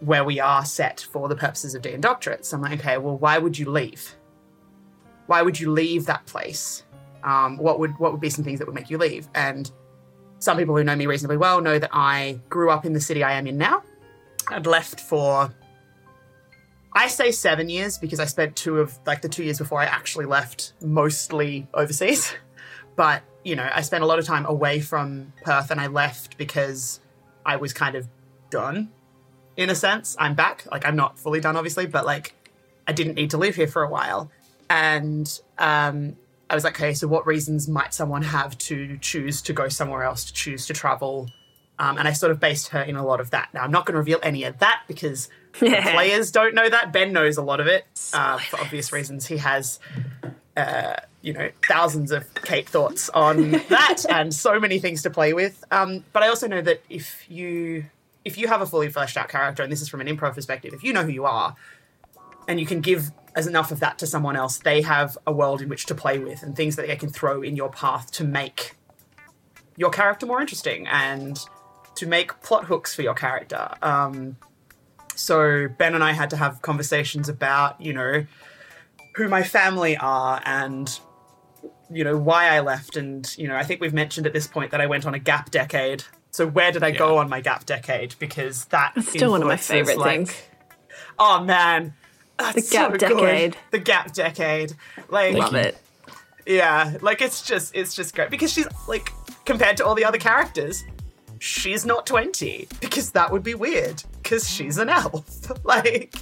where 0.00 0.24
we 0.24 0.40
are 0.40 0.64
set 0.64 1.00
for 1.12 1.28
the 1.28 1.36
purposes 1.36 1.74
of 1.74 1.82
Dean 1.82 2.00
Doctorate. 2.00 2.44
So 2.44 2.56
I'm 2.56 2.62
like, 2.62 2.80
okay, 2.80 2.98
well, 2.98 3.16
why 3.16 3.38
would 3.38 3.58
you 3.58 3.70
leave? 3.70 4.16
Why 5.26 5.42
would 5.42 5.60
you 5.60 5.70
leave 5.70 6.06
that 6.06 6.26
place? 6.26 6.84
Um, 7.22 7.58
what 7.58 7.78
would 7.78 7.98
what 7.98 8.12
would 8.12 8.20
be 8.20 8.30
some 8.30 8.44
things 8.44 8.58
that 8.58 8.66
would 8.66 8.74
make 8.74 8.90
you 8.90 8.98
leave? 8.98 9.28
And 9.34 9.70
some 10.38 10.56
people 10.56 10.76
who 10.76 10.82
know 10.82 10.96
me 10.96 11.06
reasonably 11.06 11.36
well 11.36 11.60
know 11.60 11.78
that 11.78 11.90
I 11.92 12.40
grew 12.48 12.70
up 12.70 12.86
in 12.86 12.94
the 12.94 13.00
city 13.00 13.22
I 13.22 13.32
am 13.32 13.46
in 13.46 13.58
now. 13.58 13.82
I'd 14.48 14.66
left 14.66 15.00
for 15.00 15.54
I 16.92 17.06
say 17.08 17.30
seven 17.30 17.68
years 17.68 17.98
because 17.98 18.18
I 18.18 18.24
spent 18.24 18.56
two 18.56 18.78
of 18.78 18.98
like 19.06 19.22
the 19.22 19.28
two 19.28 19.44
years 19.44 19.58
before 19.58 19.80
I 19.80 19.84
actually 19.84 20.26
left 20.26 20.72
mostly 20.80 21.68
overseas. 21.74 22.34
But, 22.96 23.22
you 23.44 23.56
know, 23.56 23.66
I 23.72 23.80
spent 23.80 24.02
a 24.02 24.06
lot 24.06 24.18
of 24.18 24.26
time 24.26 24.44
away 24.44 24.80
from 24.80 25.32
Perth 25.42 25.70
and 25.70 25.80
I 25.80 25.86
left 25.86 26.36
because 26.36 27.00
I 27.46 27.56
was 27.56 27.72
kind 27.72 27.94
of 27.94 28.06
done 28.50 28.90
in 29.60 29.68
a 29.68 29.74
sense. 29.74 30.16
I'm 30.18 30.34
back. 30.34 30.66
Like 30.72 30.86
I'm 30.86 30.96
not 30.96 31.18
fully 31.18 31.38
done 31.38 31.54
obviously, 31.54 31.86
but 31.86 32.06
like 32.06 32.34
I 32.88 32.92
didn't 32.92 33.14
need 33.14 33.30
to 33.30 33.38
live 33.38 33.54
here 33.54 33.68
for 33.68 33.82
a 33.82 33.90
while. 33.90 34.30
And 34.70 35.40
um 35.58 36.16
I 36.48 36.54
was 36.54 36.64
like, 36.64 36.74
okay, 36.80 36.94
so 36.94 37.06
what 37.06 37.26
reasons 37.26 37.68
might 37.68 37.94
someone 37.94 38.22
have 38.22 38.58
to 38.58 38.96
choose 38.98 39.40
to 39.42 39.52
go 39.52 39.68
somewhere 39.68 40.02
else, 40.02 40.24
to 40.24 40.32
choose 40.32 40.66
to 40.66 40.72
travel? 40.72 41.28
Um, 41.78 41.96
and 41.96 42.08
I 42.08 42.12
sort 42.12 42.32
of 42.32 42.40
based 42.40 42.68
her 42.68 42.82
in 42.82 42.96
a 42.96 43.06
lot 43.06 43.20
of 43.20 43.30
that. 43.30 43.54
Now, 43.54 43.62
I'm 43.62 43.70
not 43.70 43.86
going 43.86 43.94
to 43.94 44.00
reveal 44.00 44.18
any 44.22 44.42
of 44.44 44.58
that 44.58 44.82
because 44.88 45.28
the 45.60 45.78
players 45.92 46.32
don't 46.32 46.54
know 46.54 46.68
that. 46.68 46.92
Ben 46.92 47.12
knows 47.12 47.36
a 47.36 47.42
lot 47.42 47.60
of 47.60 47.68
it 47.68 47.86
uh, 48.12 48.38
for 48.38 48.58
obvious 48.58 48.92
reasons. 48.92 49.26
He 49.26 49.36
has, 49.36 49.78
uh, 50.56 50.96
you 51.22 51.32
know, 51.32 51.50
thousands 51.68 52.10
of 52.10 52.34
Kate 52.34 52.68
thoughts 52.68 53.10
on 53.10 53.52
that 53.68 54.04
and 54.08 54.34
so 54.34 54.58
many 54.58 54.80
things 54.80 55.02
to 55.04 55.10
play 55.10 55.32
with. 55.32 55.62
Um, 55.70 56.04
but 56.12 56.24
I 56.24 56.28
also 56.28 56.48
know 56.48 56.62
that 56.62 56.82
if 56.90 57.30
you 57.30 57.84
if 58.24 58.36
you 58.38 58.48
have 58.48 58.60
a 58.60 58.66
fully 58.66 58.88
fleshed 58.88 59.16
out 59.16 59.28
character, 59.28 59.62
and 59.62 59.70
this 59.72 59.80
is 59.80 59.88
from 59.88 60.00
an 60.00 60.06
improv 60.06 60.34
perspective, 60.34 60.74
if 60.74 60.82
you 60.82 60.92
know 60.92 61.02
who 61.02 61.10
you 61.10 61.24
are, 61.24 61.54
and 62.48 62.60
you 62.60 62.66
can 62.66 62.80
give 62.80 63.10
as 63.34 63.46
enough 63.46 63.70
of 63.70 63.80
that 63.80 63.98
to 63.98 64.06
someone 64.06 64.36
else, 64.36 64.58
they 64.58 64.82
have 64.82 65.16
a 65.26 65.32
world 65.32 65.62
in 65.62 65.68
which 65.68 65.86
to 65.86 65.94
play 65.94 66.18
with 66.18 66.42
and 66.42 66.56
things 66.56 66.76
that 66.76 66.86
they 66.86 66.96
can 66.96 67.08
throw 67.08 67.42
in 67.42 67.56
your 67.56 67.70
path 67.70 68.10
to 68.10 68.24
make 68.24 68.74
your 69.76 69.90
character 69.90 70.26
more 70.26 70.40
interesting 70.40 70.86
and 70.88 71.38
to 71.94 72.06
make 72.06 72.40
plot 72.42 72.64
hooks 72.64 72.94
for 72.94 73.02
your 73.02 73.14
character. 73.14 73.68
Um, 73.82 74.36
so 75.14 75.68
Ben 75.68 75.94
and 75.94 76.02
I 76.02 76.12
had 76.12 76.30
to 76.30 76.36
have 76.36 76.60
conversations 76.62 77.28
about, 77.28 77.80
you 77.80 77.92
know, 77.92 78.26
who 79.14 79.28
my 79.28 79.42
family 79.42 79.96
are 79.96 80.42
and 80.44 80.98
you 81.92 82.04
know 82.04 82.16
why 82.16 82.48
I 82.48 82.60
left 82.60 82.96
and 82.96 83.36
you 83.36 83.48
know 83.48 83.56
I 83.56 83.64
think 83.64 83.80
we've 83.80 83.92
mentioned 83.92 84.26
at 84.26 84.32
this 84.32 84.46
point 84.46 84.70
that 84.70 84.80
I 84.80 84.86
went 84.86 85.06
on 85.06 85.14
a 85.14 85.18
gap 85.18 85.50
decade. 85.50 86.04
So 86.30 86.46
where 86.46 86.70
did 86.72 86.82
I 86.82 86.90
go 86.92 87.18
on 87.18 87.28
my 87.28 87.40
gap 87.40 87.66
decade 87.66 88.14
because 88.18 88.64
that 88.66 88.92
It's 88.96 89.08
still 89.10 89.32
one 89.32 89.42
of 89.42 89.48
my 89.48 89.56
favorite 89.56 89.98
like- 89.98 90.10
things. 90.28 90.42
Oh 91.18 91.42
man. 91.44 91.94
That's 92.38 92.68
The 92.70 92.74
gap 92.76 92.92
so 92.92 92.98
good. 92.98 93.00
decade. 93.20 93.56
The 93.70 93.78
gap 93.78 94.12
decade. 94.14 94.72
Like 95.08 95.34
Love 95.34 95.54
it. 95.54 95.76
yeah, 96.46 96.96
like 97.02 97.20
it's 97.20 97.42
just 97.42 97.74
it's 97.74 97.94
just 97.94 98.14
great 98.14 98.30
because 98.30 98.50
she's 98.52 98.66
like 98.88 99.12
compared 99.44 99.76
to 99.78 99.84
all 99.84 99.94
the 99.94 100.04
other 100.04 100.16
characters, 100.18 100.82
she's 101.38 101.84
not 101.84 102.06
20 102.06 102.68
because 102.80 103.10
that 103.10 103.30
would 103.30 103.42
be 103.42 103.54
weird 103.54 104.02
because 104.22 104.48
she's 104.48 104.78
an 104.78 104.88
elf. 104.88 105.50
like 105.64 106.14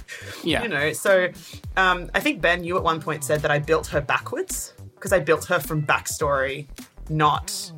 Yeah. 0.43 0.63
you 0.63 0.67
know, 0.69 0.91
so 0.91 1.29
um 1.77 2.09
I 2.13 2.19
think 2.19 2.41
Ben 2.41 2.63
you 2.65 2.75
at 2.77 2.83
one 2.83 2.99
point 3.01 3.23
said 3.23 3.41
that 3.43 3.51
I 3.51 3.59
built 3.59 3.87
her 3.87 4.01
backwards 4.01 4.73
because 4.95 5.13
I 5.13 5.19
built 5.19 5.45
her 5.45 5.59
from 5.59 5.83
backstory, 5.85 6.67
not 7.09 7.71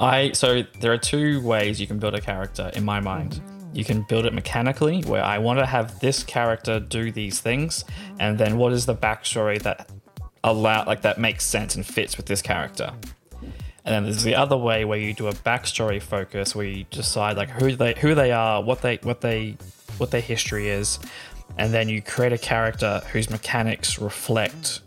I 0.00 0.32
so 0.32 0.62
there 0.80 0.92
are 0.92 0.98
two 0.98 1.40
ways 1.42 1.80
you 1.80 1.86
can 1.86 1.98
build 1.98 2.14
a 2.14 2.20
character 2.20 2.70
in 2.74 2.84
my 2.84 3.00
mind. 3.00 3.40
You 3.72 3.84
can 3.84 4.02
build 4.02 4.24
it 4.24 4.32
mechanically, 4.32 5.02
where 5.02 5.22
I 5.22 5.38
want 5.38 5.58
to 5.58 5.66
have 5.66 6.00
this 6.00 6.22
character 6.22 6.80
do 6.80 7.12
these 7.12 7.40
things, 7.40 7.84
and 8.18 8.38
then 8.38 8.56
what 8.56 8.72
is 8.72 8.86
the 8.86 8.94
backstory 8.94 9.60
that 9.62 9.88
allow 10.44 10.84
like 10.84 11.02
that 11.02 11.18
makes 11.18 11.44
sense 11.44 11.74
and 11.74 11.84
fits 11.84 12.16
with 12.16 12.26
this 12.26 12.42
character. 12.42 12.92
And 13.84 13.94
then 13.94 14.02
there's 14.04 14.22
the 14.22 14.34
other 14.34 14.56
way 14.56 14.84
where 14.84 14.98
you 14.98 15.14
do 15.14 15.28
a 15.28 15.32
backstory 15.32 16.00
focus, 16.00 16.54
where 16.54 16.66
you 16.66 16.84
decide 16.90 17.36
like 17.36 17.50
who 17.50 17.74
they 17.74 17.94
who 17.94 18.14
they 18.14 18.32
are, 18.32 18.62
what 18.62 18.82
they 18.82 18.96
what 19.02 19.20
they 19.20 19.56
what 19.98 20.10
their 20.10 20.20
history 20.20 20.68
is, 20.68 20.98
and 21.56 21.72
then 21.72 21.88
you 21.88 22.02
create 22.02 22.32
a 22.32 22.38
character 22.38 23.02
whose 23.12 23.30
mechanics 23.30 23.98
reflect 23.98 24.80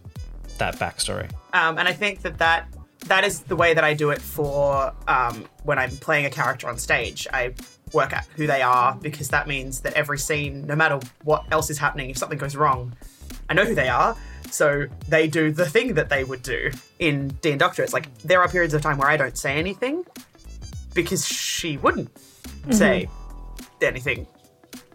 that 0.57 0.77
backstory. 0.77 1.29
Um, 1.53 1.77
and 1.77 1.87
I 1.87 1.93
think 1.93 2.21
that, 2.21 2.37
that 2.37 2.67
that 3.07 3.23
is 3.23 3.41
the 3.41 3.55
way 3.55 3.73
that 3.73 3.83
I 3.83 3.93
do 3.93 4.09
it 4.11 4.21
for 4.21 4.93
um, 5.07 5.45
when 5.63 5.79
I'm 5.79 5.91
playing 5.97 6.25
a 6.25 6.29
character 6.29 6.67
on 6.67 6.77
stage. 6.77 7.27
I 7.31 7.53
work 7.93 8.13
out 8.13 8.23
who 8.35 8.47
they 8.47 8.61
are 8.61 8.95
because 8.95 9.29
that 9.29 9.47
means 9.47 9.81
that 9.81 9.93
every 9.93 10.17
scene, 10.17 10.65
no 10.65 10.75
matter 10.75 10.99
what 11.23 11.45
else 11.51 11.69
is 11.69 11.77
happening, 11.77 12.09
if 12.09 12.17
something 12.17 12.37
goes 12.37 12.55
wrong, 12.55 12.93
I 13.49 13.53
know 13.53 13.65
who 13.65 13.75
they 13.75 13.89
are. 13.89 14.15
So 14.49 14.87
they 15.07 15.27
do 15.27 15.51
the 15.51 15.65
thing 15.65 15.93
that 15.95 16.09
they 16.09 16.23
would 16.23 16.43
do 16.43 16.71
in 16.99 17.29
D 17.41 17.51
and 17.51 17.59
Doctor. 17.59 17.83
It's 17.83 17.93
like 17.93 18.15
there 18.19 18.41
are 18.41 18.49
periods 18.49 18.73
of 18.73 18.81
time 18.81 18.97
where 18.97 19.09
I 19.09 19.17
don't 19.17 19.37
say 19.37 19.55
anything 19.55 20.05
because 20.93 21.25
she 21.25 21.77
wouldn't 21.77 22.11
say 22.69 23.07
anything. 23.81 24.27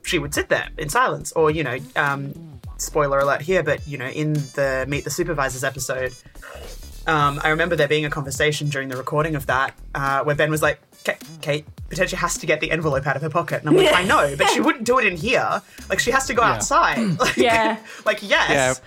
She 0.02 0.18
would 0.18 0.34
sit 0.34 0.48
there 0.48 0.68
in 0.78 0.88
silence, 0.88 1.32
or 1.32 1.50
you 1.50 1.64
know, 1.64 1.78
um, 1.96 2.60
spoiler 2.76 3.18
alert 3.18 3.40
here, 3.40 3.62
but 3.62 3.86
you 3.86 3.98
know, 3.98 4.06
in 4.06 4.34
the 4.34 4.84
Meet 4.88 5.04
the 5.04 5.10
Supervisors 5.10 5.64
episode, 5.64 6.14
um, 7.06 7.40
I 7.44 7.48
remember 7.50 7.76
there 7.76 7.88
being 7.88 8.04
a 8.04 8.10
conversation 8.10 8.68
during 8.68 8.88
the 8.88 8.96
recording 8.96 9.34
of 9.36 9.46
that 9.46 9.74
uh, 9.94 10.22
where 10.24 10.34
Ben 10.34 10.50
was 10.50 10.62
like, 10.62 10.80
"Kate, 11.04 11.16
Kate 11.40 11.64
potentially 11.88 12.18
has 12.18 12.36
to 12.38 12.46
get 12.46 12.60
the 12.60 12.70
envelope 12.70 13.06
out 13.06 13.16
of 13.16 13.22
her 13.22 13.30
pocket," 13.30 13.60
and 13.60 13.68
I'm 13.68 13.76
like, 13.76 13.92
"I 13.94 14.04
know, 14.12 14.34
but 14.36 14.48
she 14.50 14.60
wouldn't 14.60 14.84
do 14.84 14.98
it 14.98 15.06
in 15.06 15.16
here. 15.16 15.62
Like 15.88 15.98
she 16.00 16.10
has 16.10 16.26
to 16.26 16.34
go 16.34 16.42
outside. 16.42 16.98
Like, 17.18 17.36
Yeah. 17.36 17.78
like 18.04 18.28
yes, 18.28 18.80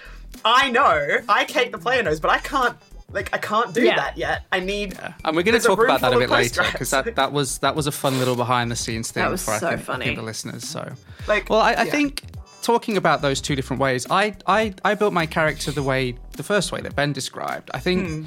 I 0.46 0.70
know, 0.72 1.18
I 1.28 1.46
Kate 1.46 1.72
the 1.72 1.78
player 1.78 2.04
knows, 2.04 2.20
but 2.20 2.32
I 2.32 2.38
can't. 2.40 2.76
Like 3.12 3.34
I 3.34 3.40
can't 3.40 3.74
do 3.74 3.84
Yeah. 3.84 3.96
that 3.96 4.18
yet. 4.20 4.46
I 4.52 4.60
need. 4.60 4.96
And 5.26 5.36
we're 5.36 5.42
going 5.42 5.60
to 5.60 5.66
talk 5.66 5.84
about 5.84 6.02
that 6.02 6.14
a 6.14 6.20
bit 6.20 6.30
later 6.30 6.62
because 6.72 6.92
that, 6.92 7.16
that 7.16 7.32
was 7.32 7.58
that 7.58 7.76
was 7.76 7.88
a 7.88 7.92
fun 7.92 8.20
little 8.20 8.36
behind 8.36 8.70
the 8.70 8.76
scenes 8.76 9.10
thing 9.10 9.24
That 9.24 9.32
was 9.32 9.44
for 9.44 9.50
I 9.52 9.58
so 9.58 9.70
think, 9.70 9.80
I 9.80 9.84
funny. 9.84 10.06
think 10.06 10.18
the 10.20 10.24
listeners. 10.24 10.64
So, 10.64 10.94
Like, 11.28 11.50
well, 11.50 11.60
I, 11.60 11.72
I 11.74 11.84
yeah. 11.86 11.92
think 11.92 12.22
talking 12.62 12.98
about 12.98 13.22
those 13.22 13.42
two 13.42 13.56
different 13.56 13.82
ways, 13.82 14.06
I, 14.10 14.36
I 14.48 14.74
I 14.84 14.96
built 14.96 15.14
my 15.14 15.26
character 15.26 15.72
the 15.72 15.84
way 15.84 16.16
the 16.38 16.44
first 16.44 16.72
way 16.72 16.82
that 16.82 16.96
Ben 16.96 17.14
described. 17.14 17.70
I 17.74 17.80
think 17.80 18.08
Hmm. 18.08 18.24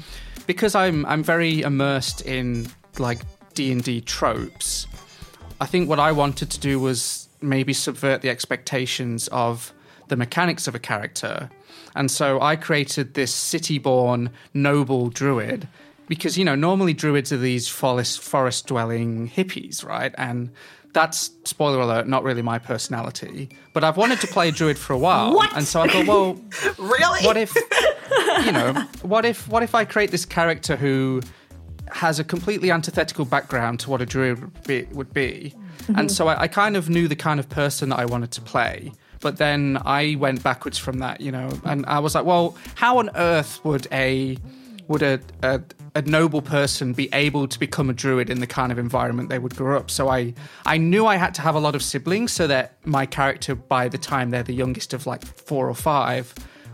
because 0.47 0.75
I'm 0.75 1.05
I'm 1.05 1.23
very 1.23 1.61
immersed 1.61 2.21
in 2.21 2.67
like 2.99 3.19
D 3.53 3.71
and 3.71 3.83
D 3.83 4.01
tropes. 4.01 4.87
I 5.61 5.65
think 5.65 5.87
what 5.89 5.99
I 5.99 6.11
wanted 6.11 6.49
to 6.51 6.59
do 6.59 6.79
was 6.79 7.29
maybe 7.41 7.73
subvert 7.73 8.21
the 8.21 8.29
expectations 8.29 9.27
of 9.29 9.73
the 10.07 10.15
mechanics 10.15 10.67
of 10.67 10.75
a 10.75 10.79
character. 10.79 11.49
And 11.95 12.09
so 12.09 12.41
I 12.41 12.55
created 12.55 13.13
this 13.13 13.33
city 13.33 13.77
born 13.77 14.31
noble 14.53 15.09
druid 15.09 15.67
because, 16.07 16.37
you 16.37 16.43
know, 16.43 16.55
normally 16.55 16.93
druids 16.93 17.31
are 17.31 17.37
these 17.37 17.67
forest, 17.67 18.19
forest 18.21 18.67
dwelling 18.67 19.29
hippies, 19.29 19.85
right? 19.85 20.13
And 20.17 20.49
that's, 20.93 21.31
spoiler 21.43 21.79
alert, 21.81 22.07
not 22.07 22.23
really 22.23 22.41
my 22.41 22.59
personality. 22.59 23.49
But 23.73 23.83
I've 23.83 23.97
wanted 23.97 24.21
to 24.21 24.27
play 24.27 24.49
a 24.49 24.51
druid 24.51 24.77
for 24.77 24.93
a 24.93 24.97
while. 24.97 25.33
What? 25.33 25.55
And 25.57 25.65
so 25.65 25.81
I 25.81 25.87
thought, 25.87 26.07
well, 26.07 26.39
really, 26.77 27.25
what 27.25 27.37
if 27.37 27.53
you 28.45 28.51
know 28.51 28.73
what 29.01 29.25
if 29.25 29.47
what 29.47 29.63
if 29.63 29.75
i 29.75 29.85
create 29.85 30.11
this 30.11 30.25
character 30.25 30.75
who 30.75 31.21
has 31.91 32.19
a 32.19 32.23
completely 32.23 32.71
antithetical 32.71 33.25
background 33.25 33.79
to 33.79 33.89
what 33.89 34.01
a 34.01 34.05
druid 34.05 34.41
would 34.41 34.63
be, 34.63 34.83
would 34.93 35.13
be. 35.13 35.53
and 35.89 35.97
mm-hmm. 35.97 36.07
so 36.07 36.27
I, 36.27 36.43
I 36.43 36.47
kind 36.47 36.75
of 36.75 36.89
knew 36.89 37.07
the 37.07 37.15
kind 37.15 37.39
of 37.39 37.49
person 37.49 37.89
that 37.89 37.99
i 37.99 38.05
wanted 38.05 38.31
to 38.31 38.41
play 38.41 38.91
but 39.19 39.37
then 39.37 39.77
i 39.85 40.15
went 40.19 40.43
backwards 40.43 40.77
from 40.77 40.99
that 40.99 41.21
you 41.21 41.31
know 41.31 41.49
and 41.65 41.85
i 41.85 41.99
was 41.99 42.15
like 42.15 42.25
well 42.25 42.57
how 42.75 42.97
on 42.97 43.09
earth 43.15 43.63
would 43.63 43.87
a 43.91 44.37
would 44.87 45.01
a, 45.01 45.19
a, 45.43 45.61
a 45.95 46.01
noble 46.01 46.41
person 46.41 46.93
be 46.93 47.09
able 47.13 47.47
to 47.47 47.59
become 47.59 47.89
a 47.89 47.93
druid 47.93 48.29
in 48.29 48.39
the 48.39 48.47
kind 48.47 48.71
of 48.71 48.79
environment 48.79 49.29
they 49.29 49.39
would 49.39 49.55
grow 49.55 49.77
up? 49.77 49.91
So 49.91 50.09
I, 50.09 50.33
I 50.65 50.77
knew 50.77 51.05
I 51.05 51.17
had 51.17 51.33
to 51.35 51.41
have 51.41 51.55
a 51.55 51.59
lot 51.59 51.75
of 51.75 51.83
siblings 51.83 52.31
so 52.31 52.47
that 52.47 52.77
my 52.85 53.05
character, 53.05 53.55
by 53.55 53.87
the 53.89 53.97
time 53.97 54.31
they're 54.31 54.43
the 54.43 54.53
youngest 54.53 54.93
of 54.93 55.05
like 55.05 55.25
four 55.25 55.69
or 55.69 55.75
five, 55.75 56.33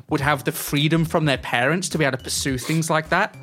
would 0.10 0.22
have 0.22 0.43
the 0.43 0.51
freedom 0.51 1.05
from 1.05 1.26
their 1.26 1.38
parents 1.38 1.89
to 1.89 1.97
be 1.97 2.05
able 2.05 2.18
to 2.18 2.24
pursue 2.24 2.57
things 2.57 2.89
like 2.89 3.10
that. 3.10 3.36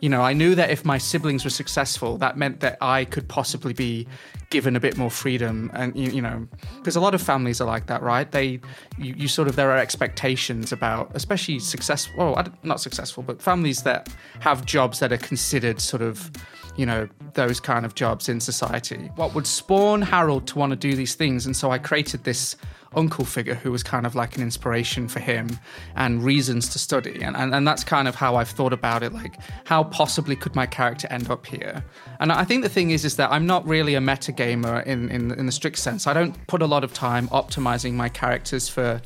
You 0.00 0.08
know, 0.08 0.22
I 0.22 0.32
knew 0.32 0.54
that 0.54 0.70
if 0.70 0.84
my 0.84 0.98
siblings 0.98 1.44
were 1.44 1.50
successful, 1.50 2.16
that 2.18 2.36
meant 2.36 2.60
that 2.60 2.78
I 2.80 3.04
could 3.04 3.28
possibly 3.28 3.72
be 3.72 4.06
given 4.50 4.76
a 4.76 4.80
bit 4.80 4.96
more 4.96 5.10
freedom. 5.10 5.70
And, 5.74 5.96
you, 5.96 6.10
you 6.10 6.22
know, 6.22 6.46
because 6.76 6.96
a 6.96 7.00
lot 7.00 7.14
of 7.14 7.20
families 7.20 7.60
are 7.60 7.66
like 7.66 7.86
that, 7.86 8.02
right? 8.02 8.30
They, 8.30 8.60
you, 8.98 9.14
you 9.16 9.28
sort 9.28 9.48
of, 9.48 9.56
there 9.56 9.70
are 9.70 9.78
expectations 9.78 10.72
about, 10.72 11.10
especially 11.14 11.58
successful, 11.58 12.14
well, 12.16 12.44
not 12.62 12.80
successful, 12.80 13.22
but 13.22 13.42
families 13.42 13.82
that 13.82 14.08
have 14.40 14.64
jobs 14.64 15.00
that 15.00 15.12
are 15.12 15.18
considered 15.18 15.80
sort 15.80 16.02
of, 16.02 16.30
you 16.76 16.86
know, 16.86 17.08
those 17.34 17.60
kind 17.60 17.84
of 17.84 17.94
jobs 17.94 18.28
in 18.28 18.40
society. 18.40 19.10
What 19.16 19.34
would 19.34 19.46
spawn 19.46 20.02
Harold 20.02 20.46
to 20.48 20.58
want 20.58 20.70
to 20.70 20.76
do 20.76 20.96
these 20.96 21.14
things? 21.14 21.46
And 21.46 21.56
so 21.56 21.70
I 21.70 21.78
created 21.78 22.24
this 22.24 22.56
uncle 22.96 23.24
figure 23.24 23.54
who 23.54 23.72
was 23.72 23.82
kind 23.82 24.06
of 24.06 24.14
like 24.14 24.36
an 24.36 24.42
inspiration 24.42 25.08
for 25.08 25.20
him 25.20 25.58
and 25.96 26.22
reasons 26.22 26.68
to 26.70 26.78
study. 26.78 27.22
And, 27.22 27.36
and, 27.36 27.54
and 27.54 27.66
that's 27.66 27.84
kind 27.84 28.06
of 28.06 28.14
how 28.14 28.36
I've 28.36 28.48
thought 28.48 28.72
about 28.72 29.02
it. 29.02 29.12
Like, 29.12 29.34
how 29.64 29.84
possibly 29.84 30.36
could 30.36 30.54
my 30.54 30.66
character 30.66 31.08
end 31.10 31.30
up 31.30 31.46
here? 31.46 31.84
And 32.20 32.32
I 32.32 32.44
think 32.44 32.62
the 32.62 32.68
thing 32.68 32.90
is, 32.90 33.04
is 33.04 33.16
that 33.16 33.30
I'm 33.32 33.46
not 33.46 33.66
really 33.66 33.94
a 33.94 34.00
metagamer 34.00 34.36
gamer 34.36 34.80
in, 34.80 35.10
in 35.10 35.32
in 35.32 35.46
the 35.46 35.52
strict 35.52 35.78
sense. 35.78 36.06
I 36.06 36.12
don't 36.12 36.46
put 36.46 36.62
a 36.62 36.66
lot 36.66 36.84
of 36.84 36.92
time 36.92 37.28
optimizing 37.28 37.94
my 37.94 38.08
characters 38.08 38.68
for 38.68 39.00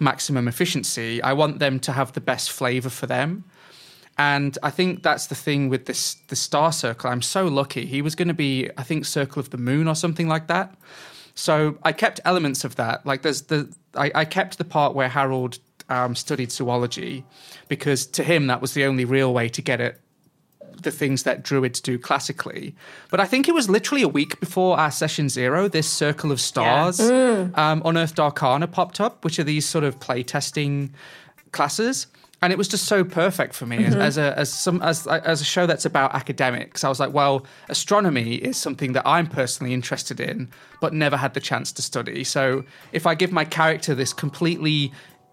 maximum 0.00 0.48
efficiency. 0.48 1.22
I 1.22 1.32
want 1.32 1.58
them 1.58 1.80
to 1.80 1.92
have 1.92 2.12
the 2.12 2.20
best 2.20 2.50
flavor 2.50 2.90
for 2.90 3.06
them. 3.06 3.44
And 4.18 4.58
I 4.64 4.70
think 4.70 5.04
that's 5.04 5.26
the 5.26 5.36
thing 5.36 5.68
with 5.68 5.86
this 5.86 6.14
the 6.26 6.36
star 6.36 6.72
circle. 6.72 7.08
I'm 7.08 7.22
so 7.22 7.46
lucky. 7.46 7.86
He 7.86 8.02
was 8.02 8.14
going 8.16 8.28
to 8.28 8.34
be, 8.34 8.68
I 8.76 8.82
think, 8.82 9.04
Circle 9.04 9.40
of 9.40 9.50
the 9.50 9.58
Moon 9.58 9.86
or 9.86 9.94
something 9.94 10.26
like 10.28 10.48
that. 10.48 10.74
So 11.34 11.78
I 11.84 11.92
kept 11.92 12.18
elements 12.24 12.64
of 12.64 12.74
that. 12.76 13.06
Like 13.06 13.22
there's 13.22 13.42
the 13.42 13.72
I, 13.94 14.10
I 14.14 14.24
kept 14.24 14.58
the 14.58 14.64
part 14.64 14.94
where 14.94 15.08
Harold 15.08 15.60
um, 15.88 16.16
studied 16.16 16.50
zoology 16.50 17.24
because 17.68 18.06
to 18.06 18.24
him 18.24 18.48
that 18.48 18.60
was 18.60 18.74
the 18.74 18.84
only 18.84 19.04
real 19.04 19.32
way 19.32 19.48
to 19.48 19.62
get 19.62 19.80
it 19.80 20.00
the 20.82 20.90
things 20.90 21.24
that 21.24 21.42
druids 21.42 21.80
do 21.80 21.98
classically. 21.98 22.74
But 23.10 23.20
I 23.20 23.26
think 23.26 23.48
it 23.48 23.54
was 23.54 23.68
literally 23.68 24.02
a 24.02 24.08
week 24.08 24.38
before 24.40 24.78
our 24.78 24.90
session 24.90 25.28
zero, 25.28 25.68
this 25.68 25.88
circle 25.88 26.30
of 26.30 26.40
stars, 26.40 27.00
um, 27.54 27.82
Unearthed 27.84 28.20
Arcana 28.20 28.68
popped 28.68 29.00
up, 29.00 29.24
which 29.24 29.38
are 29.38 29.44
these 29.44 29.66
sort 29.66 29.84
of 29.84 29.98
playtesting 29.98 30.90
classes. 31.52 32.06
And 32.40 32.52
it 32.52 32.56
was 32.56 32.68
just 32.68 32.84
so 32.84 33.02
perfect 33.02 33.52
for 33.54 33.66
me 33.66 33.84
as, 33.84 33.94
mm-hmm. 33.94 34.00
as 34.00 34.16
a 34.16 34.38
as 34.38 34.52
some 34.52 34.80
as 34.80 35.06
as 35.08 35.40
a 35.40 35.44
show 35.44 35.66
that's 35.66 35.84
about 35.84 36.14
academics. 36.14 36.84
I 36.84 36.88
was 36.88 37.00
like, 37.00 37.12
well, 37.12 37.44
astronomy 37.68 38.36
is 38.36 38.56
something 38.56 38.92
that 38.92 39.02
I'm 39.04 39.26
personally 39.26 39.74
interested 39.74 40.20
in, 40.20 40.48
but 40.80 40.94
never 40.94 41.16
had 41.16 41.34
the 41.34 41.40
chance 41.40 41.72
to 41.72 41.82
study. 41.82 42.22
So 42.22 42.64
if 42.92 43.06
I 43.06 43.16
give 43.16 43.32
my 43.32 43.44
character 43.44 43.94
this 43.94 44.12
completely 44.12 44.92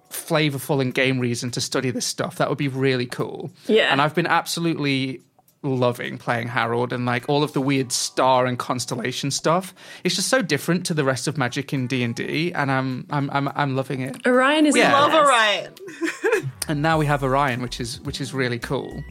flavorful 0.09 0.81
and 0.81 0.93
game 0.93 1.19
reason 1.19 1.51
to 1.51 1.61
study 1.61 1.91
this 1.91 2.05
stuff, 2.05 2.37
that 2.37 2.49
would 2.49 2.57
be 2.57 2.69
really 2.69 3.05
cool. 3.05 3.51
Yeah. 3.67 3.91
And 3.91 4.01
I've 4.01 4.15
been 4.15 4.27
absolutely 4.27 5.21
loving 5.73 6.17
playing 6.17 6.47
Harold 6.47 6.93
and 6.93 7.05
like 7.05 7.27
all 7.27 7.43
of 7.43 7.53
the 7.53 7.61
weird 7.61 7.91
star 7.91 8.45
and 8.45 8.59
constellation 8.59 9.31
stuff. 9.31 9.73
It's 10.03 10.15
just 10.15 10.27
so 10.29 10.41
different 10.41 10.85
to 10.87 10.93
the 10.93 11.03
rest 11.03 11.27
of 11.27 11.37
Magic 11.37 11.73
in 11.73 11.87
D 11.87 12.03
and 12.03 12.15
D, 12.15 12.53
and 12.53 12.71
I'm 12.71 13.05
I'm 13.09 13.29
I'm 13.31 13.47
I'm 13.55 13.75
loving 13.75 14.01
it. 14.01 14.25
Orion 14.25 14.65
is 14.65 14.75
Yeah. 14.75 14.93
Love. 14.93 15.13
Orion. 15.13 15.73
And 16.67 16.81
now 16.81 16.97
we 16.97 17.05
have 17.05 17.23
Orion, 17.23 17.61
which 17.61 17.79
is 17.79 18.01
which 18.01 18.19
is 18.19 18.33
really 18.33 18.57
cool. 18.57 19.03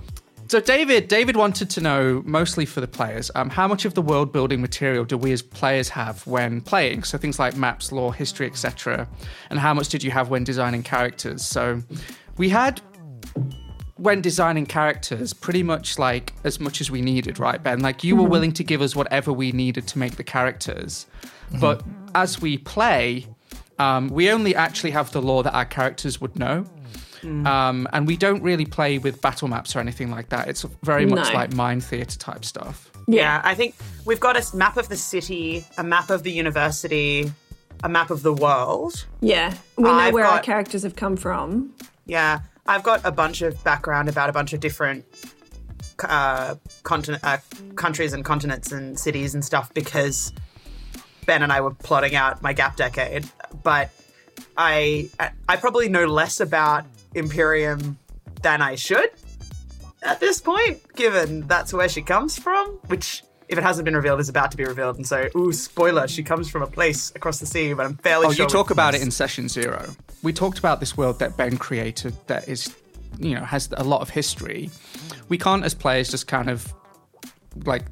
So 0.49 0.61
David, 0.61 1.09
David 1.09 1.37
wanted 1.37 1.71
to 1.71 1.81
know 1.81 2.23
mostly 2.27 2.67
for 2.67 2.81
the 2.81 2.89
players, 2.89 3.31
um, 3.35 3.49
how 3.49 3.67
much 3.67 3.85
of 3.85 3.95
the 3.95 4.03
world 4.03 4.33
building 4.33 4.61
material 4.61 5.05
do 5.05 5.17
we 5.17 5.33
as 5.33 5.41
players 5.41 5.89
have 5.89 6.27
when 6.27 6.61
playing? 6.61 7.05
So 7.05 7.17
things 7.17 7.39
like 7.39 7.57
maps, 7.57 7.93
lore, 7.93 8.13
history, 8.13 8.47
etc. 8.47 9.09
And 9.51 9.59
how 9.59 9.73
much 9.73 9.89
did 9.89 10.03
you 10.05 10.11
have 10.11 10.29
when 10.29 10.45
designing 10.45 10.83
characters? 10.83 11.43
So 11.45 11.83
we 12.37 12.51
had 12.51 12.81
when 13.97 14.21
designing 14.21 14.67
characters 14.67 15.33
pretty 15.33 15.63
much 15.63 15.99
like 15.99 16.33
as 16.45 16.59
much 16.59 16.81
as 16.81 16.91
we 16.91 17.01
needed, 17.01 17.39
right, 17.39 17.63
Ben? 17.63 17.81
Like 17.81 18.03
you 18.03 18.17
were 18.17 18.29
willing 18.29 18.53
to 18.55 18.65
give 18.65 18.83
us 18.83 18.97
whatever 18.97 19.33
we 19.33 19.53
needed 19.53 19.87
to 19.89 19.99
make 19.99 20.17
the 20.17 20.25
characters, 20.25 21.07
but 21.61 21.83
as 22.15 22.41
we 22.41 22.59
play, 22.59 23.27
um, 23.79 24.09
we 24.09 24.31
only 24.31 24.55
actually 24.55 24.91
have 24.93 25.13
the 25.13 25.23
lore 25.23 25.43
that 25.45 25.55
our 25.55 25.65
characters 25.65 26.21
would 26.21 26.39
know. 26.39 26.65
Um, 27.25 27.89
and 27.95 28.07
we 28.07 28.19
don't 28.19 28.43
really 28.43 28.67
play 28.67 28.99
with 28.99 29.23
battle 29.23 29.49
maps 29.49 29.75
or 29.75 29.79
anything 29.81 30.11
like 30.11 30.29
that. 30.29 30.47
It's 30.47 30.61
very 30.83 31.07
much 31.07 31.29
No. 31.33 31.35
like 31.39 31.55
mind 31.55 31.83
theater 31.83 32.19
type 32.19 32.45
stuff. 32.45 32.91
Yeah, 33.09 33.41
I 33.43 33.55
think 33.55 33.75
we've 34.05 34.21
got 34.21 34.37
a 34.37 34.55
map 34.55 34.77
of 34.77 34.91
the 34.91 34.97
city, 34.99 35.67
a 35.79 35.83
map 35.83 36.11
of 36.11 36.23
the 36.23 36.31
university, 36.31 37.33
a 37.83 37.89
map 37.89 38.11
of 38.11 38.23
the 38.23 38.33
world. 38.35 39.07
Yeah. 39.23 39.55
We 39.79 39.85
know 39.85 39.91
I've 39.93 40.13
where 40.13 40.27
our 40.27 40.41
characters 40.41 40.83
have 40.83 40.97
come 40.97 41.17
from. 41.17 41.73
Yeah, 42.05 42.41
I've 42.67 42.83
got 42.83 43.01
a 43.05 43.13
bunch 43.13 43.43
of 43.43 43.63
background 43.63 44.09
about 44.09 44.31
a 44.31 44.33
bunch 44.33 44.53
of 44.53 44.61
different 44.61 45.05
uh, 46.03 46.57
continent, 46.83 47.23
uh, 47.25 47.39
countries 47.77 48.13
and 48.13 48.25
continents 48.25 48.73
and 48.73 48.99
cities 48.99 49.35
and 49.35 49.45
stuff 49.45 49.73
because 49.75 50.33
Ben 51.27 51.43
and 51.43 51.53
I 51.53 51.61
were 51.61 51.75
plotting 51.75 52.15
out 52.15 52.43
my 52.43 52.53
gap 52.53 52.77
decade. 52.77 53.29
But 53.63 53.91
I, 54.57 55.11
I 55.49 55.57
probably 55.57 55.89
know 55.89 56.07
less 56.07 56.41
about 56.41 56.85
Imperium 57.15 57.99
than 58.43 58.63
I 58.63 58.75
should 58.75 59.11
at 60.03 60.21
this 60.21 60.41
point, 60.41 60.81
given 60.95 61.47
that's 61.47 61.73
where 61.73 61.89
she 61.89 62.03
comes 62.03 62.39
from. 62.39 62.69
Which, 62.87 63.23
if 63.49 63.59
it 63.59 63.63
hasn't 63.63 63.85
been 63.85 63.95
revealed, 63.97 64.21
is 64.21 64.29
about 64.29 64.51
to 64.53 64.57
be 64.57 64.65
revealed. 64.65 64.97
And 64.97 65.07
so, 65.07 65.29
ooh, 65.37 65.53
spoiler, 65.53 66.09
she 66.09 66.23
comes 66.23 66.49
from 66.51 66.63
a 66.63 66.67
place 66.67 67.13
across 67.15 67.39
the 67.41 67.47
sea. 67.47 67.73
But 67.75 67.87
I'm 67.87 67.97
fairly 67.97 68.27
Oh, 68.27 68.33
sure 68.33 68.45
you 68.45 68.49
talk 68.49 68.67
it's- 68.67 68.73
about 68.75 68.95
it 68.95 69.03
in 69.03 69.11
session 69.11 69.49
zero. 69.49 69.95
We 70.23 70.33
talked 70.33 70.59
about 70.59 70.81
this 70.81 70.97
world 70.97 71.19
that 71.19 71.37
Ben 71.37 71.57
created 71.59 72.17
that 72.29 72.49
is, 72.49 72.75
you 73.19 73.35
know, 73.35 73.45
has 73.45 73.69
a 73.77 73.85
lot 73.85 74.01
of 74.01 74.11
history. 74.11 74.71
We 75.29 75.37
can't, 75.39 75.65
as 75.65 75.75
players, 75.75 76.11
just 76.11 76.27
kind 76.27 76.49
of 76.49 76.73
like 77.65 77.85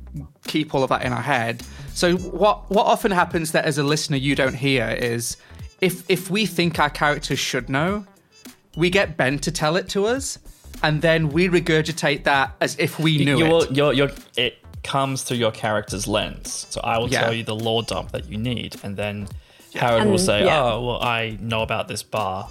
keep 0.47 0.75
all 0.75 0.83
of 0.83 0.89
that 0.89 1.03
in 1.05 1.13
our 1.13 1.23
head. 1.23 1.63
So 1.95 2.17
what 2.17 2.69
what 2.71 2.87
often 2.87 3.13
happens 3.13 3.53
that 3.53 3.65
as 3.65 3.79
a 3.79 3.83
listener 3.85 4.17
you 4.17 4.35
don't 4.35 4.55
hear 4.55 4.89
is 4.89 5.37
if 5.81 6.09
if 6.11 6.31
we 6.31 6.47
think 6.47 6.79
our 6.81 6.91
characters 6.91 7.39
should 7.39 7.69
know, 7.69 8.05
we 8.77 8.91
get 8.91 9.17
Ben 9.17 9.39
to 9.41 9.53
tell 9.53 9.77
it 9.77 9.89
to 9.91 10.07
us, 10.07 10.39
and 10.83 11.01
then 11.03 11.29
we 11.29 11.49
regurgitate 11.49 12.25
that 12.25 12.57
as 12.61 12.77
if 12.79 12.99
we 12.99 13.19
knew 13.25 13.39
you 13.39 13.45
it. 13.47 13.49
will, 13.51 13.73
your, 13.73 13.93
your, 13.93 14.11
it 14.37 14.62
comes 14.83 15.23
through 15.23 15.37
your 15.39 15.53
character's 15.53 16.07
lens. 16.07 16.67
So 16.71 16.81
I 16.83 16.99
will 16.99 17.09
Yeah. 17.09 17.21
tell 17.23 17.33
you 17.35 17.45
the 17.45 17.55
lore 17.55 17.83
dump 17.83 18.13
that 18.13 18.29
you 18.29 18.37
need, 18.39 18.77
and 18.83 18.97
then 18.97 19.29
Harold 19.75 20.03
And- 20.03 20.11
will 20.11 20.19
say, 20.19 20.45
yeah. 20.45 20.63
"Oh, 20.63 20.83
well, 20.83 21.03
I 21.03 21.39
know 21.41 21.63
about 21.63 21.89
this 21.89 22.03
bar." 22.03 22.49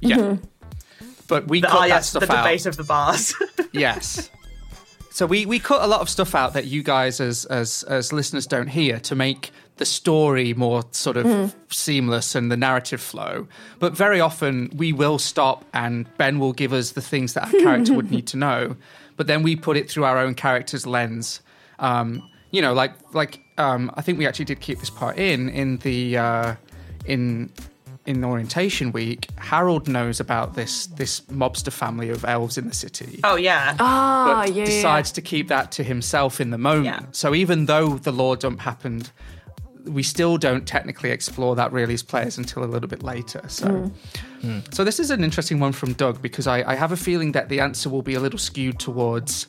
yeah. 0.00 0.16
Mm-hmm. 0.16 0.44
But 1.28 1.48
we 1.48 1.60
The, 1.60 1.66
cut 1.66 1.76
oh, 1.76 1.80
that 1.80 1.88
yes, 1.88 2.08
stuff 2.10 2.26
the 2.26 2.32
out. 2.32 2.44
debate 2.44 2.66
of 2.66 2.76
the 2.76 2.84
bars. 2.84 3.34
Yes. 3.72 4.30
So 5.10 5.26
we, 5.26 5.44
we 5.44 5.58
cut 5.58 5.82
a 5.82 5.86
lot 5.86 6.00
of 6.00 6.08
stuff 6.08 6.34
out 6.34 6.52
that 6.54 6.66
you 6.66 6.82
guys 6.82 7.20
as 7.20 7.44
as 7.46 7.82
as 7.84 8.12
listeners 8.12 8.46
don't 8.46 8.68
hear 8.68 8.98
to 9.00 9.14
make 9.14 9.50
the 9.76 9.84
story 9.84 10.54
more 10.54 10.84
sort 10.92 11.16
of 11.18 11.26
mm-hmm. 11.26 11.58
seamless 11.70 12.34
and 12.34 12.50
the 12.50 12.56
narrative 12.56 13.00
flow. 13.00 13.46
But 13.78 13.94
very 13.94 14.20
often 14.20 14.70
we 14.74 14.92
will 14.92 15.18
stop 15.18 15.64
and 15.74 16.06
Ben 16.16 16.38
will 16.38 16.52
give 16.52 16.72
us 16.72 16.92
the 16.92 17.02
things 17.02 17.32
that 17.34 17.44
our 17.44 17.60
character 17.60 17.92
would 17.94 18.10
need 18.16 18.26
to 18.28 18.36
know. 18.36 18.76
But 19.16 19.26
then 19.26 19.42
we 19.42 19.56
put 19.56 19.76
it 19.76 19.90
through 19.90 20.04
our 20.04 20.18
own 20.18 20.34
character's 20.34 20.86
lens. 20.86 21.40
Um, 21.78 22.28
you 22.50 22.62
know, 22.62 22.72
like 22.72 22.92
like 23.14 23.40
um, 23.58 23.90
I 23.94 24.02
think 24.02 24.18
we 24.18 24.26
actually 24.26 24.44
did 24.46 24.60
keep 24.60 24.78
this 24.78 24.90
part 24.90 25.18
in 25.18 25.48
in 25.48 25.78
the 25.78 26.16
uh, 26.16 26.54
in 27.04 27.52
in 28.06 28.24
orientation 28.24 28.92
week. 28.92 29.28
Harold 29.36 29.88
knows 29.88 30.20
about 30.20 30.54
this 30.54 30.86
this 30.86 31.20
mobster 31.22 31.72
family 31.72 32.08
of 32.08 32.24
elves 32.24 32.56
in 32.56 32.68
the 32.68 32.74
city 32.74 33.20
oh 33.24 33.36
yeah. 33.36 33.76
Ah, 33.80 34.44
but 34.44 34.54
yeah, 34.54 34.60
yeah, 34.60 34.64
decides 34.66 35.12
to 35.12 35.20
keep 35.20 35.48
that 35.48 35.72
to 35.72 35.82
himself 35.82 36.40
in 36.40 36.50
the 36.50 36.58
moment. 36.58 36.86
Yeah. 36.86 37.00
So 37.12 37.34
even 37.34 37.66
though 37.66 37.98
the 37.98 38.12
lore 38.12 38.36
dump 38.36 38.60
happened, 38.60 39.10
we 39.84 40.02
still 40.02 40.38
don't 40.38 40.66
technically 40.66 41.10
explore 41.10 41.56
that 41.56 41.72
really 41.72 41.94
as 41.94 42.02
players 42.02 42.38
until 42.38 42.64
a 42.64 42.66
little 42.66 42.88
bit 42.88 43.02
later. 43.02 43.42
So, 43.48 43.90
so 44.72 44.84
this 44.84 44.98
is 44.98 45.10
an 45.10 45.22
interesting 45.22 45.60
one 45.60 45.72
from 45.72 45.92
Doug 45.92 46.20
because 46.20 46.46
I, 46.46 46.62
I 46.70 46.74
have 46.74 46.92
a 46.92 46.96
feeling 46.96 47.32
that 47.32 47.48
the 47.48 47.60
answer 47.60 47.88
will 47.88 48.02
be 48.02 48.14
a 48.14 48.20
little 48.20 48.38
skewed 48.38 48.78
towards 48.78 49.46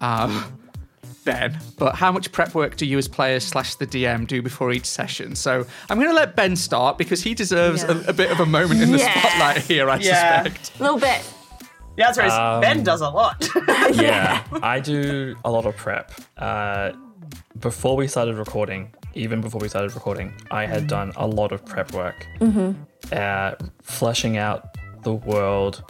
um, 0.00 0.59
Ben. 1.24 1.58
But 1.78 1.94
how 1.94 2.10
much 2.12 2.32
prep 2.32 2.54
work 2.54 2.76
do 2.76 2.86
you 2.86 2.96
as 2.98 3.08
players 3.08 3.44
slash 3.44 3.74
the 3.76 3.86
DM 3.86 4.26
do 4.26 4.42
before 4.42 4.72
each 4.72 4.86
session? 4.86 5.34
So 5.36 5.66
I'm 5.88 5.98
going 5.98 6.08
to 6.10 6.14
let 6.14 6.36
Ben 6.36 6.56
start 6.56 6.98
because 6.98 7.22
he 7.22 7.34
deserves 7.34 7.82
Yeah. 7.82 8.02
a, 8.06 8.10
a 8.10 8.12
bit 8.12 8.30
of 8.30 8.40
a 8.40 8.46
moment 8.46 8.80
in 8.82 8.92
the 8.92 8.98
Yeah. 8.98 9.18
spotlight 9.20 9.58
here. 9.62 9.88
I 9.90 9.96
Yeah. 9.96 10.42
suspect. 10.44 10.72
A 10.78 10.82
little 10.82 10.98
bit. 10.98 11.22
The 11.96 12.06
answer 12.06 12.24
is 12.24 12.32
Um, 12.32 12.60
Ben 12.62 12.82
does 12.82 13.00
a 13.02 13.10
lot. 13.10 13.46
yeah, 13.92 14.42
I 14.62 14.80
do 14.80 15.36
a 15.44 15.50
lot 15.50 15.66
of 15.66 15.76
prep. 15.76 16.12
Uh, 16.38 16.92
before 17.58 17.96
we 17.96 18.06
started 18.08 18.36
recording, 18.36 18.94
even 19.14 19.40
before 19.42 19.60
we 19.60 19.68
started 19.68 19.94
recording, 19.94 20.32
I 20.50 20.64
had 20.66 20.86
done 20.86 21.12
a 21.16 21.26
lot 21.26 21.52
of 21.52 21.64
prep 21.66 21.92
work, 21.92 22.26
uh, 23.12 23.52
fleshing 23.82 24.36
out 24.38 24.68
the 25.02 25.12
world, 25.12 25.82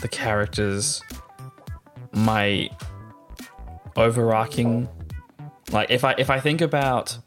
the 0.00 0.08
characters, 0.08 1.02
my 2.12 2.68
overarching. 3.96 4.88
Like 5.70 5.90
if 5.90 6.04
I 6.04 6.14
if 6.18 6.30
I 6.30 6.40
think 6.40 6.60
about 6.60 7.18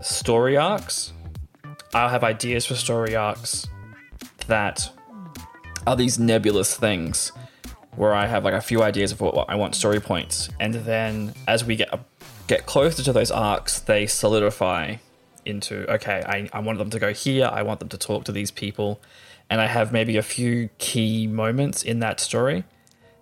story 0.00 0.56
arcs, 0.56 1.12
I'll 1.94 2.08
have 2.08 2.24
ideas 2.24 2.66
for 2.66 2.74
story 2.74 3.16
arcs 3.16 3.66
that 4.46 4.90
are 5.86 5.96
these 5.96 6.18
nebulous 6.18 6.76
things 6.76 7.32
where 7.96 8.14
I 8.14 8.26
have 8.26 8.44
like 8.44 8.54
a 8.54 8.60
few 8.60 8.82
ideas 8.82 9.12
of 9.12 9.20
what, 9.20 9.48
I 9.48 9.56
want 9.56 9.74
story 9.74 10.00
points, 10.00 10.48
and 10.60 10.74
then 10.74 11.34
as 11.46 11.64
we 11.64 11.76
get 11.76 11.88
get 12.46 12.66
closer 12.66 13.02
to 13.02 13.12
those 13.12 13.30
arcs, 13.30 13.80
they 13.80 14.06
solidify 14.06 14.96
into 15.44 15.90
okay, 15.92 16.22
I, 16.26 16.48
I 16.52 16.60
want 16.60 16.78
them 16.78 16.90
to 16.90 16.98
go 16.98 17.12
here, 17.12 17.50
I 17.52 17.62
want 17.62 17.80
them 17.80 17.88
to 17.90 17.98
talk 17.98 18.24
to 18.24 18.32
these 18.32 18.50
people, 18.50 19.00
and 19.50 19.60
I 19.60 19.66
have 19.66 19.92
maybe 19.92 20.16
a 20.16 20.22
few 20.22 20.68
key 20.78 21.26
moments 21.26 21.82
in 21.82 22.00
that 22.00 22.20
story. 22.20 22.64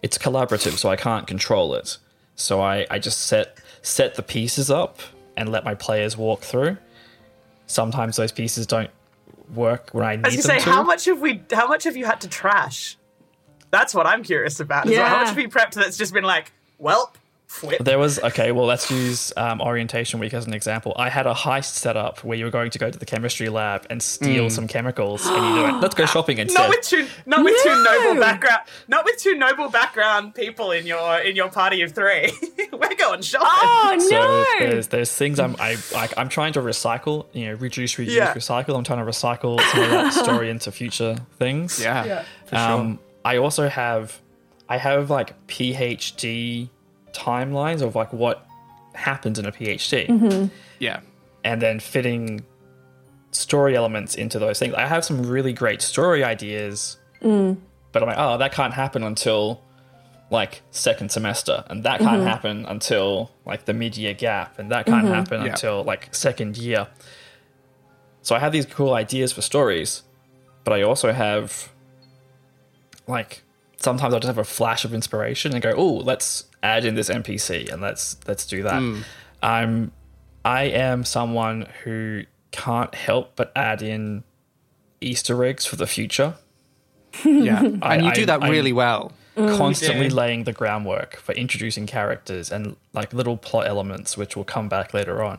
It's 0.02 0.18
collaborative, 0.18 0.76
so 0.78 0.88
I 0.88 0.96
can't 0.96 1.26
control 1.26 1.74
it. 1.74 1.98
So 2.36 2.60
I, 2.60 2.86
I 2.90 2.98
just 2.98 3.26
set 3.26 3.58
set 3.82 4.14
the 4.14 4.22
pieces 4.22 4.70
up 4.70 5.00
and 5.36 5.50
let 5.50 5.64
my 5.64 5.74
players 5.74 6.16
walk 6.16 6.42
through. 6.42 6.76
Sometimes 7.66 8.16
those 8.16 8.32
pieces 8.32 8.66
don't 8.66 8.90
work 9.54 9.90
when 9.92 10.04
I 10.04 10.16
need 10.16 10.26
I 10.26 10.28
was 10.28 10.36
gonna 10.36 10.54
them 10.54 10.58
say, 10.60 10.64
to. 10.64 10.70
how 10.70 10.82
much 10.82 11.04
have 11.06 11.20
we? 11.20 11.42
How 11.52 11.66
much 11.66 11.84
have 11.84 11.96
you 11.96 12.04
had 12.04 12.20
to 12.20 12.28
trash? 12.28 12.96
That's 13.70 13.94
what 13.94 14.06
I'm 14.06 14.22
curious 14.22 14.60
about. 14.60 14.86
Is 14.86 14.96
How 14.96 15.18
much 15.18 15.28
have 15.28 15.38
you 15.38 15.48
prepped 15.48 15.74
that's 15.74 15.96
just 15.96 16.12
been 16.12 16.24
like, 16.24 16.52
well, 16.78 17.12
flip. 17.46 17.78
There 17.82 17.98
was 17.98 18.18
okay. 18.18 18.52
Well, 18.52 18.66
let's 18.66 18.90
use 18.90 19.32
um, 19.36 19.60
orientation 19.60 20.20
week 20.20 20.34
as 20.34 20.46
an 20.46 20.52
example. 20.54 20.92
I 20.96 21.08
had 21.08 21.26
a 21.26 21.34
heist 21.34 21.74
set 21.74 21.96
up 21.96 22.22
where 22.24 22.36
you 22.36 22.44
were 22.44 22.50
going 22.50 22.70
to 22.70 22.78
go 22.78 22.90
to 22.90 22.98
the 22.98 23.06
chemistry 23.06 23.48
lab 23.48 23.86
and 23.90 24.02
steal 24.02 24.50
some 24.50 24.66
chemicals, 24.68 25.24
and 25.26 25.36
you 25.46 25.54
do 25.62 25.66
it. 25.66 25.72
Let's 25.80 25.94
go 25.94 26.06
shopping 26.06 26.38
instead. 26.38 26.60
not 26.60 26.68
with 26.70 26.82
two, 26.82 27.06
not 27.24 27.44
with 27.44 27.54
two 27.62 27.82
noble 27.82 28.20
background, 28.20 28.62
not 28.88 29.04
with 29.04 29.16
two 29.18 29.34
noble 29.34 29.68
background 29.70 30.34
people 30.34 30.70
in 30.72 30.86
your 30.86 31.18
in 31.20 31.36
your 31.36 31.48
party 31.50 31.82
of 31.82 31.92
three. 31.92 32.32
We're 32.72 32.94
going 32.96 33.22
shopping. 33.22 33.48
Oh 33.48 33.96
so 34.00 34.16
no! 34.16 34.44
there's 34.70 34.88
there's 34.88 35.12
things 35.12 35.38
I'm 35.38 35.56
I 35.58 35.76
like 35.94 36.12
I'm 36.16 36.28
trying 36.28 36.52
to 36.54 36.60
recycle, 36.60 37.26
you 37.32 37.46
know, 37.46 37.54
reduce, 37.54 37.94
reuse, 37.94 38.10
Yeah. 38.10 38.34
recycle. 38.34 38.76
I'm 38.76 38.84
trying 38.84 39.04
to 39.04 39.10
recycle 39.10 39.60
some 39.70 39.82
of 39.82 39.90
that 39.90 40.12
story 40.12 40.50
into 40.50 40.70
future 40.72 41.16
things. 41.38 41.80
Yeah, 41.80 42.04
Yeah. 42.04 42.24
for 42.46 42.56
sure. 42.56 42.58
Um, 42.58 42.98
I 43.24 43.38
also 43.38 43.68
have, 43.68 44.20
I 44.68 44.76
have 44.78 45.10
like 45.10 45.34
PhD 45.48 46.68
timelines 47.16 47.82
of 47.82 47.94
like 47.94 48.12
what 48.12 48.46
happens 48.94 49.38
in 49.38 49.46
a 49.46 49.52
PhD, 49.52 50.50
yeah. 50.78 51.00
and 51.44 51.60
then 51.60 51.80
fitting 51.80 52.44
story 53.30 53.76
elements 53.76 54.14
into 54.14 54.38
those 54.38 54.58
things. 54.58 54.74
I 54.74 54.86
have 54.86 55.04
some 55.04 55.26
really 55.26 55.52
great 55.52 55.82
story 55.82 56.24
ideas, 56.24 56.98
but 57.92 58.02
I'm 58.02 58.08
like, 58.08 58.18
oh, 58.18 58.38
that 58.38 58.52
can't 58.52 58.74
happen 58.74 59.02
until 59.02 59.62
like 60.30 60.62
second 60.70 61.10
semester, 61.10 61.64
and 61.68 61.84
that 61.84 62.00
can't 62.00 62.18
mm-hmm. 62.18 62.26
happen 62.26 62.66
until 62.66 63.30
like 63.44 63.64
the 63.64 63.72
mid-year 63.72 64.14
gap, 64.14 64.58
and 64.58 64.70
that 64.70 64.86
can't 64.86 65.04
mm-hmm. 65.04 65.14
happen 65.14 65.42
Yeah. 65.42 65.50
until 65.50 65.84
like 65.84 66.14
second 66.14 66.56
year. 66.56 66.88
So 68.22 68.34
I 68.34 68.40
have 68.40 68.52
these 68.52 68.66
cool 68.66 68.92
ideas 68.92 69.32
for 69.32 69.40
stories, 69.40 70.02
but 70.64 70.72
I 70.72 70.82
also 70.82 71.12
have 71.12 71.70
like 73.06 73.44
sometimes 73.86 74.12
I'll 74.12 74.20
just 74.20 74.26
have 74.34 74.38
a 74.38 74.44
flash 74.58 74.84
of 74.84 74.92
inspiration 74.92 75.52
and 75.54 75.62
go, 75.62 75.72
oh, 75.76 75.94
let's 76.10 76.44
add 76.62 76.84
in 76.84 76.94
this 76.96 77.08
NPC 77.08 77.72
and 77.72 77.80
let's 77.80 78.16
let's 78.28 78.44
do 78.46 78.62
that. 78.64 78.80
Hmm. 78.80 79.00
I'm 79.42 79.92
I 80.44 80.64
am 80.64 81.04
someone 81.04 81.66
who 81.84 82.24
can't 82.50 82.94
help 82.94 83.26
but 83.36 83.52
add 83.54 83.80
in 83.82 84.24
Easter 85.00 85.42
eggs 85.44 85.64
for 85.66 85.76
the 85.76 85.86
future. 85.86 86.34
Yeah, 87.24 87.62
and 87.62 88.04
you 88.04 88.12
do 88.12 88.22
I- 88.22 88.30
that 88.32 88.42
I- 88.42 88.48
really 88.50 88.72
well. 88.72 89.12
Mm. 89.36 89.58
constantly 89.58 90.08
do. 90.08 90.14
laying 90.14 90.44
the 90.44 90.52
groundwork 90.54 91.16
for 91.16 91.32
introducing 91.32 91.86
characters 91.86 92.50
and 92.50 92.74
like 92.94 93.12
little 93.12 93.36
plot 93.36 93.66
elements 93.66 94.16
which 94.16 94.34
will 94.34 94.44
come 94.44 94.66
back 94.70 94.94
later 94.94 95.22
on. 95.22 95.38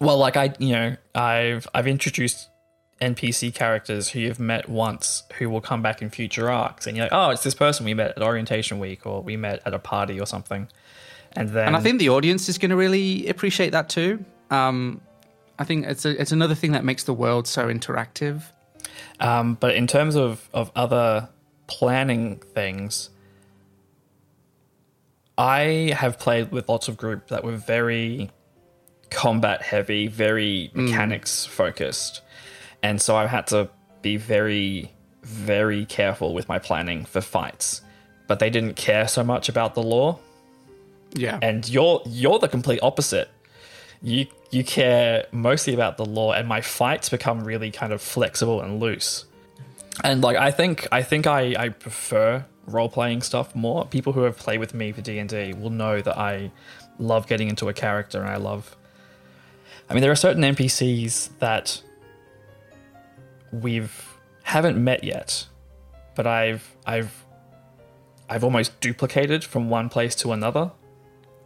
Well, 0.00 0.16
like 0.16 0.36
I, 0.36 0.54
you 0.60 0.72
know, 0.76 0.96
I've 1.12 1.66
I've 1.74 1.88
introduced 1.88 2.49
NPC 3.00 3.54
characters 3.54 4.10
who 4.10 4.20
you've 4.20 4.40
met 4.40 4.68
once 4.68 5.22
who 5.38 5.48
will 5.48 5.60
come 5.60 5.82
back 5.82 6.02
in 6.02 6.10
future 6.10 6.50
arcs, 6.50 6.86
and 6.86 6.96
you're 6.96 7.06
like, 7.06 7.12
oh, 7.12 7.30
it's 7.30 7.42
this 7.42 7.54
person 7.54 7.86
we 7.86 7.94
met 7.94 8.10
at 8.16 8.22
orientation 8.22 8.78
week 8.78 9.06
or 9.06 9.22
we 9.22 9.36
met 9.36 9.60
at 9.64 9.72
a 9.72 9.78
party 9.78 10.20
or 10.20 10.26
something, 10.26 10.68
and 11.32 11.50
then 11.50 11.68
And 11.68 11.76
I 11.76 11.80
think 11.80 11.98
the 11.98 12.10
audience 12.10 12.48
is 12.48 12.58
going 12.58 12.70
to 12.70 12.76
really 12.76 13.28
appreciate 13.28 13.70
that 13.70 13.88
too. 13.88 14.24
Um, 14.50 15.00
I 15.58 15.64
think 15.64 15.86
it's 15.86 16.04
a, 16.04 16.20
it's 16.20 16.32
another 16.32 16.54
thing 16.54 16.72
that 16.72 16.84
makes 16.84 17.04
the 17.04 17.14
world 17.14 17.46
so 17.46 17.66
interactive. 17.68 18.42
Um, 19.20 19.54
but 19.54 19.74
in 19.74 19.86
terms 19.86 20.16
of, 20.16 20.48
of 20.54 20.72
other 20.74 21.28
planning 21.66 22.38
things, 22.54 23.10
I 25.36 25.94
have 25.96 26.18
played 26.18 26.50
with 26.50 26.68
lots 26.68 26.88
of 26.88 26.96
groups 26.96 27.30
that 27.30 27.44
were 27.44 27.56
very 27.56 28.30
combat 29.10 29.62
heavy, 29.62 30.06
very 30.06 30.70
mechanics 30.74 31.44
focused. 31.44 32.22
And 32.82 33.00
so 33.00 33.16
I've 33.16 33.30
had 33.30 33.46
to 33.48 33.68
be 34.02 34.16
very, 34.16 34.90
very 35.22 35.84
careful 35.84 36.34
with 36.34 36.48
my 36.48 36.58
planning 36.58 37.04
for 37.04 37.20
fights. 37.20 37.82
But 38.26 38.38
they 38.38 38.50
didn't 38.50 38.74
care 38.74 39.08
so 39.08 39.24
much 39.24 39.48
about 39.48 39.74
the 39.74 39.82
lore. 39.82 40.18
Yeah, 41.12 41.38
And 41.42 41.68
you're 41.68 42.02
you're 42.06 42.38
the 42.38 42.46
complete 42.46 42.78
opposite. 42.82 43.28
You 44.00 44.26
you 44.52 44.62
care 44.62 45.26
mostly 45.32 45.74
about 45.74 45.96
the 45.96 46.04
lore, 46.04 46.36
and 46.36 46.46
my 46.46 46.60
fights 46.60 47.08
become 47.08 47.42
really 47.42 47.72
kind 47.72 47.92
of 47.92 48.00
flexible 48.00 48.60
and 48.60 48.78
loose. 48.78 49.24
And 50.04 50.22
like 50.22 50.36
I 50.36 50.52
think 50.52 50.86
I 50.92 51.02
think 51.02 51.26
I, 51.26 51.54
I 51.58 51.68
prefer 51.70 52.44
role 52.66 52.88
playing 52.88 53.22
stuff 53.22 53.54
more. 53.54 53.86
People 53.86 54.12
who 54.12 54.22
have 54.22 54.36
played 54.36 54.60
with 54.60 54.72
me 54.72 54.92
for 54.92 55.00
D 55.00 55.18
and 55.18 55.28
D 55.28 55.52
will 55.52 55.70
know 55.70 56.00
that 56.00 56.16
I 56.16 56.52
love 56.98 57.26
getting 57.26 57.48
into 57.48 57.68
a 57.68 57.72
character, 57.72 58.20
and 58.20 58.30
I 58.30 58.36
love. 58.36 58.76
I 59.88 59.94
mean, 59.94 60.02
there 60.02 60.12
are 60.12 60.16
certain 60.16 60.42
NPCs 60.42 61.30
that 61.40 61.82
we've 63.52 64.16
haven't 64.42 64.82
met 64.82 65.04
yet, 65.04 65.46
but 66.14 66.26
I've 66.26 66.74
I've 66.86 67.24
I've 68.28 68.44
almost 68.44 68.78
duplicated 68.80 69.44
from 69.44 69.68
one 69.70 69.88
place 69.88 70.14
to 70.16 70.32
another 70.32 70.70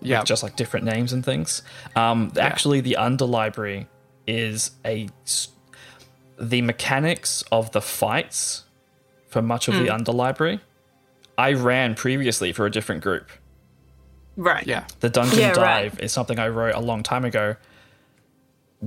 yeah, 0.00 0.22
just 0.22 0.42
like 0.42 0.54
different 0.56 0.84
names 0.84 1.12
and 1.14 1.24
things. 1.24 1.62
Um, 1.96 2.30
Actually, 2.38 2.80
the 2.82 2.96
under 2.96 3.24
library 3.24 3.88
is 4.26 4.72
a 4.84 5.08
s- 5.24 5.48
the 6.38 6.60
mechanics 6.60 7.42
of 7.50 7.72
the 7.72 7.80
fights 7.80 8.64
for 9.28 9.40
much 9.40 9.66
of 9.68 9.74
the 9.74 9.88
under 9.88 10.12
library. 10.12 10.60
I 11.38 11.54
ran 11.54 11.94
previously 11.94 12.52
for 12.52 12.66
a 12.66 12.70
different 12.70 13.02
group. 13.02 13.28
Right. 14.36 14.66
yeah, 14.66 14.84
The 15.00 15.08
dungeon 15.08 15.38
Yeah, 15.38 15.48
right. 15.50 15.56
dive 15.90 16.00
is 16.00 16.12
something 16.12 16.38
I 16.38 16.48
wrote 16.48 16.74
a 16.74 16.80
long 16.80 17.02
time 17.02 17.24
ago 17.24 17.56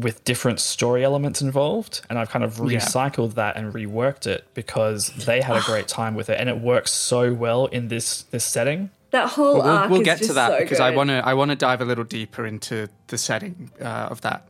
with 0.02 0.24
different 0.24 0.60
story 0.60 1.04
elements 1.04 1.41
involved 1.41 2.02
and 2.10 2.18
I've 2.20 2.30
kind 2.30 2.43
of 2.45 2.58
Yeah. 2.60 2.80
recycled 2.80 3.34
that 3.36 3.56
and 3.58 3.74
reworked 3.74 4.28
it 4.28 4.45
because 4.54 5.10
they 5.26 5.41
had 5.41 5.56
a 5.58 5.62
great 5.66 5.88
time 5.88 6.14
with 6.16 6.30
it 6.30 6.39
and 6.39 6.50
it 6.50 6.60
works 6.60 6.91
so 6.91 7.34
well 7.34 7.66
in 7.68 7.88
this 7.88 8.24
this 8.32 8.43
setting. 8.43 8.89
that 9.12 9.30
whole 9.30 9.56
But 9.56 9.64
we'll, 9.66 9.74
arc 9.74 9.89
we'll 9.89 10.02
is 10.02 10.06
get 10.06 10.18
to 10.18 10.24
just 10.26 10.36
that 10.36 10.52
so 10.52 10.60
because 10.60 10.80
I 10.80 10.89
want 10.91 11.10
to 11.10 11.26
I 11.26 11.34
want 11.34 11.50
to 11.52 11.56
dive 11.56 11.82
a 11.82 11.86
little 11.86 12.04
deeper 12.04 12.45
into 12.45 12.88
the 13.08 13.18
setting 13.18 13.72
uh, 13.82 13.86
of 14.14 14.22
that. 14.22 14.48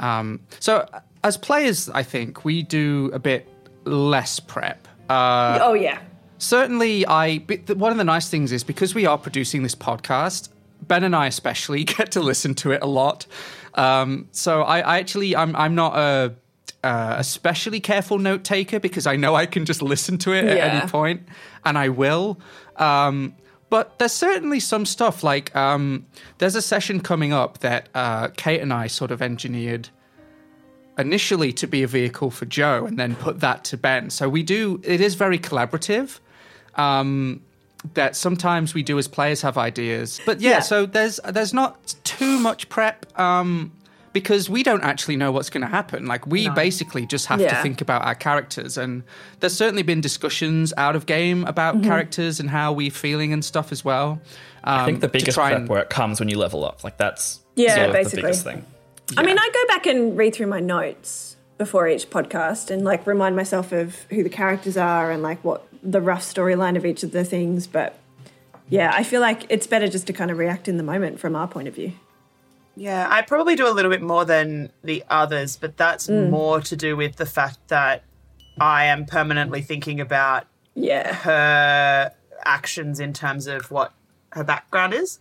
Um, 0.00 0.40
so 0.60 0.86
as 1.24 1.36
players, 1.36 1.88
I 1.90 2.02
think 2.04 2.44
we 2.44 2.62
do 2.62 3.10
a 3.12 3.18
bit 3.18 3.48
less 3.84 4.38
prep. 4.40 4.86
Uh, 5.10 5.58
Oh 5.62 5.74
yeah. 5.74 5.98
certainly 6.38 7.04
i 7.06 7.36
one 7.74 7.90
of 7.90 7.98
the 7.98 8.04
nice 8.04 8.28
things 8.30 8.52
is 8.52 8.62
because 8.62 8.94
we 8.94 9.06
are 9.06 9.18
producing 9.18 9.62
this 9.64 9.74
podcast 9.74 10.50
ben 10.86 11.02
and 11.02 11.16
i 11.16 11.26
especially 11.26 11.82
get 11.96 12.12
to 12.12 12.20
listen 12.20 12.54
to 12.54 12.70
it 12.70 12.80
a 12.82 12.86
lot 12.86 13.26
um, 13.78 14.28
so 14.32 14.62
I, 14.62 14.80
I 14.80 14.98
actually 14.98 15.34
i'm, 15.34 15.54
I'm 15.56 15.74
not 15.74 15.96
a 15.96 16.34
uh, 16.84 17.16
especially 17.18 17.80
careful 17.80 18.18
note 18.18 18.44
taker 18.44 18.78
because 18.78 19.06
i 19.06 19.16
know 19.16 19.34
i 19.34 19.46
can 19.46 19.64
just 19.64 19.82
listen 19.82 20.18
to 20.18 20.32
it 20.32 20.44
at 20.44 20.58
any 20.58 20.88
point 20.88 21.22
and 21.64 21.78
i 21.78 21.88
will 21.88 22.38
um, 22.76 23.34
but 23.70 23.98
there's 23.98 24.12
certainly 24.12 24.60
some 24.60 24.86
stuff 24.86 25.22
like 25.22 25.54
um, 25.56 26.06
there's 26.38 26.54
a 26.54 26.62
session 26.62 27.00
coming 27.00 27.32
up 27.32 27.58
that 27.58 27.88
uh, 27.94 28.28
kate 28.36 28.60
and 28.60 28.72
i 28.72 28.86
sort 28.86 29.10
of 29.10 29.22
engineered 29.22 29.88
initially 30.98 31.52
to 31.52 31.66
be 31.66 31.82
a 31.82 31.86
vehicle 31.86 32.30
for 32.30 32.44
Joe 32.44 32.84
and 32.84 32.98
then 32.98 33.14
put 33.14 33.40
that 33.40 33.64
to 33.64 33.76
Ben. 33.76 34.10
So 34.10 34.28
we 34.28 34.42
do, 34.42 34.80
it 34.82 35.00
is 35.00 35.14
very 35.14 35.38
collaborative. 35.38 36.18
Um, 36.74 37.42
that 37.94 38.16
sometimes 38.16 38.74
we 38.74 38.82
do 38.82 38.98
as 38.98 39.06
players 39.08 39.42
have 39.42 39.56
ideas, 39.58 40.20
but 40.26 40.40
yeah, 40.40 40.50
Yeah. 40.50 40.60
so 40.60 40.86
there's 40.86 41.20
there's 41.28 41.54
not 41.54 41.94
too 42.04 42.38
much 42.40 42.68
prep 42.68 43.06
um, 43.18 43.72
because 44.12 44.50
we 44.50 44.62
don't 44.64 44.82
actually 44.82 45.16
know 45.16 45.30
what's 45.30 45.48
going 45.50 45.60
to 45.62 45.68
happen. 45.68 46.06
Like 46.06 46.26
we 46.26 46.48
basically 46.50 47.06
just 47.06 47.26
have 47.26 47.38
to 47.38 47.54
think 47.62 47.80
about 47.80 48.04
our 48.04 48.14
characters, 48.16 48.76
and 48.76 49.04
there's 49.40 49.54
certainly 49.56 49.82
been 49.84 50.00
discussions 50.00 50.72
out 50.76 50.96
of 50.96 51.06
game 51.06 51.44
about 51.44 51.82
characters 51.82 52.40
and 52.40 52.50
how 52.50 52.72
we're 52.72 52.90
feeling 52.90 53.32
and 53.32 53.44
stuff 53.44 53.70
as 53.70 53.84
well. 53.84 54.20
Um, 54.64 54.80
I 54.80 54.84
think 54.86 55.00
the 55.00 55.08
biggest 55.08 55.36
try 55.36 55.50
prep 55.50 55.60
and- 55.60 55.68
work 55.68 55.88
comes 55.90 56.18
when 56.20 56.28
you 56.28 56.36
level 56.38 56.64
up. 56.64 56.82
Like 56.82 56.96
that's 56.96 57.40
Yeah, 57.54 57.76
sort 57.76 57.86
of 57.88 57.92
basically. 57.92 58.22
the 58.22 58.26
biggest 58.28 58.44
thing. 58.44 58.64
I 59.16 59.22
mean, 59.22 59.38
I 59.38 59.48
go 59.54 59.66
back 59.74 59.86
and 59.86 60.18
read 60.18 60.34
through 60.34 60.48
my 60.48 60.60
notes 60.60 61.27
before 61.58 61.88
each 61.88 62.08
podcast 62.08 62.70
and 62.70 62.84
like 62.84 63.06
remind 63.06 63.36
myself 63.36 63.72
of 63.72 63.96
who 64.10 64.22
the 64.22 64.30
characters 64.30 64.76
are 64.76 65.10
and 65.10 65.22
like 65.22 65.42
what 65.44 65.66
the 65.82 66.00
rough 66.00 66.22
storyline 66.22 66.76
of 66.76 66.86
each 66.86 67.02
of 67.02 67.10
the 67.12 67.24
things. 67.24 67.66
But 67.66 67.98
yeah, 68.68 68.92
I 68.94 69.02
feel 69.02 69.20
like 69.20 69.44
it's 69.48 69.66
better 69.66 69.88
just 69.88 70.06
to 70.06 70.12
kind 70.12 70.30
of 70.30 70.38
react 70.38 70.68
in 70.68 70.76
the 70.76 70.82
moment 70.82 71.18
from 71.20 71.34
our 71.36 71.48
point 71.48 71.68
of 71.68 71.74
view. 71.74 71.92
Yeah, 72.76 73.08
I 73.10 73.22
probably 73.22 73.56
do 73.56 73.68
a 73.68 73.72
little 73.74 73.90
bit 73.90 74.02
more 74.02 74.24
than 74.24 74.70
the 74.84 75.02
others, 75.10 75.56
but 75.56 75.76
that's 75.76 76.06
Mm. 76.06 76.30
more 76.30 76.60
to 76.60 76.76
do 76.76 76.96
with 76.96 77.16
the 77.16 77.26
fact 77.26 77.58
that 77.68 78.04
I 78.60 78.84
am 78.84 79.04
permanently 79.04 79.62
thinking 79.62 80.00
about 80.00 80.46
Yeah. 80.74 81.12
her 81.12 82.12
actions 82.44 83.00
in 83.00 83.12
terms 83.12 83.48
of 83.48 83.70
what 83.72 83.92
her 84.32 84.44
background 84.44 84.94
is. 84.94 85.18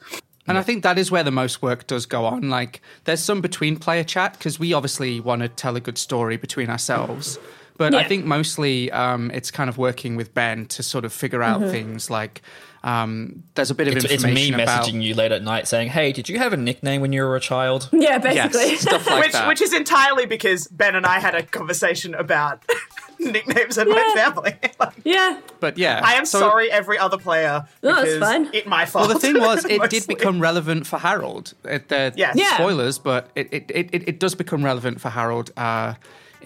And 0.48 0.58
I 0.58 0.64
think 0.64 0.84
that 0.84 0.98
is 0.98 1.12
where 1.12 1.24
the 1.24 1.32
most 1.32 1.62
work 1.62 1.88
does 1.88 2.06
go 2.06 2.26
on. 2.26 2.50
Like, 2.50 2.82
there's 3.04 3.20
some 3.22 3.42
between 3.42 3.78
player 3.78 4.04
chat 4.04 4.34
because 4.34 4.60
we 4.60 4.74
obviously 4.74 5.20
want 5.20 5.42
to 5.42 5.50
tell 5.50 5.76
a 5.76 5.82
good 5.82 5.98
story 5.98 6.38
between 6.38 6.70
ourselves. 6.70 7.38
But 7.78 7.94
I 7.94 8.04
think 8.04 8.26
mostly 8.26 8.92
um, 8.92 9.30
it's 9.32 9.52
kind 9.52 9.70
of 9.70 9.78
working 9.78 10.16
with 10.16 10.34
Ben 10.34 10.66
to 10.68 10.82
sort 10.82 11.06
of 11.06 11.14
figure 11.14 11.44
out 11.44 11.62
things 11.62 12.10
like 12.10 12.42
um, 12.84 13.44
there's 13.56 13.72
a 13.72 13.76
bit 13.76 13.88
of 13.88 13.96
It's, 13.96 14.06
it's 14.06 14.24
me 14.24 14.54
about 14.54 14.86
messaging 14.86 15.02
you 15.02 15.14
late 15.14 15.32
at 15.32 15.44
night 15.44 15.68
saying, 15.68 15.90
"Hey, 15.90 16.12
did 16.12 16.30
you 16.30 16.38
have 16.40 16.54
a 16.54 16.58
nickname 16.58 17.02
when 17.02 17.12
you 17.14 17.22
were 17.24 17.36
a 17.36 17.40
child?" 17.40 17.90
Yeah, 17.98 18.18
basically. 18.20 18.62
yes, 18.72 18.82
stuff 18.82 19.08
like 19.08 19.24
which 19.24 19.32
that. 19.34 19.48
which 19.48 19.62
is 19.62 19.74
entirely 19.74 20.26
because 20.26 20.68
Ben 20.68 20.96
and 20.96 21.06
I 21.06 21.20
had 21.20 21.36
a 21.36 21.44
conversation 21.44 22.14
about 22.16 22.64
nicknames 23.20 23.78
in 23.78 23.90
my 23.90 24.12
family. 24.16 24.56
Like, 24.80 24.94
Yeah. 25.04 25.40
But 25.60 25.78
yeah, 25.80 26.02
I 26.04 26.14
am 26.14 26.26
so- 26.26 26.40
sorry, 26.40 26.72
every 26.72 26.98
other 27.00 27.18
player. 27.18 27.66
No, 27.82 28.02
it's 28.02 28.14
because 28.14 28.20
fine. 28.20 28.50
It 28.54 28.68
my 28.68 28.86
fault. 28.86 29.08
Well, 29.08 29.16
the 29.16 29.20
thing 29.20 29.40
was, 29.40 29.66
it 29.66 29.90
did 29.90 30.06
become 30.08 30.40
relevant 30.40 30.86
for 30.86 31.00
Harold. 31.00 31.54
It, 31.64 31.92
uh, 31.92 32.12
Yes. 32.16 32.36
Yeah. 32.38 32.54
Spoilers, 32.58 33.00
but 33.00 33.30
it, 33.36 33.48
it, 33.52 33.72
it, 33.74 33.90
it- 33.92 34.08
it 34.08 34.20
does 34.20 34.36
become 34.36 34.64
relevant 34.64 35.02
for 35.02 35.10
Harold 35.10 35.52
uh, 35.58 35.96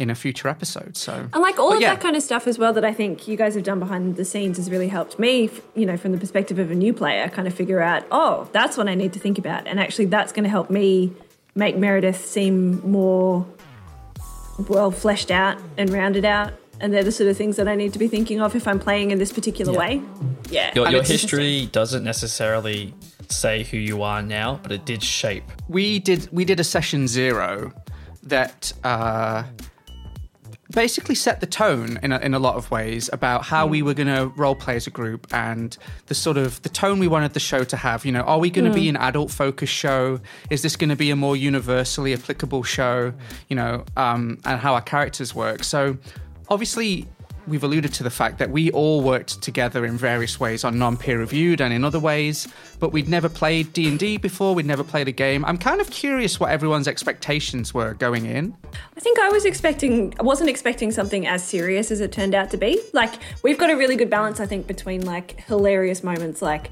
in 0.02 0.10
a 0.10 0.16
future 0.16 0.48
episode. 0.48 0.98
So 0.98 1.14
And 1.34 1.42
like 1.42 1.58
all 1.60 1.70
But 1.70 1.76
of 1.78 1.82
yeah. 1.82 1.94
that 1.94 2.02
kind 2.02 2.16
of 2.16 2.24
stuff 2.24 2.48
as 2.48 2.58
well 2.58 2.74
that 2.74 2.84
I 2.84 2.94
think 2.94 3.28
you 3.28 3.38
guys 3.38 3.54
have 3.56 3.64
done 3.64 3.80
behind 3.80 4.16
the 4.16 4.26
scenes 4.26 4.58
has 4.58 4.70
really 4.70 4.88
helped 4.88 5.20
me, 5.20 5.50
you 5.76 5.86
know, 5.86 5.96
from 5.98 6.12
the 6.12 6.18
perspective 6.18 6.58
of 6.60 6.72
a 6.72 6.76
new 6.76 6.94
player, 6.94 7.30
kind 7.30 7.48
of 7.48 7.54
figure 7.54 7.82
out, 7.82 8.04
oh, 8.12 8.50
that's 8.52 8.76
what 8.78 8.88
I 8.90 8.96
need 8.96 9.14
to 9.14 9.20
think 9.20 9.38
about. 9.38 9.68
And 9.68 9.80
actually, 9.80 10.06
that's 10.06 10.32
going 10.32 10.44
to 10.44 10.50
help 10.50 10.70
me 10.70 11.14
make 11.56 11.78
Meredith 11.78 12.26
seem 12.26 12.82
more 12.90 13.46
well 14.68 14.92
fleshed 14.92 15.32
out 15.32 15.58
and 15.78 15.90
rounded 15.90 16.26
out. 16.26 16.54
And 16.80 16.92
they're 16.92 17.04
the 17.04 17.12
sort 17.12 17.30
of 17.30 17.38
things 17.38 17.58
that 17.58 17.68
I 17.68 17.76
need 17.76 17.94
to 17.94 18.00
be 18.00 18.08
thinking 18.08 18.42
of 18.42 18.56
if 18.56 18.68
I'm 18.68 18.80
playing 18.80 19.12
in 19.12 19.20
this 19.20 19.32
particular 19.32 19.72
Yeah. 19.74 19.78
way. 19.80 20.02
Yeah. 20.50 20.72
Your, 20.74 20.90
your 20.90 21.04
history 21.04 21.68
doesn't 21.72 22.04
necessarily 22.04 22.94
say 23.30 23.64
who 23.64 23.78
you 23.78 24.02
are 24.02 24.24
now, 24.24 24.60
but 24.64 24.72
it 24.72 24.84
did 24.86 25.04
shape. 25.04 25.44
we 25.70 26.00
did 26.00 26.28
we 26.32 26.44
did 26.44 26.60
a 26.60 26.64
session 26.64 27.08
zero 27.08 27.72
that 28.24 28.74
uh, 28.84 29.44
basically 30.72 31.16
set 31.16 31.40
the 31.40 31.46
tone 31.46 32.00
in 32.02 32.12
a, 32.12 32.20
in 32.20 32.34
a 32.34 32.40
lot 32.40 32.56
of 32.56 32.72
ways 32.72 33.10
about 33.14 33.44
how 33.46 33.68
we 33.68 33.82
were 33.82 33.94
going 33.94 34.08
to 34.08 34.28
role 34.36 34.56
play 34.56 34.76
as 34.76 34.88
a 34.88 34.90
group 34.90 35.28
and 35.34 35.78
the 36.08 36.16
sort 36.16 36.38
of 36.38 36.62
the 36.64 36.70
tone 36.70 37.00
we 37.00 37.08
wanted 37.08 37.34
the 37.34 37.40
show 37.40 37.64
to 37.64 37.78
have. 37.78 38.06
You 38.06 38.12
know 38.12 38.22
are 38.22 38.40
we 38.40 38.50
going 38.50 38.66
to 38.66 38.74
be 38.74 38.90
an 38.90 38.98
adult 38.98 39.32
focused 39.32 39.74
show? 39.74 40.20
Is 40.50 40.62
this 40.62 40.76
going 40.76 40.90
to 40.90 40.96
be 40.96 41.12
a 41.12 41.16
more 41.16 41.36
universally 41.36 42.14
applicable 42.14 42.64
show? 42.64 43.14
You 43.50 43.56
know 43.56 43.86
um, 43.98 44.40
and 44.46 44.60
how 44.60 44.74
our 44.74 44.82
characters 44.82 45.36
work. 45.36 45.64
So 45.64 45.98
obviously 46.50 47.08
we've 47.48 47.64
alluded 47.64 47.94
to 47.94 48.04
the 48.04 48.10
fact 48.10 48.38
that 48.40 48.50
we 48.50 48.72
all 48.72 49.02
worked 49.02 49.42
together 49.42 49.86
in 49.86 49.98
various 49.98 50.40
ways. 50.40 50.64
On 50.64 50.78
non-peer 50.78 51.20
reviewed 51.20 51.62
and 51.62 51.74
in 51.74 51.84
other 51.84 52.00
ways 52.00 52.48
but 52.82 52.92
we'd 52.92 53.08
never 53.08 53.30
played 53.30 53.72
d&d 53.74 54.18
before 54.18 54.56
we'd 54.56 54.66
never 54.66 54.84
played 54.84 55.08
a 55.08 55.12
game. 55.12 55.46
I'm 55.46 55.58
kind 55.58 55.80
of 55.80 55.90
curious 55.92 56.40
what 56.40 56.50
everyone's 56.50 56.88
expectations 56.88 57.74
were 57.74 57.94
going 57.94 58.26
in. 58.26 58.58
I 58.98 59.00
think 59.00 59.20
I 59.20 59.30
was 59.30 59.46
expecting, 59.46 60.14
I 60.20 60.24
wasn't 60.24 60.50
expecting 60.50 60.92
something 60.92 61.28
as 61.28 61.44
serious 61.44 61.92
as 61.92 62.02
it 62.02 62.12
turned 62.12 62.34
out 62.34 62.50
to 62.50 62.58
be. 62.58 62.82
Like, 62.92 63.14
we've 63.44 63.58
got 63.58 63.70
a 63.70 63.78
really 63.78 63.96
good 63.96 64.10
balance, 64.10 64.40
I 64.40 64.48
think, 64.48 64.66
between 64.66 65.06
like 65.06 65.42
hilarious 65.42 66.04
moments 66.04 66.42
like 66.42 66.72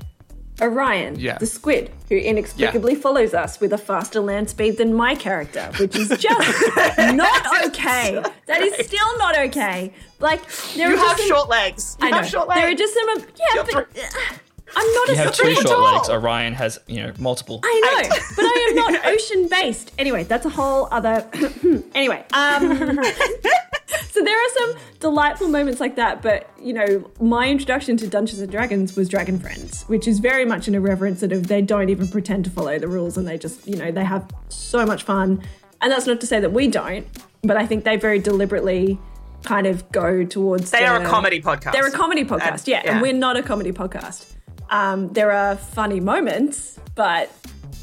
Orion, 0.61 1.19
Yeah. 1.19 1.37
the 1.37 1.45
squid, 1.45 1.89
who 2.09 2.15
inexplicably 2.17 2.95
follows 2.95 3.33
us 3.33 3.59
with 3.59 3.73
a 3.73 3.77
faster 3.77 4.19
land 4.19 4.49
speed 4.49 4.77
than 4.77 4.93
my 4.93 5.15
character, 5.15 5.71
which 5.79 5.95
is 5.95 6.09
just 6.19 6.77
not 7.15 7.65
okay. 7.67 8.21
That 8.47 8.61
is 8.61 8.85
still 8.87 9.17
not 9.17 9.37
okay. 9.37 9.93
Like, 10.19 10.41
there 10.75 10.89
You 10.89 10.95
are 10.95 10.97
just 10.97 11.07
have 11.09 11.17
some- 11.19 11.27
short 11.27 11.49
legs. 11.49 11.97
You 12.01 12.07
I 12.07 12.11
know. 12.11 12.17
have 12.17 12.27
short 12.27 12.47
legs. 12.47 12.61
There 12.61 12.69
are 12.71 12.75
just 12.75 12.93
some, 12.93 13.09
yeah, 13.37 13.55
You're 13.55 13.63
but 13.65 13.75
uh, 13.97 14.35
I'm 14.75 14.93
not 14.93 15.07
You 15.09 15.13
a 15.13 15.17
have 15.17 15.33
two 15.33 15.53
short 15.55 15.65
tall. 15.67 15.93
legs. 15.95 16.09
Orion 16.09 16.53
has, 16.53 16.79
you 16.87 17.01
know, 17.01 17.11
multiple. 17.17 17.59
I 17.63 18.01
know, 18.03 18.15
but 18.35 18.43
I 18.45 18.67
am 18.69 18.75
not 18.93 19.05
ocean 19.13 19.47
based. 19.49 19.91
Anyway, 19.97 20.23
that's 20.23 20.45
a 20.45 20.49
whole 20.49 20.87
other. 20.91 21.27
anyway, 21.95 22.23
um, 22.33 22.61
so 24.11 24.23
there 24.23 24.37
are 24.45 24.49
some 24.57 24.75
delightful 24.99 25.47
moments 25.47 25.79
like 25.79 25.95
that. 25.95 26.21
But 26.21 26.49
you 26.61 26.73
know, 26.73 27.09
my 27.19 27.47
introduction 27.49 27.97
to 27.97 28.07
Dungeons 28.07 28.39
and 28.39 28.51
Dragons 28.51 28.95
was 28.95 29.09
Dragon 29.09 29.39
Friends, 29.39 29.83
which 29.83 30.07
is 30.07 30.19
very 30.19 30.45
much 30.45 30.67
an 30.67 30.75
irreverent 30.75 31.19
sort 31.19 31.31
of. 31.31 31.47
They 31.47 31.61
don't 31.61 31.89
even 31.89 32.07
pretend 32.07 32.45
to 32.45 32.49
follow 32.51 32.77
the 32.79 32.87
rules, 32.87 33.17
and 33.17 33.27
they 33.27 33.37
just 33.37 33.67
you 33.67 33.75
know 33.77 33.91
they 33.91 34.03
have 34.05 34.29
so 34.49 34.85
much 34.85 35.03
fun. 35.03 35.41
And 35.81 35.91
that's 35.91 36.05
not 36.05 36.19
to 36.21 36.27
say 36.27 36.39
that 36.41 36.51
we 36.51 36.67
don't, 36.67 37.07
but 37.41 37.55
I 37.57 37.65
think 37.65 37.85
they 37.85 37.95
very 37.95 38.19
deliberately 38.19 38.99
kind 39.43 39.65
of 39.65 39.89
go 39.93 40.25
towards. 40.25 40.71
They 40.71 40.83
are 40.85 41.01
a 41.01 41.05
comedy 41.05 41.41
podcast. 41.41 41.71
they're 41.71 41.87
a 41.87 41.91
comedy 41.91 42.25
podcast, 42.25 42.51
And- 42.51 42.67
yeah, 42.67 42.81
yeah. 42.83 42.91
and 42.93 43.01
we're 43.01 43.13
not 43.13 43.37
a 43.37 43.41
comedy 43.43 43.71
podcast. 43.71 44.33
Um, 44.69 45.11
there 45.13 45.31
are 45.31 45.55
funny 45.55 45.99
moments, 45.99 46.79
but 46.95 47.31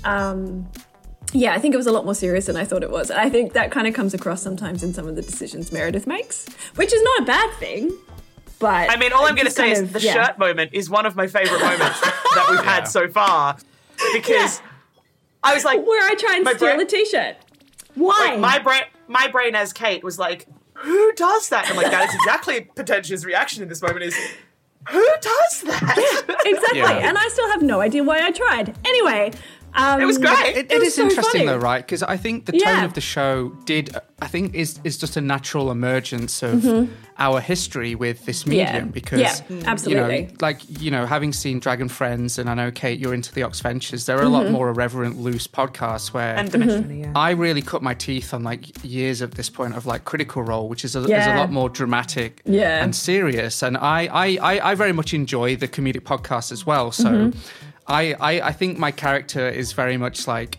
um, 0.05 0.68
yeah, 1.32 1.53
I 1.55 1.59
think 1.59 1.74
it 1.74 1.76
was 1.76 1.87
a 1.87 1.93
lot 1.93 2.05
more 2.05 2.14
serious 2.14 2.47
than 2.47 2.57
I 2.57 2.64
thought 2.64 2.82
it 2.82 2.91
was. 2.91 3.11
And 3.11 3.18
I 3.20 3.28
think 3.28 3.53
that 3.55 3.70
kind 3.70 3.87
of 3.87 3.95
comes 3.95 4.14
across 4.14 4.43
sometimes 4.43 4.82
in 4.82 4.95
some 4.95 5.09
of 5.09 5.16
the 5.16 5.22
decisions 5.22 5.72
Meredith 5.72 6.07
makes, 6.07 6.47
which 6.76 6.93
is 6.93 7.03
not 7.03 7.22
a 7.22 7.24
bad 7.24 7.53
thing. 7.59 7.93
But 8.59 8.91
I 8.91 8.97
mean, 8.97 9.12
all 9.12 9.26
I'm 9.26 9.34
going 9.34 9.47
to 9.47 9.51
say 9.51 9.70
is 9.72 9.80
of- 9.80 9.93
the 9.93 10.01
yeah. 10.01 10.12
shirt 10.26 10.39
moment 10.39 10.70
is 10.72 10.89
one 10.89 11.05
of 11.07 11.14
my 11.16 11.26
favorite 11.26 11.61
moments 11.61 12.01
that 12.01 12.47
we've 12.51 12.61
Yeah. 12.61 12.74
had 12.76 12.84
so 12.89 13.09
far 13.09 13.57
because 14.14 14.62
I 15.43 15.55
was 15.55 15.64
like, 15.64 15.84
where 15.87 16.09
I 16.09 16.14
try 16.14 16.37
and 16.37 16.45
My 16.45 16.55
steal 16.55 16.74
bra- 16.74 16.80
a 16.82 16.87
t-shirt. 16.87 17.37
Why? 17.97 18.30
like 18.32 18.41
my 18.41 18.59
brain, 18.59 18.82
my 19.09 19.28
brain 19.28 19.55
as 19.55 19.72
Kate 19.72 20.03
was 20.05 20.18
like, 20.18 20.47
who 20.74 21.12
does 21.14 21.49
that? 21.51 21.68
I'm 21.68 21.76
like, 21.76 21.91
that 21.91 22.09
is 22.09 22.14
exactly 22.14 22.61
Potentia's 22.74 23.24
reaction 23.24 23.62
in 23.62 23.68
this 23.68 23.80
moment 23.82 24.05
is, 24.05 24.14
who 24.91 25.05
does 25.20 25.62
that? 25.62 25.95
Yeah, 25.97 26.34
exactly, 26.53 26.78
Yeah. 26.80 27.09
and 27.09 27.18
I 27.18 27.28
still 27.28 27.49
have 27.51 27.62
no 27.62 27.80
idea 27.80 28.03
why 28.05 28.20
I 28.22 28.30
tried. 28.30 28.74
Anyway, 28.84 29.32
um, 29.77 30.01
It 30.01 30.05
was 30.07 30.18
great. 30.18 30.57
It, 30.57 30.66
It 30.66 30.72
it 30.72 30.79
was 30.79 30.89
is 30.89 30.95
so 30.95 31.03
interesting 31.03 31.41
funny. 31.43 31.47
though, 31.47 31.57
right? 31.59 31.85
Because 31.85 32.03
I 32.03 32.16
think 32.16 32.47
the 32.47 32.53
tone 32.53 32.61
Yeah. 32.62 32.85
of 32.85 32.95
the 32.95 33.01
show 33.01 33.51
did, 33.64 33.97
I 34.20 34.27
think, 34.29 34.55
is 34.55 34.81
is 34.85 34.97
just 34.99 35.16
a 35.16 35.20
natural 35.20 35.70
emergence 35.70 36.43
of 36.43 36.64
our 37.18 37.41
history 37.41 37.95
with 37.95 38.24
this 38.27 38.47
medium. 38.47 38.89
Because 38.91 39.20
Mm-hmm. 39.41 39.61
Yeah, 39.61 39.70
absolutely. 39.72 40.16
you 40.20 40.22
know, 40.27 40.29
like 40.41 40.59
you 40.83 40.91
know, 40.91 41.07
having 41.07 41.33
seen 41.33 41.59
Dragon 41.61 41.89
Friends, 41.89 42.39
and 42.39 42.49
I 42.51 42.55
know 42.55 42.70
Kate, 42.70 42.99
you're 42.99 43.14
into 43.14 43.33
the 43.33 43.43
Oxventures. 43.43 44.07
There 44.07 44.18
are 44.18 44.22
a 44.22 44.29
lot 44.29 44.51
more 44.51 44.68
irreverent, 44.68 45.18
loose 45.20 45.47
podcasts 45.47 46.12
where 46.12 46.35
and 46.37 46.51
dimensionally, 46.51 47.01
yeah. 47.03 47.12
I 47.14 47.31
really 47.31 47.62
cut 47.62 47.83
my 47.83 47.95
teeth 47.95 48.33
on 48.35 48.43
like 48.45 48.62
years 48.85 49.22
at 49.22 49.33
this 49.33 49.49
point 49.51 49.77
of 49.77 49.87
like 49.87 50.05
Critical 50.05 50.43
Role, 50.43 50.68
which 50.68 50.85
is 50.85 50.97
a, 50.97 51.01
is 51.01 51.27
a 51.27 51.37
lot 51.37 51.51
more 51.53 51.68
dramatic 51.68 52.41
Yeah. 52.45 52.83
and 52.83 52.95
serious. 52.95 53.62
And 53.62 53.77
I, 53.77 54.09
I, 54.12 54.27
I, 54.55 54.70
I 54.70 54.74
very 54.74 54.93
much 54.93 55.12
enjoy 55.14 55.57
the 55.57 55.68
comedic 55.68 56.03
podcast 56.03 56.53
as 56.53 56.64
well. 56.66 56.93
So 56.93 57.07
Mm-hmm. 57.11 57.39
I, 57.89 58.14
I, 58.14 58.41
I 58.49 58.53
think 58.53 58.78
my 58.78 58.91
character 58.91 59.49
is 59.49 59.72
very 59.72 59.97
much 59.97 60.26
like 60.26 60.59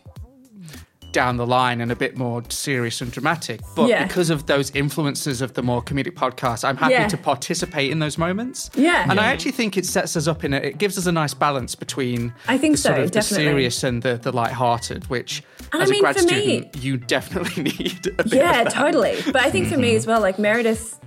down 1.14 1.38
the 1.38 1.48
line 1.48 1.82
and 1.82 1.92
a 1.92 1.96
bit 1.96 2.16
more 2.18 2.44
serious 2.50 3.02
and 3.02 3.12
dramatic. 3.12 3.60
But 3.76 3.88
Yeah. 3.90 4.06
because 4.06 4.30
of 4.30 4.46
those 4.46 4.70
influences 4.76 5.42
of 5.42 5.54
the 5.54 5.64
more 5.64 5.82
comedic 5.82 6.14
podcast, 6.14 6.64
I'm 6.68 6.78
happy 6.78 6.94
Yeah. 6.94 7.08
to 7.08 7.18
participate 7.18 7.92
in 7.92 8.00
those 8.00 8.18
moments. 8.18 8.70
Yeah. 8.76 9.08
And 9.10 9.20
I 9.20 9.28
actually 9.28 9.54
think 9.54 9.78
it 9.78 9.86
sets 9.86 10.16
us 10.16 10.28
up 10.28 10.44
in 10.44 10.54
a, 10.54 10.58
it 10.58 10.78
gives 10.78 10.98
us 10.98 11.06
a 11.08 11.12
nice 11.12 11.34
balance 11.34 11.76
between 11.76 12.34
I 12.48 12.58
think 12.58 12.76
the 12.76 12.82
sort 12.82 12.96
so, 12.98 13.04
of 13.04 13.12
the 13.14 13.22
serious 13.24 13.84
and 13.84 14.04
the, 14.04 14.18
the 14.18 14.32
light-hearted, 14.32 15.10
which 15.10 15.42
And 15.74 15.82
I 15.82 15.86
as 15.86 15.90
mean, 15.90 16.00
a 16.00 16.02
grad 16.02 16.18
for 16.18 16.24
me- 16.24 16.28
student 16.30 16.76
you 16.84 16.98
definitely 16.98 17.64
need. 17.80 18.08
A 18.20 18.24
bit 18.24 18.34
yeah, 18.34 18.60
of 18.60 18.66
that. 18.66 18.74
totally. 18.74 19.18
But 19.26 19.38
I 19.38 19.50
think 19.50 19.70
for 19.70 19.78
me 19.78 19.96
as 19.96 20.06
well, 20.06 20.22
like 20.22 20.38
Meredith, 20.38 21.00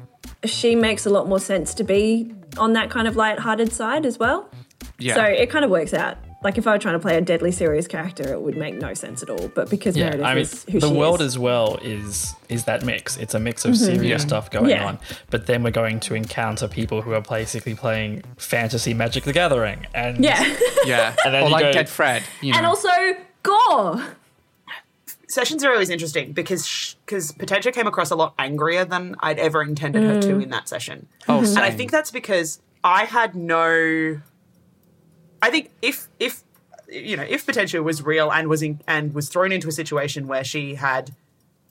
she 0.44 0.74
makes 0.74 1.06
a 1.06 1.10
lot 1.10 1.28
more 1.28 1.38
sense 1.40 1.72
to 1.74 1.84
be 1.84 2.34
on 2.58 2.72
that 2.72 2.90
kind 2.90 3.06
of 3.06 3.14
light-hearted 3.16 3.72
side 3.72 4.04
as 4.06 4.18
well. 4.18 4.50
Yeah. 4.98 5.14
So 5.14 5.22
it 5.24 5.50
kind 5.50 5.64
of 5.64 5.70
works 5.70 5.94
out. 5.94 6.18
Like 6.42 6.56
if 6.56 6.66
I 6.66 6.72
were 6.72 6.78
trying 6.78 6.94
to 6.94 6.98
play 7.00 7.18
a 7.18 7.20
deadly 7.20 7.52
serious 7.52 7.86
character, 7.86 8.32
it 8.32 8.40
would 8.40 8.56
make 8.56 8.74
no 8.74 8.94
sense 8.94 9.22
at 9.22 9.28
all. 9.28 9.48
But 9.48 9.68
because 9.68 9.94
Yeah, 9.94 10.04
Meredith 10.16 10.24
I 10.26 10.34
mean, 10.34 10.42
is 10.42 10.64
who 10.70 10.80
the 10.80 10.88
she 10.88 10.94
world 10.94 11.20
is, 11.20 11.26
as 11.26 11.38
well 11.38 11.78
is 11.82 12.34
is 12.48 12.64
that 12.64 12.82
mix. 12.82 13.18
It's 13.18 13.34
a 13.34 13.40
mix 13.40 13.66
of 13.66 13.76
serious 13.76 14.02
Yeah. 14.22 14.26
stuff 14.26 14.50
going 14.50 14.64
Mm-hmm. 14.66 14.70
Yeah. 14.70 14.86
on, 14.86 14.98
but 15.28 15.46
then 15.46 15.62
we're 15.62 15.70
going 15.70 16.00
to 16.00 16.14
encounter 16.14 16.66
people 16.66 17.02
who 17.02 17.12
are 17.12 17.20
basically 17.20 17.74
playing 17.74 18.22
fantasy 18.38 18.94
Magic 18.94 19.24
the 19.24 19.34
Gathering, 19.34 19.86
and 19.92 20.24
yeah, 20.24 20.42
Yeah. 20.86 21.14
And 21.26 21.34
then 21.34 21.42
or 21.44 21.50
like 21.50 21.62
go- 21.64 21.72
Dead 21.72 21.88
Fred. 21.90 22.22
You 22.40 22.52
know. 22.52 22.58
and 22.58 22.66
also 22.66 22.88
gore. 23.42 24.02
Session 25.28 25.58
Zero 25.60 25.78
is 25.78 25.90
interesting 25.90 26.32
because 26.32 26.96
because 27.06 27.32
Potentia 27.32 27.70
came 27.70 27.86
across 27.86 28.10
a 28.10 28.16
lot 28.16 28.34
angrier 28.38 28.84
than 28.84 29.14
I'd 29.20 29.38
ever 29.38 29.62
intended 29.62 30.02
her 30.02 30.14
Mm. 30.16 30.22
to 30.22 30.38
in 30.40 30.50
that 30.50 30.68
session. 30.68 31.06
oh, 31.28 31.40
And 31.40 31.58
I 31.58 31.70
think 31.70 31.90
that's 31.92 32.10
because 32.10 32.60
I 32.82 33.04
had 33.04 33.34
no. 33.36 34.20
I 35.42 35.50
think 35.50 35.70
if 35.82 36.08
if 36.18 36.42
you 36.88 37.16
know 37.16 37.26
if 37.28 37.46
Potentia 37.46 37.82
was 37.82 38.02
real 38.02 38.30
and 38.32 38.48
was 38.48 38.62
in, 38.62 38.80
and 38.86 39.14
was 39.14 39.28
thrown 39.28 39.52
into 39.52 39.68
a 39.68 39.72
situation 39.72 40.26
where 40.26 40.44
she 40.44 40.74
had 40.74 41.12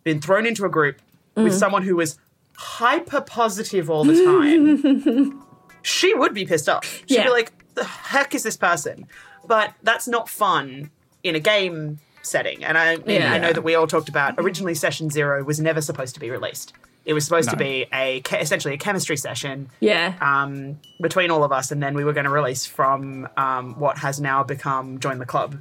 been 0.03 0.21
thrown 0.21 0.45
into 0.45 0.65
a 0.65 0.69
group 0.69 1.01
with 1.35 1.53
mm. 1.53 1.59
someone 1.59 1.83
who 1.83 1.95
was 1.95 2.17
hyper 2.55 3.21
positive 3.21 3.89
all 3.89 4.03
the 4.03 4.23
time, 4.23 5.43
she 5.81 6.13
would 6.13 6.33
be 6.33 6.45
pissed 6.45 6.69
off. 6.69 6.85
She'd 7.07 7.15
Yeah. 7.15 7.23
be 7.25 7.29
like, 7.29 7.51
"The 7.75 7.83
heck 7.83 8.33
is 8.35 8.43
this 8.43 8.57
person?" 8.57 9.07
But 9.45 9.73
that's 9.83 10.07
not 10.07 10.29
fun 10.29 10.91
in 11.23 11.35
a 11.35 11.39
game 11.39 11.99
setting. 12.21 12.63
And 12.63 12.77
I, 12.77 12.97
Yeah. 13.05 13.33
I 13.33 13.37
know 13.37 13.53
that 13.53 13.61
we 13.63 13.75
all 13.75 13.87
talked 13.87 14.09
about 14.09 14.35
originally 14.37 14.75
Session 14.75 15.09
Zero 15.09 15.43
was 15.43 15.59
never 15.59 15.81
supposed 15.81 16.13
to 16.15 16.19
be 16.19 16.29
released. 16.29 16.73
It 17.09 17.13
was 17.13 17.23
supposed 17.25 17.49
to 17.49 17.57
be 17.57 17.87
a 17.91 18.21
essentially 18.33 18.75
a 18.75 18.77
chemistry 18.77 19.17
session 19.17 19.71
Yeah, 19.79 20.13
um, 20.21 20.79
between 21.01 21.31
all 21.31 21.43
of 21.43 21.51
us, 21.51 21.71
and 21.71 21.81
then 21.81 21.95
we 21.95 22.03
were 22.03 22.13
going 22.13 22.25
to 22.25 22.29
release 22.29 22.67
from 22.67 23.27
um, 23.35 23.73
what 23.79 23.97
has 23.97 24.21
now 24.21 24.43
become 24.43 24.99
Join 24.99 25.17
the 25.17 25.25
Club, 25.25 25.59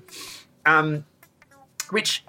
um, 0.66 1.07
which 1.88 2.22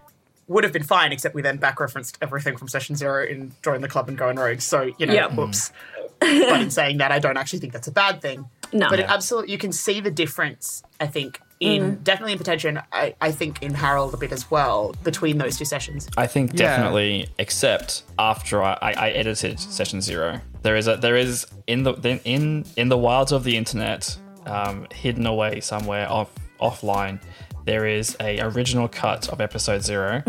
would 0.47 0.63
have 0.63 0.72
been 0.72 0.84
fine, 0.84 1.11
except 1.11 1.36
we 1.36 1.41
then 1.41 1.57
back 1.57 1.82
referenced 1.82 2.17
everything 2.22 2.55
from 2.55 2.70
Session 2.70 2.95
Zero 2.95 3.26
in 3.26 3.51
Join 3.61 3.82
the 3.82 3.89
Club 3.89 4.07
and 4.07 4.17
Going 4.17 4.38
Rogue. 4.38 4.61
So 4.61 4.89
you 4.97 5.05
know, 5.05 5.13
Yep. 5.13 5.34
whoops. 5.34 5.74
but 6.22 6.61
in 6.61 6.70
saying 6.72 6.99
that, 6.99 7.11
I 7.11 7.20
don't 7.20 7.36
actually 7.36 7.59
think 7.59 7.74
that's 7.74 7.89
a 7.89 7.91
bad 7.91 8.22
thing. 8.22 8.49
No. 8.72 8.89
but 8.89 8.99
it 9.01 9.05
absolutely 9.09 9.51
you 9.51 9.57
can 9.57 9.74
see 9.74 9.99
the 9.99 10.11
difference. 10.11 10.82
I 10.97 11.07
think 11.07 11.41
in 11.60 11.99
definitely 12.03 12.34
in 12.34 12.38
Potentia, 12.38 12.86
I, 12.91 13.16
I 13.20 13.32
think 13.32 13.62
in 13.62 13.74
Harold 13.74 14.14
a 14.14 14.18
bit 14.18 14.32
as 14.32 14.49
well 14.49 14.95
between 15.03 15.38
those 15.38 15.57
two 15.57 15.66
sessions. 15.66 16.07
I 16.18 16.26
think 16.28 16.51
Yeah. 16.53 16.57
definitely, 16.78 17.28
except 17.38 18.03
after 18.18 18.64
I, 18.64 18.78
I, 18.82 18.91
I 18.93 19.10
edited 19.10 19.60
session 19.60 20.01
zero. 20.01 20.39
There 20.64 20.76
is 20.76 20.88
a 20.88 20.95
there 20.97 21.16
is 21.18 21.45
in 21.68 21.84
the 21.84 21.93
in 22.26 22.66
in 22.78 22.89
the 22.89 22.97
wilds 22.97 23.32
of 23.32 23.43
the 23.43 23.55
internet, 23.57 24.18
um, 24.45 24.88
hidden 24.93 25.26
away 25.26 25.60
somewhere 25.60 26.10
off 26.10 26.30
offline. 26.62 27.20
There 27.66 27.86
is 27.86 28.16
a 28.20 28.39
original 28.39 28.88
cut 28.88 29.30
of 29.30 29.39
episode 29.41 29.84
0 29.84 30.22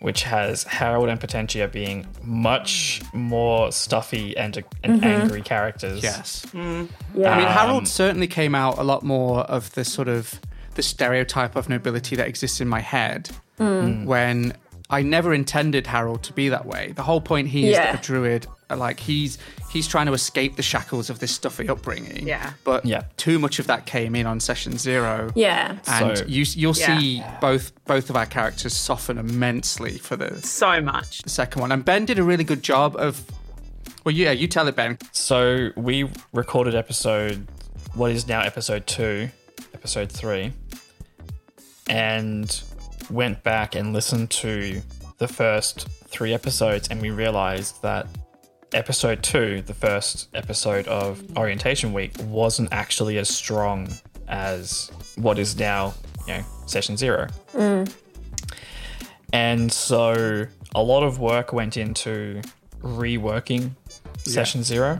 which 0.00 0.24
has 0.24 0.64
Harold 0.64 1.08
and 1.08 1.20
Potentia 1.20 1.68
being 1.68 2.04
much 2.24 3.00
more 3.12 3.70
stuffy 3.70 4.36
and 4.36 4.64
and 4.82 5.04
angry 5.04 5.42
characters. 5.42 6.02
Yes. 6.02 6.44
Yeah. 6.52 6.60
I 6.60 6.66
mean, 6.66 7.26
Um, 7.26 7.52
Harold 7.52 7.86
certainly 7.86 8.26
came 8.26 8.54
out 8.56 8.78
a 8.78 8.82
lot 8.82 9.04
more 9.04 9.40
of 9.42 9.72
this 9.74 9.92
sort 9.92 10.08
of 10.08 10.40
the 10.74 10.82
stereotype 10.82 11.56
of 11.56 11.68
nobility 11.68 12.16
that 12.16 12.28
exists 12.28 12.60
in 12.60 12.68
my 12.68 12.80
head 12.80 13.28
hmm. 13.58 13.80
Hmm. 13.80 14.04
when 14.04 14.54
I 14.92 15.02
never 15.02 15.32
intended 15.32 15.86
Harold 15.86 16.24
to 16.24 16.32
be 16.32 16.48
that 16.48 16.66
way. 16.66 16.92
The 16.96 17.02
whole 17.04 17.20
point 17.20 17.46
he 17.48 17.68
is 17.68 17.76
Yeah. 17.76 17.96
a 17.96 18.02
druid, 18.02 18.46
like 18.74 18.98
he's 18.98 19.38
he's 19.70 19.86
trying 19.86 20.06
to 20.06 20.12
escape 20.12 20.56
the 20.56 20.62
shackles 20.64 21.10
of 21.10 21.20
this 21.20 21.30
stuffy 21.30 21.68
upbringing. 21.68 22.26
Yeah. 22.26 22.54
But 22.64 22.84
Yeah. 22.84 23.02
too 23.16 23.38
much 23.38 23.60
of 23.60 23.68
that 23.68 23.86
came 23.86 24.16
in 24.16 24.26
on 24.26 24.40
session 24.40 24.78
zero. 24.78 25.30
yeah. 25.36 25.76
And 25.86 26.18
So- 26.18 26.24
you 26.26 26.44
you'll 26.56 26.76
Yeah. 26.76 26.98
see 26.98 27.22
both 27.40 27.72
both 27.84 28.10
of 28.10 28.16
our 28.16 28.26
characters 28.26 28.74
soften 28.74 29.16
immensely 29.18 29.96
for 29.98 30.16
the 30.16 30.40
So 30.44 30.80
much. 30.80 31.22
the 31.22 31.30
second 31.30 31.60
one. 31.62 31.70
And 31.70 31.84
Ben 31.84 32.04
did 32.04 32.18
a 32.18 32.24
really 32.24 32.44
good 32.44 32.62
job 32.64 32.96
of 32.96 33.22
well, 34.04 34.14
yeah, 34.14 34.32
you 34.32 34.48
tell 34.48 34.66
it, 34.66 34.74
Ben. 34.76 34.98
So 35.12 35.70
we 35.76 36.08
recorded 36.32 36.74
episode, 36.74 37.46
what 37.94 38.10
is 38.10 38.26
now 38.26 38.40
episode 38.40 38.86
two, 38.86 39.28
episode 39.74 40.10
three, 40.10 40.52
and 41.90 42.62
went 43.10 43.42
back 43.42 43.74
and 43.74 43.92
listened 43.92 44.30
to 44.30 44.80
the 45.18 45.28
first 45.28 45.88
three 46.06 46.32
episodes, 46.32 46.88
and 46.88 47.02
we 47.02 47.10
realized 47.10 47.82
that 47.82 48.06
episode 48.72 49.22
two, 49.22 49.60
the 49.62 49.74
first 49.74 50.28
episode 50.32 50.86
of 50.86 51.20
Orientation 51.36 51.92
Week, 51.92 52.12
wasn't 52.24 52.72
actually 52.72 53.18
as 53.18 53.28
strong 53.28 53.88
as 54.28 54.90
what 55.16 55.38
is 55.38 55.58
now, 55.58 55.92
you 56.28 56.34
know, 56.34 56.44
session 56.66 56.96
zero. 56.96 57.26
Mm. 57.52 57.92
And 59.32 59.70
so 59.72 60.46
a 60.74 60.82
lot 60.82 61.02
of 61.02 61.18
work 61.18 61.52
went 61.52 61.76
into 61.76 62.40
reworking 62.82 63.72
session 64.18 64.62
zero 64.62 64.98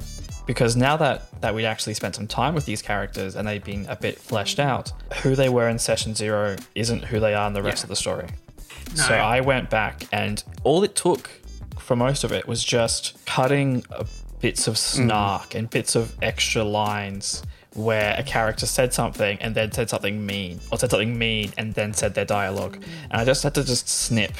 because 0.50 0.74
now 0.74 0.96
that 0.96 1.40
that 1.42 1.54
we'd 1.54 1.64
actually 1.64 1.94
spent 1.94 2.16
some 2.16 2.26
time 2.26 2.56
with 2.56 2.66
these 2.66 2.82
characters 2.82 3.36
and 3.36 3.46
they've 3.46 3.62
been 3.62 3.86
a 3.88 3.94
bit 3.94 4.18
fleshed 4.18 4.58
out, 4.58 4.90
who 5.22 5.36
they 5.36 5.48
were 5.48 5.68
in 5.68 5.78
session 5.78 6.12
zero 6.12 6.56
isn't 6.74 7.04
who 7.04 7.20
they 7.20 7.34
are 7.34 7.46
in 7.46 7.52
the 7.52 7.62
rest 7.62 7.78
Yeah. 7.78 7.84
of 7.84 7.88
the 7.90 7.94
story. 7.94 8.26
So 8.96 9.14
I 9.14 9.42
went 9.42 9.70
back 9.70 10.02
and 10.10 10.42
all 10.64 10.82
it 10.82 10.96
took 10.96 11.30
for 11.78 11.94
most 11.94 12.24
of 12.24 12.32
it 12.32 12.48
was 12.48 12.64
just 12.64 13.16
cutting 13.26 13.84
bits 14.40 14.66
of 14.66 14.74
mm. 14.74 14.78
snark 14.78 15.54
and 15.54 15.70
bits 15.70 15.94
of 15.94 16.16
extra 16.20 16.64
lines 16.64 17.44
where 17.74 18.16
a 18.18 18.24
character 18.24 18.66
said 18.66 18.92
something 18.92 19.38
and 19.40 19.54
then 19.54 19.70
said 19.70 19.88
something 19.88 20.26
mean 20.26 20.58
or 20.72 20.78
said 20.80 20.90
something 20.90 21.16
mean 21.16 21.52
and 21.58 21.74
then 21.74 21.94
said 21.94 22.14
their 22.14 22.24
dialogue. 22.24 22.74
And 23.12 23.20
I 23.20 23.24
just 23.24 23.44
had 23.44 23.54
to 23.54 23.62
just 23.62 23.88
snip, 23.88 24.32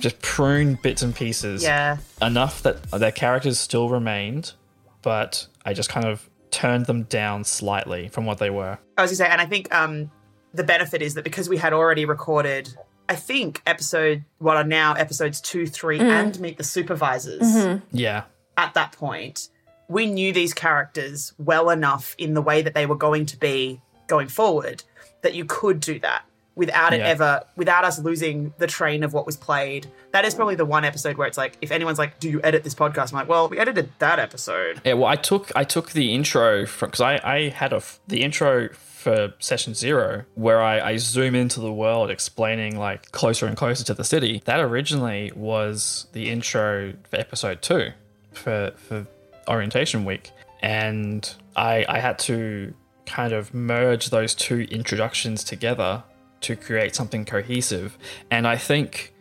just 0.00 0.20
prune 0.22 0.74
bits 0.82 1.02
and 1.02 1.14
pieces 1.14 1.62
Yeah. 1.62 1.98
enough 2.20 2.64
that 2.64 2.90
their 2.90 3.12
characters 3.12 3.60
still 3.60 3.88
remained, 3.88 4.54
but 5.02 5.46
I 5.64 5.72
just 5.74 5.88
kind 5.88 6.06
of 6.06 6.28
turned 6.50 6.86
them 6.86 7.04
down 7.04 7.44
slightly 7.44 8.08
from 8.08 8.26
what 8.26 8.38
they 8.38 8.50
were. 8.50 8.78
I 8.96 9.02
was 9.02 9.10
gonna 9.10 9.16
say, 9.16 9.28
and 9.28 9.40
I 9.40 9.46
think 9.46 9.74
um, 9.74 10.10
the 10.54 10.64
benefit 10.64 11.02
is 11.02 11.14
that 11.14 11.24
because 11.24 11.48
we 11.48 11.56
had 11.56 11.72
already 11.72 12.04
recorded, 12.04 12.74
I 13.08 13.14
think 13.14 13.62
episode 13.66 14.24
what 14.38 14.56
are 14.56 14.64
now 14.64 14.94
episodes 14.94 15.40
two, 15.40 15.66
three, 15.66 15.98
and 15.98 16.38
meet 16.40 16.58
the 16.58 16.64
supervisors 16.64 17.80
Yeah. 17.90 18.24
at 18.56 18.74
that 18.74 18.92
point, 18.92 19.48
we 19.88 20.06
knew 20.06 20.32
these 20.32 20.54
characters 20.54 21.32
well 21.38 21.70
enough 21.70 22.14
in 22.18 22.34
the 22.34 22.42
way 22.42 22.62
that 22.62 22.74
they 22.74 22.86
were 22.86 22.96
going 22.96 23.26
to 23.26 23.36
be 23.38 23.80
going 24.08 24.28
forward 24.28 24.82
that 25.22 25.34
you 25.34 25.44
could 25.44 25.80
do 25.80 25.98
that 26.00 26.24
without 26.54 26.92
it 26.92 27.00
Yeah. 27.00 27.08
ever 27.08 27.42
without 27.56 27.84
us 27.84 27.98
losing 27.98 28.52
the 28.58 28.66
train 28.66 29.02
of 29.02 29.12
what 29.12 29.24
was 29.26 29.36
played. 29.36 29.86
That 30.12 30.24
is 30.24 30.34
probably 30.34 30.54
the 30.54 30.66
one 30.66 30.84
episode 30.84 31.16
where 31.16 31.26
it's 31.26 31.38
like, 31.38 31.56
if 31.62 31.70
anyone's 31.70 31.98
like, 31.98 32.20
"Do 32.20 32.28
you 32.30 32.40
edit 32.44 32.62
this 32.64 32.74
podcast?" 32.74 33.12
I'm 33.12 33.18
like, 33.20 33.28
"Well, 33.28 33.48
we 33.48 33.58
edited 33.58 33.90
that 34.00 34.18
episode." 34.18 34.80
Yeah, 34.84 34.94
well, 34.94 35.08
I 35.08 35.16
took 35.16 35.50
I 35.56 35.64
took 35.64 35.92
the 35.92 36.14
intro 36.14 36.66
from 36.66 36.88
because 36.90 37.00
I 37.00 37.20
I 37.24 37.48
had 37.48 37.72
a 37.72 37.82
the 38.08 38.22
intro 38.22 38.68
for 38.72 39.32
session 39.40 39.74
zero 39.74 40.24
where 40.34 40.62
I, 40.62 40.78
I 40.90 40.96
zoom 40.96 41.34
into 41.34 41.58
the 41.58 41.72
world 41.72 42.08
explaining 42.10 42.78
like 42.78 43.10
closer 43.10 43.46
and 43.46 43.56
closer 43.56 43.82
to 43.86 43.94
the 43.94 44.04
city. 44.04 44.42
That 44.44 44.60
originally 44.60 45.32
was 45.34 46.06
the 46.12 46.30
intro 46.30 46.92
for 47.10 47.16
episode 47.16 47.62
two 47.62 47.92
for 48.32 48.72
for 48.76 49.06
orientation 49.48 50.04
week, 50.04 50.30
and 50.60 51.28
I 51.56 51.84
I 51.88 51.98
had 51.98 52.18
to 52.20 52.74
kind 53.06 53.32
of 53.32 53.52
merge 53.52 54.10
those 54.10 54.34
two 54.34 54.60
introductions 54.70 55.42
together 55.42 56.04
to 56.42 56.56
create 56.56 56.94
something 56.94 57.24
cohesive, 57.24 57.96
and 58.30 58.46
I 58.46 58.56
think 58.56 59.12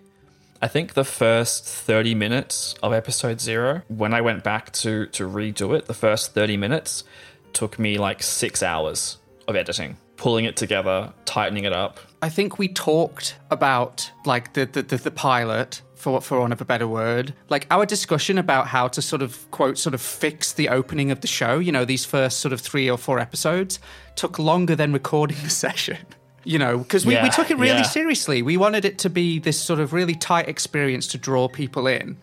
I 0.64 0.68
think 0.68 0.94
the 0.94 1.04
first 1.04 1.66
30 1.66 2.14
minutes 2.14 2.76
of 2.84 2.94
episode 2.94 3.42
zero, 3.42 3.82
when 3.88 4.14
I 4.14 4.22
went 4.22 4.44
back 4.44 4.72
to, 4.74 5.08
to 5.08 5.28
redo 5.28 5.76
it, 5.76 5.88
the 5.88 5.96
first 5.96 6.36
30 6.36 6.56
minutes 6.56 7.04
took 7.52 7.80
me 7.80 7.98
like 7.98 8.22
six 8.22 8.62
hours 8.62 9.18
of 9.48 9.56
editing, 9.56 9.98
pulling 10.18 10.46
it 10.46 10.56
together, 10.56 11.14
tightening 11.26 11.64
it 11.64 11.74
up. 11.74 12.00
I 12.22 12.30
think 12.30 12.60
we 12.60 12.68
talked 12.68 13.38
about 13.50 14.12
like 14.26 14.54
the 14.54 14.66
the, 14.66 14.84
the, 14.84 14.98
the 14.98 15.12
pilot 15.12 15.82
for 15.96 16.22
for 16.22 16.40
want 16.40 16.54
of 16.54 16.62
a 16.62 16.66
better 16.66 16.88
word, 16.88 17.34
like 17.50 17.66
our 17.72 17.86
discussion 17.86 18.38
about 18.38 18.68
how 18.68 18.88
to 18.90 19.02
sort 19.02 19.24
of 19.24 19.50
quote 19.50 19.80
sort 19.80 19.96
of 19.96 20.02
fix 20.02 20.54
the 20.54 20.70
opening 20.70 21.10
of 21.10 21.22
the 21.22 21.28
show. 21.28 21.58
You 21.58 21.72
know, 21.72 21.86
these 21.86 22.06
first 22.06 22.40
sort 22.40 22.54
of 22.54 22.62
three 22.62 22.90
or 22.90 23.00
four 23.00 23.18
episodes 23.18 23.80
took 24.16 24.38
longer 24.38 24.76
than 24.76 24.94
recording 24.94 25.38
the 25.42 25.50
session. 25.66 25.98
You 26.44 26.58
know, 26.58 26.80
because 26.80 27.06
we, 27.06 27.22
we 27.22 27.30
took 27.30 27.52
it 27.52 27.58
really 27.58 27.78
yeah. 27.78 27.82
seriously. 27.84 28.42
We 28.42 28.58
wanted 28.58 28.84
it 28.84 28.98
to 29.00 29.10
be 29.10 29.38
this 29.40 29.60
sort 29.60 29.80
of 29.80 29.94
really 29.94 30.16
tight 30.16 30.50
experience 30.50 31.08
to 31.08 31.18
draw 31.18 31.48
people 31.48 31.86
in. 31.88 32.18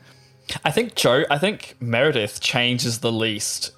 I 0.64 0.70
think 0.70 0.94
Joe, 0.94 1.24
I 1.30 1.38
think 1.38 1.76
Meredith 1.80 2.40
changes 2.40 3.00
the 3.00 3.12
least. 3.12 3.72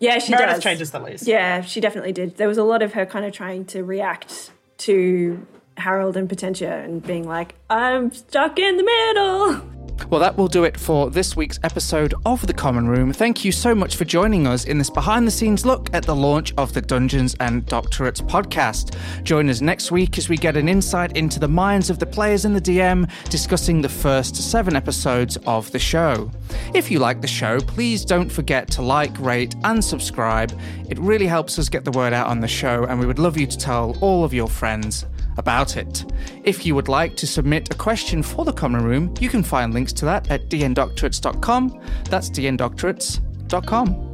Yeah, 0.00 0.18
she 0.18 0.32
Meredith 0.32 0.56
does. 0.56 0.64
changes 0.64 0.90
the 0.90 0.98
least. 0.98 1.26
Yeah, 1.26 1.60
she 1.60 1.80
definitely 1.80 2.12
did. 2.12 2.36
There 2.36 2.48
was 2.48 2.58
a 2.58 2.64
lot 2.64 2.82
of 2.82 2.94
her 2.94 3.06
kind 3.06 3.24
of 3.24 3.32
trying 3.32 3.66
to 3.66 3.84
react 3.84 4.50
to 4.78 5.46
Harold 5.76 6.16
and 6.16 6.28
Potentia 6.28 6.76
and 6.78 7.02
being 7.02 7.26
like, 7.26 7.54
I'm 7.70 8.12
stuck 8.12 8.58
in 8.58 8.76
the 8.76 8.84
middle. 8.84 9.70
Well, 10.10 10.20
that 10.20 10.36
will 10.36 10.48
do 10.48 10.64
it 10.64 10.78
for 10.78 11.10
this 11.10 11.34
week's 11.34 11.58
episode 11.62 12.14
of 12.26 12.46
The 12.46 12.52
Common 12.52 12.86
Room. 12.86 13.12
Thank 13.12 13.44
you 13.44 13.50
so 13.50 13.74
much 13.74 13.96
for 13.96 14.04
joining 14.04 14.46
us 14.46 14.64
in 14.64 14.78
this 14.78 14.90
behind 14.90 15.26
the 15.26 15.30
scenes 15.30 15.64
look 15.64 15.88
at 15.94 16.04
the 16.04 16.14
launch 16.14 16.52
of 16.56 16.72
the 16.72 16.80
Dungeons 16.80 17.34
and 17.40 17.64
Doctorates 17.66 18.20
podcast. 18.20 18.96
Join 19.24 19.48
us 19.48 19.60
next 19.60 19.90
week 19.90 20.18
as 20.18 20.28
we 20.28 20.36
get 20.36 20.56
an 20.56 20.68
insight 20.68 21.16
into 21.16 21.40
the 21.40 21.48
minds 21.48 21.90
of 21.90 21.98
the 21.98 22.06
players 22.06 22.44
and 22.44 22.54
the 22.54 22.60
DM 22.60 23.10
discussing 23.30 23.80
the 23.80 23.88
first 23.88 24.36
seven 24.36 24.76
episodes 24.76 25.36
of 25.46 25.70
the 25.72 25.78
show. 25.78 26.30
If 26.74 26.90
you 26.90 26.98
like 26.98 27.20
the 27.20 27.26
show, 27.26 27.58
please 27.60 28.04
don't 28.04 28.30
forget 28.30 28.70
to 28.72 28.82
like, 28.82 29.18
rate, 29.18 29.54
and 29.64 29.82
subscribe. 29.82 30.58
It 30.90 30.98
really 30.98 31.26
helps 31.26 31.58
us 31.58 31.68
get 31.68 31.84
the 31.84 31.92
word 31.92 32.12
out 32.12 32.28
on 32.28 32.40
the 32.40 32.48
show, 32.48 32.84
and 32.84 33.00
we 33.00 33.06
would 33.06 33.18
love 33.18 33.38
you 33.38 33.46
to 33.46 33.58
tell 33.58 33.96
all 34.00 34.22
of 34.22 34.34
your 34.34 34.48
friends 34.48 35.06
about 35.36 35.76
it. 35.76 36.04
If 36.44 36.64
you 36.64 36.74
would 36.74 36.88
like 36.88 37.16
to 37.16 37.26
submit 37.26 37.72
a 37.72 37.76
question 37.76 38.22
for 38.22 38.44
the 38.44 38.52
Common 38.52 38.84
Room, 38.84 39.14
you 39.20 39.28
can 39.28 39.42
find 39.42 39.74
links 39.74 39.92
to 39.94 40.04
that 40.04 40.30
at 40.30 40.48
dndoctorates.com. 40.48 41.80
That's 42.10 42.30
dndoctorates.com. 42.30 44.13